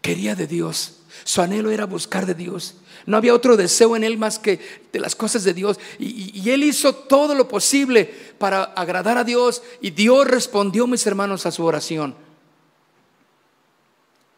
quería 0.00 0.34
de 0.34 0.46
Dios. 0.46 1.00
Su 1.24 1.42
anhelo 1.42 1.70
era 1.70 1.86
buscar 1.86 2.26
de 2.26 2.34
Dios. 2.34 2.76
No 3.06 3.16
había 3.16 3.34
otro 3.34 3.56
deseo 3.56 3.96
en 3.96 4.04
él 4.04 4.18
más 4.18 4.38
que 4.38 4.60
de 4.92 5.00
las 5.00 5.14
cosas 5.14 5.44
de 5.44 5.54
Dios. 5.54 5.78
Y, 5.98 6.48
él 6.50 6.62
hizo 6.62 6.94
todo 6.94 7.34
lo 7.34 7.48
posible 7.48 8.04
para 8.38 8.64
agradar 8.64 9.18
a 9.18 9.24
Dios. 9.24 9.62
Y 9.80 9.90
Dios 9.90 10.26
respondió, 10.26 10.86
mis 10.86 11.06
hermanos, 11.06 11.46
a 11.46 11.50
su 11.50 11.64
oración. 11.64 12.14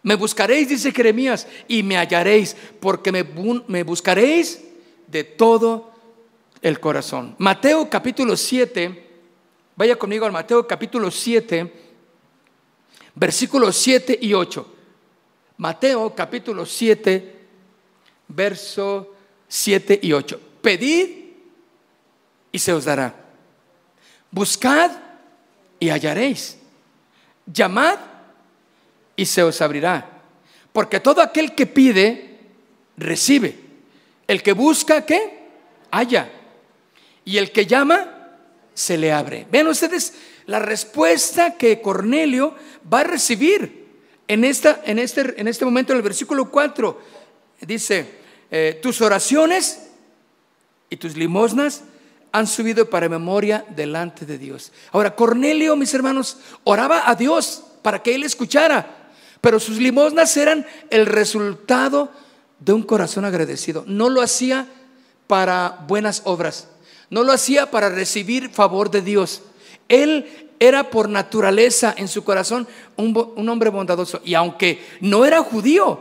Me 0.03 0.15
buscaréis, 0.15 0.69
dice 0.69 0.93
Jeremías, 0.93 1.47
y 1.69 1.83
me 1.83 1.97
hallaréis, 1.97 2.57
porque 2.81 3.13
me, 3.13 3.25
me 3.67 3.83
buscaréis 3.83 4.61
de 5.09 5.25
todo 5.25 5.93
el 6.63 6.81
corazón. 6.81 7.35
Mateo 7.39 7.91
capítulo 7.91 8.37
7, 8.37 9.09
vaya 9.77 9.97
conmigo 9.97 10.25
al 10.25 10.33
Mateo 10.33 10.67
capítulo 10.67 11.11
7, 11.11 11.73
versículos 13.15 13.77
7 13.77 14.19
y 14.23 14.33
8. 14.33 14.75
Mateo 15.61 16.15
capítulo 16.15 16.65
7, 16.65 17.35
verso 18.29 19.15
7 19.47 20.01
y 20.03 20.15
8. 20.15 20.41
Pedid 20.63 21.09
y 22.51 22.59
se 22.59 22.73
os 22.73 22.87
dará. 22.87 23.15
Buscad 24.31 24.91
y 25.79 25.91
hallaréis. 25.91 26.57
Llamad 27.45 27.99
y 29.15 29.27
se 29.27 29.43
os 29.43 29.61
abrirá. 29.61 30.23
Porque 30.73 30.99
todo 30.99 31.21
aquel 31.21 31.55
que 31.55 31.67
pide, 31.67 32.39
recibe. 32.97 33.55
El 34.27 34.43
que 34.43 34.55
busca, 34.55 35.05
¿qué? 35.05 35.41
Halla. 35.91 36.31
Y 37.27 37.37
el 37.37 37.53
que 37.53 37.67
llama, 37.67 38.31
se 38.73 38.97
le 38.97 39.13
abre. 39.13 39.47
Vean 39.53 39.67
ustedes 39.67 40.15
la 40.47 40.59
respuesta 40.59 41.59
que 41.59 41.83
Cornelio 41.83 42.55
va 42.91 43.01
a 43.01 43.05
recibir 43.05 43.80
en, 44.31 44.45
esta, 44.45 44.81
en, 44.85 45.01
este, 45.01 45.41
en 45.41 45.49
este 45.49 45.65
momento, 45.65 45.93
en 45.93 45.97
el 45.97 46.05
versículo 46.05 46.53
4. 46.53 47.01
Dice, 47.63 48.07
eh, 48.49 48.79
tus 48.81 49.01
oraciones 49.01 49.89
y 50.89 50.97
tus 50.97 51.17
limosnas 51.17 51.83
han 52.31 52.47
subido 52.47 52.89
para 52.89 53.09
memoria 53.09 53.65
delante 53.75 54.25
de 54.25 54.39
Dios. 54.39 54.71
Ahora, 54.93 55.17
Cornelio, 55.17 55.75
mis 55.75 55.93
hermanos, 55.95 56.39
oraba 56.63 57.11
a 57.11 57.17
Dios 57.17 57.65
para 57.83 58.05
que 58.05 58.15
él 58.15 58.23
escuchara, 58.23 59.11
pero 59.41 59.59
sus 59.59 59.79
limosnas 59.79 60.37
eran 60.37 60.65
el 60.91 61.07
resultado 61.07 62.13
de 62.61 62.73
un 62.73 62.85
corazón 62.85 63.25
agradecido. 63.25 63.83
No 63.89 64.09
lo 64.11 64.23
hacía 64.23 64.69
para 65.27 65.85
buenas 65.89 66.23
obras, 66.25 66.69
no 67.11 67.25
lo 67.25 67.33
hacía 67.33 67.73
para 67.73 67.89
recibir 67.89 68.49
favor 68.49 68.93
de 68.93 69.03
Dios. 69.03 69.43
Él 69.89 70.50
era 70.61 70.91
por 70.91 71.09
naturaleza 71.09 71.95
en 71.97 72.07
su 72.07 72.23
corazón 72.23 72.69
un, 72.97 73.49
hombre 73.49 73.71
bondadoso 73.71 74.21
y 74.23 74.35
aunque 74.35 74.87
no 75.01 75.25
era 75.25 75.43
judío, 75.43 75.99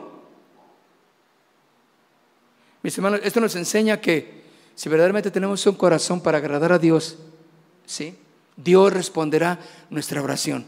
mis 2.84 2.98
hermanos, 2.98 3.22
esto 3.24 3.40
nos 3.40 3.56
enseña 3.56 4.02
que 4.02 4.44
si 4.76 4.90
verdaderamente 4.90 5.32
tenemos 5.32 5.66
un 5.66 5.76
corazón 5.76 6.22
para 6.22 6.38
agradar 6.38 6.74
a 6.74 6.80
Dios, 6.80 7.18
¿sí? 7.86 8.16
Dios 8.56 8.94
responderá 8.94 9.60
nuestra 9.90 10.22
oración. 10.22 10.66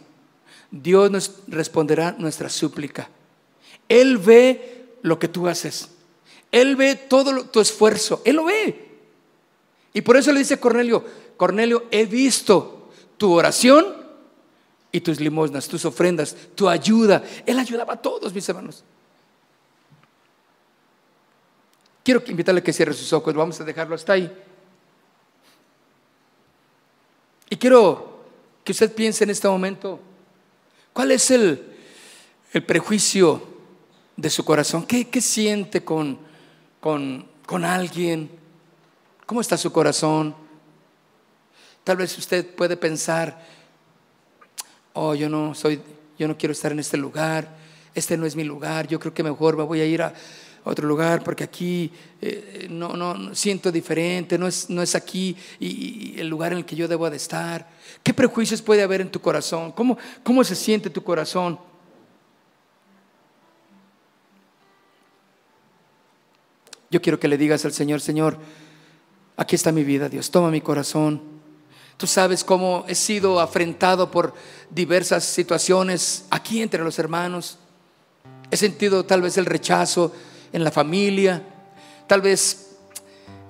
Dios 0.72 1.12
nos 1.12 1.42
responderá 1.48 2.16
nuestra 2.18 2.50
súplica. 2.50 3.10
Él 3.88 4.18
ve 4.18 4.96
lo 5.02 5.20
que 5.20 5.28
tú 5.28 5.48
haces. 5.48 5.90
Él 6.52 6.76
ve 6.76 6.96
todo 6.96 7.46
tu 7.46 7.60
esfuerzo. 7.60 8.22
Él 8.26 8.38
lo 8.38 8.46
ve. 8.46 8.90
Y 9.94 10.02
por 10.02 10.18
eso 10.18 10.32
le 10.32 10.40
dice 10.40 10.60
Cornelio, 10.60 11.06
Cornelio, 11.38 11.86
he 11.92 12.06
visto 12.06 12.81
tu 13.22 13.32
oración 13.34 13.86
y 14.92 15.00
tus 15.00 15.20
limosnas, 15.20 15.68
tus 15.68 15.86
ofrendas, 15.86 16.36
tu 16.56 16.68
ayuda. 16.68 17.22
Él 17.46 17.60
ayudaba 17.60 17.94
a 17.94 17.98
todos, 17.98 18.34
mis 18.34 18.50
hermanos. 18.50 18.84
Quiero 22.04 22.24
invitarle 22.26 22.62
a 22.62 22.64
que 22.64 22.74
cierre 22.74 22.96
sus 22.96 23.14
ojos, 23.14 23.36
vamos 23.36 23.62
a 23.62 23.64
dejarlo 23.64 23.94
hasta 23.94 24.14
ahí. 24.14 24.36
Y 27.48 27.58
quiero 27.58 28.24
que 28.64 28.72
usted 28.72 28.92
piense 28.92 29.24
en 29.24 29.30
este 29.30 29.48
momento, 29.48 30.00
¿cuál 30.92 31.12
es 31.12 31.30
el, 31.30 31.64
el 32.54 32.66
prejuicio 32.66 33.40
de 34.18 34.32
su 34.32 34.44
corazón? 34.44 34.84
¿Qué, 34.88 35.10
qué 35.10 35.22
siente 35.22 35.84
con, 35.84 36.18
con, 36.80 37.28
con 37.46 37.66
alguien? 37.66 38.32
¿Cómo 39.28 39.42
está 39.42 39.58
su 39.58 39.72
corazón? 39.72 40.41
Tal 41.84 41.98
vez 41.98 42.18
usted 42.18 42.46
puede 42.56 42.78
pensar, 42.78 43.42
oh, 44.94 45.16
yo 45.16 45.30
no 45.30 45.56
soy, 45.56 45.82
yo 46.18 46.28
no 46.28 46.38
quiero 46.38 46.54
estar 46.54 46.72
en 46.72 46.80
este 46.80 46.98
lugar, 46.98 47.56
este 47.96 48.18
no 48.18 48.26
es 48.26 48.36
mi 48.36 48.44
lugar, 48.44 48.88
yo 48.88 49.00
creo 49.00 49.14
que 49.14 49.24
mejor 49.24 49.58
me 49.58 49.64
voy 49.64 49.82
a 49.82 49.86
ir 49.86 50.02
a, 50.02 50.14
otro 50.64 50.88
lugar 50.88 51.24
porque 51.24 51.44
aquí 51.44 51.92
eh, 52.22 52.68
no, 52.70 52.96
no, 52.96 53.34
siento 53.34 53.72
diferente, 53.72 54.38
no 54.38 54.48
es, 54.48 54.70
no 54.70 54.82
es 54.82 54.96
aquí 54.96 55.36
y, 55.60 56.20
el 56.20 56.28
lugar 56.28 56.52
en 56.52 56.60
el 56.60 56.66
que 56.66 56.76
yo 56.76 56.88
debo 56.88 57.10
de 57.10 57.18
estar. 57.18 57.68
¿Qué 58.04 58.14
prejuicios 58.14 58.62
puede 58.62 58.84
haber 58.84 59.02
en 59.02 59.10
tu 59.10 59.20
corazón? 59.20 59.72
¿Cómo, 59.72 59.98
cómo 60.24 60.44
se 60.44 60.56
siente 60.56 60.90
tu 60.90 61.04
corazón? 61.04 61.60
Yo 66.90 67.02
quiero 67.02 67.20
que 67.20 67.28
le 67.28 67.38
digas 67.38 67.64
al 67.66 67.72
Señor, 67.72 68.02
Señor, 68.02 68.38
aquí 69.38 69.56
está 69.56 69.72
mi 69.72 69.84
vida, 69.84 70.10
Dios, 70.10 70.30
toma 70.30 70.52
mi 70.52 70.62
corazón. 70.62 71.31
Tú 72.02 72.08
sabes 72.08 72.44
cómo 72.44 72.84
he 72.88 72.96
sido 72.96 73.40
afrentado 73.40 74.10
por 74.10 74.34
diversas 74.72 75.24
situaciones 75.24 76.26
aquí 76.32 76.64
entre 76.64 76.84
los 76.84 76.98
hermanos. 76.98 77.60
He 78.50 78.58
sentido 78.58 79.06
tal 79.06 79.22
vez 79.22 79.38
el 79.38 79.46
rechazo, 79.46 80.12
en 80.52 80.64
la 80.64 80.72
familia. 80.72 81.44
Tal 82.08 82.22
vez 82.22 82.72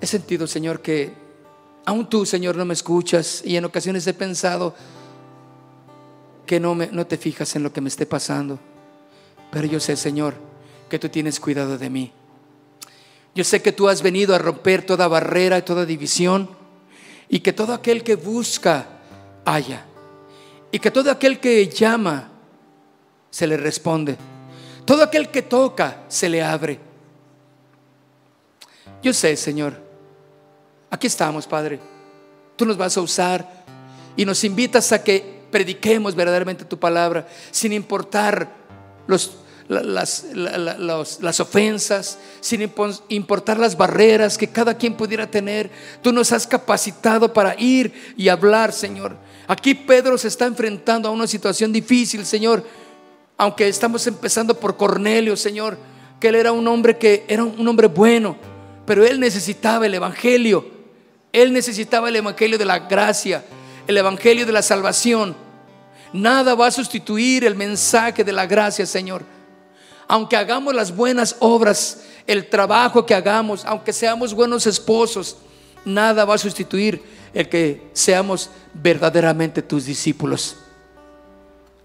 he 0.02 0.06
sentido, 0.06 0.46
Señor, 0.46 0.82
que 0.82 1.14
aún 1.86 2.10
tú, 2.10 2.26
Señor, 2.26 2.58
no 2.58 2.66
me 2.66 2.74
escuchas 2.74 3.40
y 3.42 3.56
en 3.56 3.64
ocasiones 3.64 4.06
he 4.06 4.12
pensado 4.12 4.74
que 6.44 6.60
no, 6.60 6.74
me, 6.74 6.88
no 6.88 7.06
te 7.06 7.16
fijas 7.16 7.56
en 7.56 7.62
lo 7.62 7.72
que 7.72 7.80
me 7.80 7.88
esté 7.88 8.04
pasando. 8.04 8.58
Pero 9.50 9.66
yo 9.66 9.80
sé, 9.80 9.96
Señor, 9.96 10.34
que 10.90 10.98
tú 10.98 11.08
tienes 11.08 11.40
cuidado 11.40 11.78
de 11.78 11.88
mí. 11.88 12.12
Yo 13.34 13.44
sé 13.44 13.62
que 13.62 13.72
tú 13.72 13.88
has 13.88 14.02
venido 14.02 14.34
a 14.34 14.38
romper 14.38 14.84
toda 14.84 15.08
barrera 15.08 15.56
y 15.56 15.62
toda 15.62 15.86
división 15.86 16.60
y 17.32 17.40
que 17.40 17.54
todo 17.54 17.72
aquel 17.72 18.04
que 18.04 18.14
busca 18.14 18.84
haya 19.46 19.86
y 20.70 20.78
que 20.78 20.90
todo 20.90 21.10
aquel 21.10 21.40
que 21.40 21.66
llama 21.66 22.28
se 23.30 23.46
le 23.46 23.56
responde. 23.56 24.18
Todo 24.84 25.02
aquel 25.02 25.30
que 25.30 25.40
toca 25.40 26.04
se 26.08 26.28
le 26.28 26.42
abre. 26.42 26.78
Yo 29.02 29.14
sé, 29.14 29.34
Señor, 29.38 29.80
aquí 30.90 31.06
estamos, 31.06 31.46
Padre. 31.46 31.80
Tú 32.54 32.66
nos 32.66 32.76
vas 32.76 32.98
a 32.98 33.00
usar 33.00 33.64
y 34.14 34.26
nos 34.26 34.44
invitas 34.44 34.92
a 34.92 35.02
que 35.02 35.40
prediquemos 35.50 36.14
verdaderamente 36.14 36.66
tu 36.66 36.78
palabra, 36.78 37.26
sin 37.50 37.72
importar 37.72 38.46
los, 39.06 39.38
las, 39.72 40.26
las, 41.20 41.40
ofensas, 41.40 42.18
sin 42.40 42.70
importar 43.08 43.58
las 43.58 43.76
barreras 43.76 44.36
que 44.36 44.48
cada 44.48 44.76
quien 44.76 44.94
pudiera 44.94 45.30
tener. 45.30 45.70
Tú 46.02 46.12
nos 46.12 46.32
has 46.32 46.46
capacitado 46.46 47.32
para 47.32 47.58
ir 47.58 48.14
y 48.16 48.28
hablar, 48.28 48.72
Señor. 48.72 49.16
Aquí 49.48 49.74
Pedro 49.74 50.18
se 50.18 50.28
está 50.28 50.46
enfrentando 50.46 51.08
a 51.08 51.12
una 51.12 51.26
situación 51.26 51.72
difícil, 51.72 52.26
Señor. 52.26 52.64
Aunque 53.36 53.66
estamos 53.68 54.06
empezando 54.06 54.58
por 54.58 54.76
Cornelio, 54.76 55.36
Señor, 55.36 55.78
que 56.20 56.28
él 56.28 56.34
era 56.36 56.52
un 56.52 56.68
hombre 56.68 56.98
que 56.98 57.24
era 57.26 57.42
un 57.42 57.66
hombre 57.66 57.88
bueno, 57.88 58.36
pero 58.86 59.04
él 59.04 59.18
necesitaba 59.18 59.86
el 59.86 59.94
Evangelio. 59.94 60.66
Él 61.32 61.52
necesitaba 61.52 62.10
el 62.10 62.16
Evangelio 62.16 62.58
de 62.58 62.66
la 62.66 62.80
gracia, 62.80 63.42
el 63.86 63.96
Evangelio 63.96 64.44
de 64.44 64.52
la 64.52 64.62
salvación. 64.62 65.34
Nada 66.12 66.54
va 66.54 66.66
a 66.66 66.70
sustituir 66.70 67.44
el 67.44 67.54
mensaje 67.54 68.22
de 68.22 68.32
la 68.32 68.46
gracia, 68.46 68.84
Señor. 68.84 69.24
Aunque 70.12 70.36
hagamos 70.36 70.74
las 70.74 70.94
buenas 70.94 71.36
obras, 71.38 72.04
el 72.26 72.50
trabajo 72.50 73.06
que 73.06 73.14
hagamos, 73.14 73.64
aunque 73.64 73.94
seamos 73.94 74.34
buenos 74.34 74.66
esposos, 74.66 75.38
nada 75.86 76.26
va 76.26 76.34
a 76.34 76.38
sustituir 76.38 77.02
el 77.32 77.48
que 77.48 77.88
seamos 77.94 78.50
verdaderamente 78.74 79.62
tus 79.62 79.86
discípulos. 79.86 80.58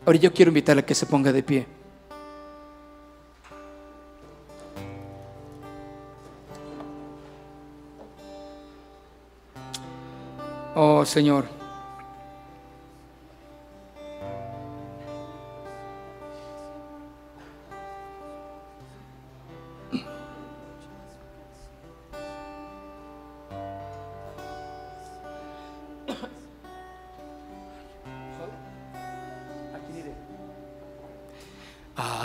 Ahora 0.05 0.19
yo 0.19 0.33
quiero 0.33 0.49
invitarle 0.49 0.81
a 0.81 0.85
que 0.85 0.93
se 0.93 1.05
ponga 1.05 1.31
de 1.31 1.41
pie. 1.41 1.67
Oh 10.75 11.05
Señor. 11.05 11.56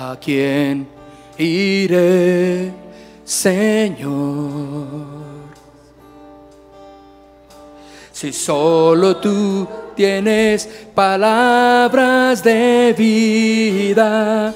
¿A 0.05 0.17
quién 0.17 0.89
iré, 1.39 2.73
Señor? 3.25 4.97
Si 8.11 8.33
solo 8.33 9.19
tú 9.19 9.69
tienes 9.95 10.69
palabras 10.93 12.43
de 12.43 12.93
vida, 12.99 14.53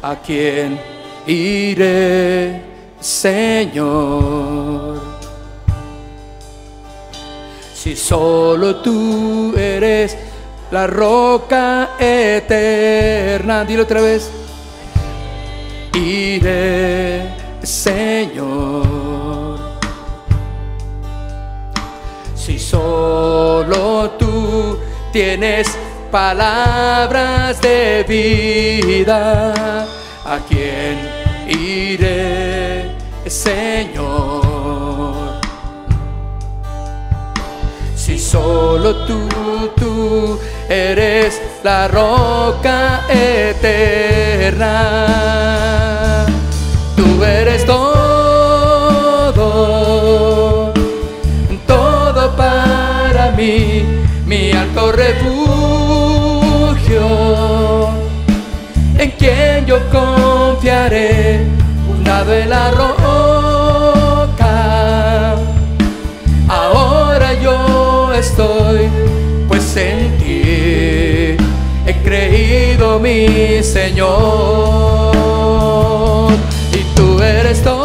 ¿a 0.00 0.16
quién 0.24 0.80
iré, 1.26 2.62
Señor? 2.98 4.38
Si 7.74 7.94
solo 7.94 8.76
tú 8.76 9.52
eres 9.54 10.16
la 10.70 10.86
roca 10.86 11.90
eterna, 11.98 13.66
dilo 13.66 13.82
otra 13.82 14.00
vez, 14.00 14.30
iré, 15.98 17.22
Señor. 17.62 19.58
Si 22.34 22.58
solo 22.58 24.10
tú 24.18 24.78
tienes 25.12 25.76
palabras 26.10 27.60
de 27.60 28.04
vida, 28.08 29.86
¿a 30.24 30.38
quién 30.48 30.98
iré, 31.48 32.96
Señor? 33.26 34.38
Si 37.94 38.18
solo 38.18 39.04
tú, 39.04 39.28
tú 39.76 40.38
eres 40.68 41.40
la 41.62 41.88
roca 41.88 43.00
eterna, 43.08 44.66
tú 46.94 47.24
eres 47.24 47.64
todo, 47.64 47.84
todo 51.66 52.36
para 52.36 53.30
mí, 53.30 53.82
mi 54.26 54.52
alto 54.52 54.92
refugio, 54.92 55.48
en 58.98 59.10
quien 59.12 59.64
yo 59.64 59.78
confiaré, 59.90 61.46
fundado 61.86 62.34
en 62.34 62.50
la 62.50 62.70
roca. 62.72 63.07
Mi 72.96 73.62
Señor, 73.62 74.08
y 76.72 76.78
tú 76.96 77.20
eres 77.22 77.62
todo, 77.62 77.76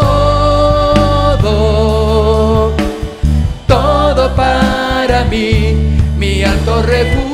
todo 3.68 4.36
para 4.36 5.26
mí, 5.26 5.98
mi 6.18 6.44
alto 6.44 6.82
refugio, 6.84 7.28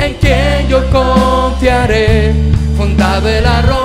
en 0.00 0.14
quien 0.14 0.68
yo 0.68 0.80
confiaré, 0.90 2.32
fundado 2.76 3.28
en 3.28 3.44
la 3.44 3.62
roca. 3.62 3.82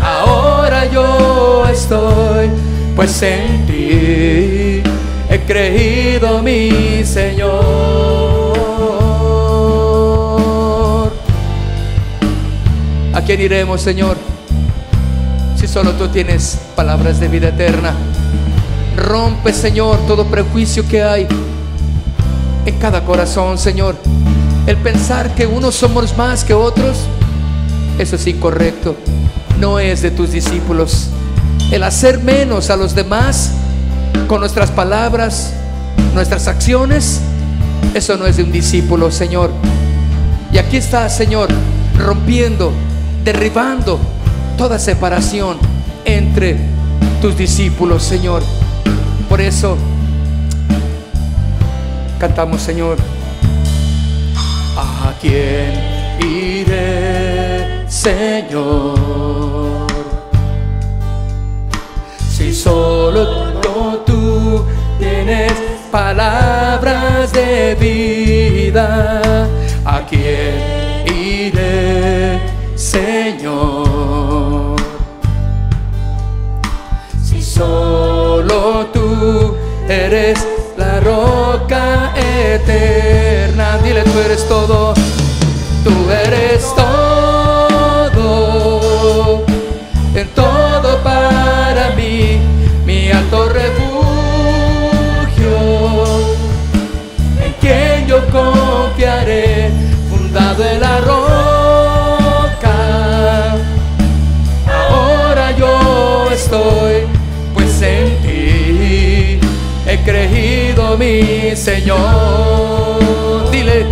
Ahora 0.00 0.86
yo 0.92 1.66
estoy, 1.66 2.50
pues 2.94 3.20
en 3.22 3.63
creído, 5.46 6.42
mi 6.42 7.04
Señor. 7.04 7.54
¿A 13.12 13.20
quién 13.22 13.40
iremos, 13.40 13.80
Señor? 13.80 14.16
Si 15.56 15.66
solo 15.68 15.92
tú 15.92 16.08
tienes 16.08 16.58
palabras 16.74 17.20
de 17.20 17.28
vida 17.28 17.48
eterna. 17.48 17.94
Rompe, 18.96 19.52
Señor, 19.52 19.98
todo 20.06 20.26
prejuicio 20.26 20.86
que 20.88 21.02
hay 21.02 21.26
en 22.66 22.78
cada 22.78 23.04
corazón, 23.04 23.58
Señor. 23.58 23.96
El 24.66 24.76
pensar 24.78 25.34
que 25.34 25.46
unos 25.46 25.74
somos 25.74 26.16
más 26.16 26.44
que 26.44 26.54
otros, 26.54 27.06
eso 27.98 28.16
es 28.16 28.26
incorrecto. 28.26 28.96
No 29.60 29.78
es 29.78 30.02
de 30.02 30.10
tus 30.10 30.32
discípulos. 30.32 31.08
El 31.70 31.82
hacer 31.82 32.20
menos 32.22 32.70
a 32.70 32.76
los 32.76 32.94
demás 32.94 33.52
con 34.28 34.40
nuestras 34.40 34.70
palabras, 34.70 35.52
nuestras 36.14 36.48
acciones, 36.48 37.20
eso 37.94 38.16
no 38.16 38.26
es 38.26 38.36
de 38.36 38.42
un 38.42 38.52
discípulo, 38.52 39.10
Señor. 39.10 39.50
Y 40.52 40.58
aquí 40.58 40.76
está, 40.76 41.08
Señor, 41.08 41.48
rompiendo, 41.98 42.72
derribando 43.24 43.98
toda 44.56 44.78
separación 44.78 45.58
entre 46.04 46.58
tus 47.20 47.36
discípulos, 47.36 48.02
Señor. 48.02 48.42
Por 49.28 49.40
eso 49.40 49.76
cantamos, 52.18 52.62
Señor. 52.62 52.98
¿A 54.76 55.12
quién 55.20 55.72
iré, 56.20 57.84
Señor? 57.88 58.94
Si 62.30 62.52
solo 62.52 63.53
tienes 64.98 65.52
palabras 65.90 67.32
de 67.32 67.74
vida, 67.74 69.46
¿a 69.84 70.06
quién 70.06 71.06
iré, 71.06 72.40
Señor? 72.74 73.94
Si 77.22 77.42
solo 77.42 78.86
tú 78.92 79.56
eres 79.88 80.46
la 80.76 81.00
roca 81.00 82.12
eterna, 82.16 83.78
dile 83.78 84.02
tú 84.02 84.18
eres 84.18 84.46
todo, 84.48 84.94
tú 85.84 86.10
eres 86.10 86.74
todo, 86.74 86.83
mi 110.96 111.54
Señor. 111.56 112.00
Dile, 113.50 113.86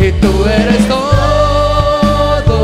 y 0.00 0.12
tú 0.12 0.44
eres 0.44 0.86
todo, 0.88 2.58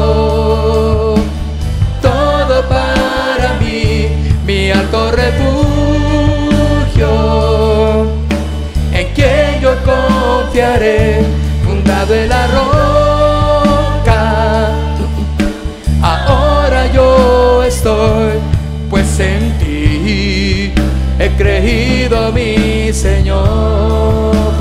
todo 2.01 2.69
para 2.69 3.55
mí, 3.61 4.09
mi 4.47 4.71
alto 4.71 5.11
refugio, 5.13 5.57
en 8.93 9.13
quien 9.15 9.61
yo 9.61 9.75
confiaré, 9.85 11.25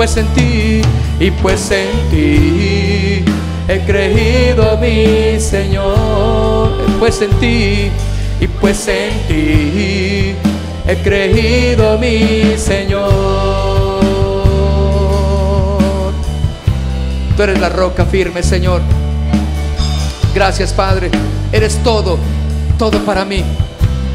Pues 0.03 0.17
en 0.17 0.27
ti, 0.33 0.81
y 1.17 1.31
pues 1.31 1.71
en 1.71 2.09
ti 2.11 3.23
he 3.69 3.79
creído, 3.85 4.77
mi 4.77 5.39
Señor. 5.39 6.71
Pues 6.99 7.21
en 7.21 7.29
ti, 7.39 7.89
y 8.41 8.47
pues 8.59 8.85
en 8.89 9.13
ti 9.29 10.35
he 10.85 10.97
creído, 11.01 11.97
mi 11.97 12.57
Señor. 12.57 13.11
Tú 17.37 17.43
eres 17.43 17.61
la 17.61 17.69
roca 17.69 18.03
firme, 18.03 18.43
Señor. 18.43 18.81
Gracias, 20.35 20.73
Padre. 20.73 21.11
Eres 21.53 21.81
todo, 21.81 22.17
todo 22.77 22.99
para 23.05 23.23
mí, 23.23 23.41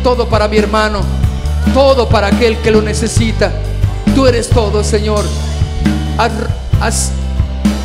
todo 0.05 0.29
para 0.29 0.49
mi 0.49 0.59
hermano, 0.59 1.01
todo 1.73 2.07
para 2.11 2.27
aquel 2.27 2.59
que 2.59 2.71
lo 2.71 2.83
necesita. 2.83 3.51
Tú 4.15 4.27
eres 4.27 4.51
todo, 4.51 4.85
Señor. 4.85 5.25
Has, 6.19 6.33
has 6.81 7.13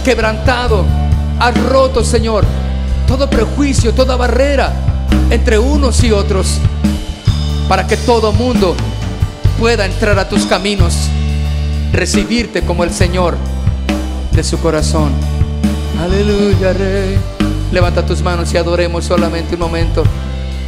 quebrantado, 0.04 0.86
has 1.40 1.56
roto, 1.70 2.04
Señor, 2.04 2.44
todo 3.08 3.30
prejuicio, 3.30 3.94
toda 3.94 4.16
barrera 4.16 4.74
entre 5.30 5.60
unos 5.60 6.04
y 6.04 6.12
otros, 6.12 6.58
para 7.68 7.88
que 7.88 7.96
todo 7.96 8.32
mundo 8.34 8.76
pueda 9.60 9.86
entrar 9.86 10.20
a 10.20 10.28
tus 10.28 10.46
caminos, 10.46 11.10
recibirte 11.92 12.64
como 12.64 12.84
el 12.84 12.92
Señor 12.92 13.38
de 14.32 14.44
su 14.44 14.60
corazón. 14.60 15.12
Aleluya, 16.02 16.74
Rey. 16.74 17.18
Levanta 17.72 18.06
tus 18.06 18.22
manos 18.22 18.54
y 18.54 18.58
adoremos 18.58 19.06
solamente 19.06 19.56
un 19.56 19.62
momento. 19.62 20.04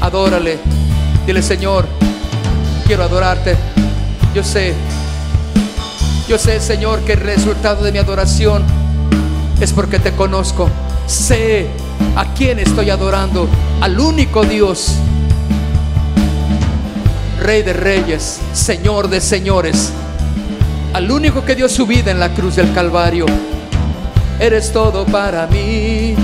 Adórale. 0.01 0.59
Dile, 1.25 1.41
Señor, 1.41 1.85
quiero 2.87 3.03
adorarte. 3.03 3.55
Yo 4.33 4.43
sé, 4.43 4.73
yo 6.27 6.37
sé, 6.37 6.59
Señor, 6.59 7.01
que 7.01 7.13
el 7.13 7.19
resultado 7.19 7.83
de 7.83 7.91
mi 7.91 7.99
adoración 7.99 8.63
es 9.61 9.71
porque 9.73 9.99
te 9.99 10.11
conozco. 10.11 10.69
Sé 11.05 11.67
a 12.15 12.33
quién 12.33 12.59
estoy 12.59 12.89
adorando, 12.89 13.47
al 13.81 13.99
único 13.99 14.43
Dios, 14.43 14.95
Rey 17.39 17.61
de 17.61 17.73
reyes, 17.73 18.39
Señor 18.53 19.07
de 19.07 19.21
señores, 19.21 19.91
al 20.93 21.11
único 21.11 21.45
que 21.45 21.53
dio 21.53 21.69
su 21.69 21.85
vida 21.85 22.09
en 22.09 22.19
la 22.19 22.33
cruz 22.33 22.55
del 22.55 22.73
Calvario. 22.73 23.25
Eres 24.39 24.71
todo 24.71 25.05
para 25.05 25.45
mí, 25.45 26.15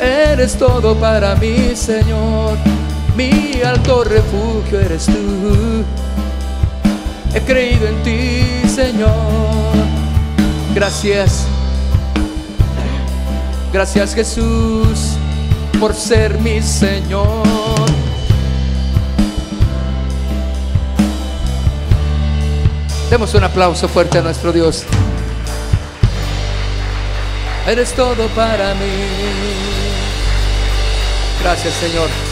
eres 0.00 0.54
todo 0.54 0.94
para 0.94 1.34
mí, 1.34 1.72
Señor. 1.74 2.56
Mi 3.16 3.60
alto 3.62 4.02
refugio 4.02 4.80
eres 4.80 5.06
tú. 5.06 5.84
He 7.34 7.40
creído 7.40 7.86
en 7.86 8.02
ti, 8.02 8.59
Señor. 8.80 9.10
Gracias. 10.74 11.44
Gracias 13.74 14.14
Jesús 14.14 15.18
por 15.78 15.92
ser 15.92 16.38
mi 16.38 16.62
Señor. 16.62 17.44
Demos 23.10 23.34
un 23.34 23.44
aplauso 23.44 23.86
fuerte 23.86 24.16
a 24.16 24.22
nuestro 24.22 24.50
Dios. 24.50 24.84
Eres 27.66 27.92
todo 27.92 28.28
para 28.28 28.72
mí. 28.76 28.88
Gracias 31.42 31.74
Señor. 31.74 32.29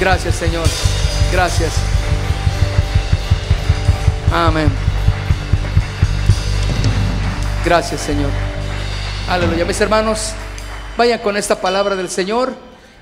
Gracias 0.00 0.36
Señor. 0.36 0.64
Gracias. 1.32 1.72
Amén. 4.32 4.70
Gracias 7.64 8.00
Señor. 8.02 8.30
Aleluya. 9.28 9.64
Mis 9.64 9.80
hermanos, 9.80 10.34
vayan 10.96 11.18
con 11.18 11.36
esta 11.36 11.60
palabra 11.60 11.96
del 11.96 12.08
Señor, 12.08 12.54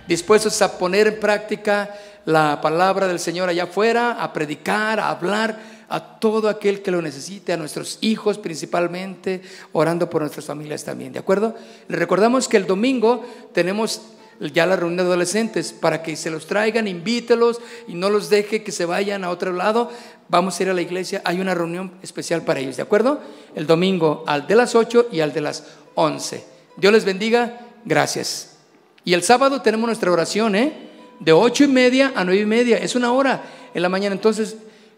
dispuestos 0.09 0.63
a 0.63 0.79
poner 0.79 1.07
en 1.09 1.21
práctica 1.21 1.95
la 2.25 2.63
palabra 2.63 3.07
del 3.07 3.19
Señor 3.19 3.51
allá 3.51 3.65
afuera, 3.65 4.13
a 4.13 4.33
predicar, 4.33 4.99
a 4.99 5.11
hablar 5.11 5.59
a 5.89 6.19
todo 6.19 6.49
aquel 6.49 6.83
que 6.83 6.91
lo 6.91 7.03
necesite, 7.03 7.53
a 7.53 7.59
nuestros 7.59 7.99
hijos 8.01 8.39
principalmente, 8.39 9.43
orando 9.73 10.09
por 10.09 10.23
nuestras 10.23 10.47
familias 10.47 10.83
también, 10.83 11.13
¿de 11.13 11.19
acuerdo? 11.19 11.55
Les 11.89 11.99
recordamos 11.99 12.49
que 12.49 12.57
el 12.57 12.67
domingo 12.67 13.25
tenemos 13.53 14.01
ya 14.41 14.67
la 14.67 14.77
reunión 14.77 14.99
de 14.99 15.03
adolescentes 15.05 15.73
para 15.73 16.03
que 16.03 16.17
se 16.17 16.31
los 16.31 16.47
traigan, 16.47 16.89
invítelos 16.89 17.61
y 17.89 17.95
no 17.95 18.11
los 18.11 18.29
deje 18.29 18.63
que 18.63 18.73
se 18.73 18.85
vayan 18.85 19.25
a 19.25 19.31
otro 19.31 19.53
lado. 19.53 19.91
Vamos 20.29 20.59
a 20.59 20.63
ir 20.63 20.71
a 20.71 20.75
la 20.75 20.83
iglesia, 20.83 21.23
hay 21.25 21.41
una 21.41 21.55
reunión 21.55 21.93
especial 22.03 22.43
para 22.43 22.61
ellos, 22.61 22.77
¿de 22.77 22.83
acuerdo? 22.83 23.21
El 23.55 23.67
domingo 23.67 24.25
al 24.27 24.47
de 24.47 24.57
las 24.57 24.75
8 24.75 25.09
y 25.13 25.21
al 25.21 25.33
de 25.33 25.41
las 25.41 25.65
11. 25.95 26.45
Dios 26.77 26.93
les 26.93 27.05
bendiga, 27.05 27.61
gracias. 27.85 28.57
Y 29.05 29.15
el 29.15 29.23
sábado 29.23 29.63
tenemos 29.63 29.87
nuestra 29.87 30.11
oración, 30.11 30.57
¿eh? 30.57 30.73
De 31.21 31.33
8 31.33 31.65
y 31.65 31.69
media 31.69 32.13
a 32.15 32.25
9 32.25 32.41
y 32.41 32.47
media, 32.47 32.77
es 32.77 32.95
una 32.95 33.13
hora 33.13 33.43
en 33.73 33.83
la 33.83 33.89
mañana. 33.89 34.15
Entonces, 34.15 34.57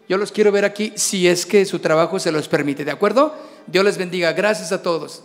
yo 0.09 0.17
los 0.17 0.31
quiero 0.31 0.51
ver 0.51 0.65
aquí 0.65 0.91
si 0.95 1.27
es 1.27 1.45
que 1.45 1.63
su 1.65 1.79
trabajo 1.79 2.19
se 2.19 2.31
los 2.31 2.47
permite, 2.47 2.83
¿de 2.83 2.91
acuerdo? 2.91 3.35
Dios 3.67 3.85
les 3.85 3.97
bendiga, 3.97 4.33
gracias 4.33 4.71
a 4.71 4.81
todos. 4.81 5.23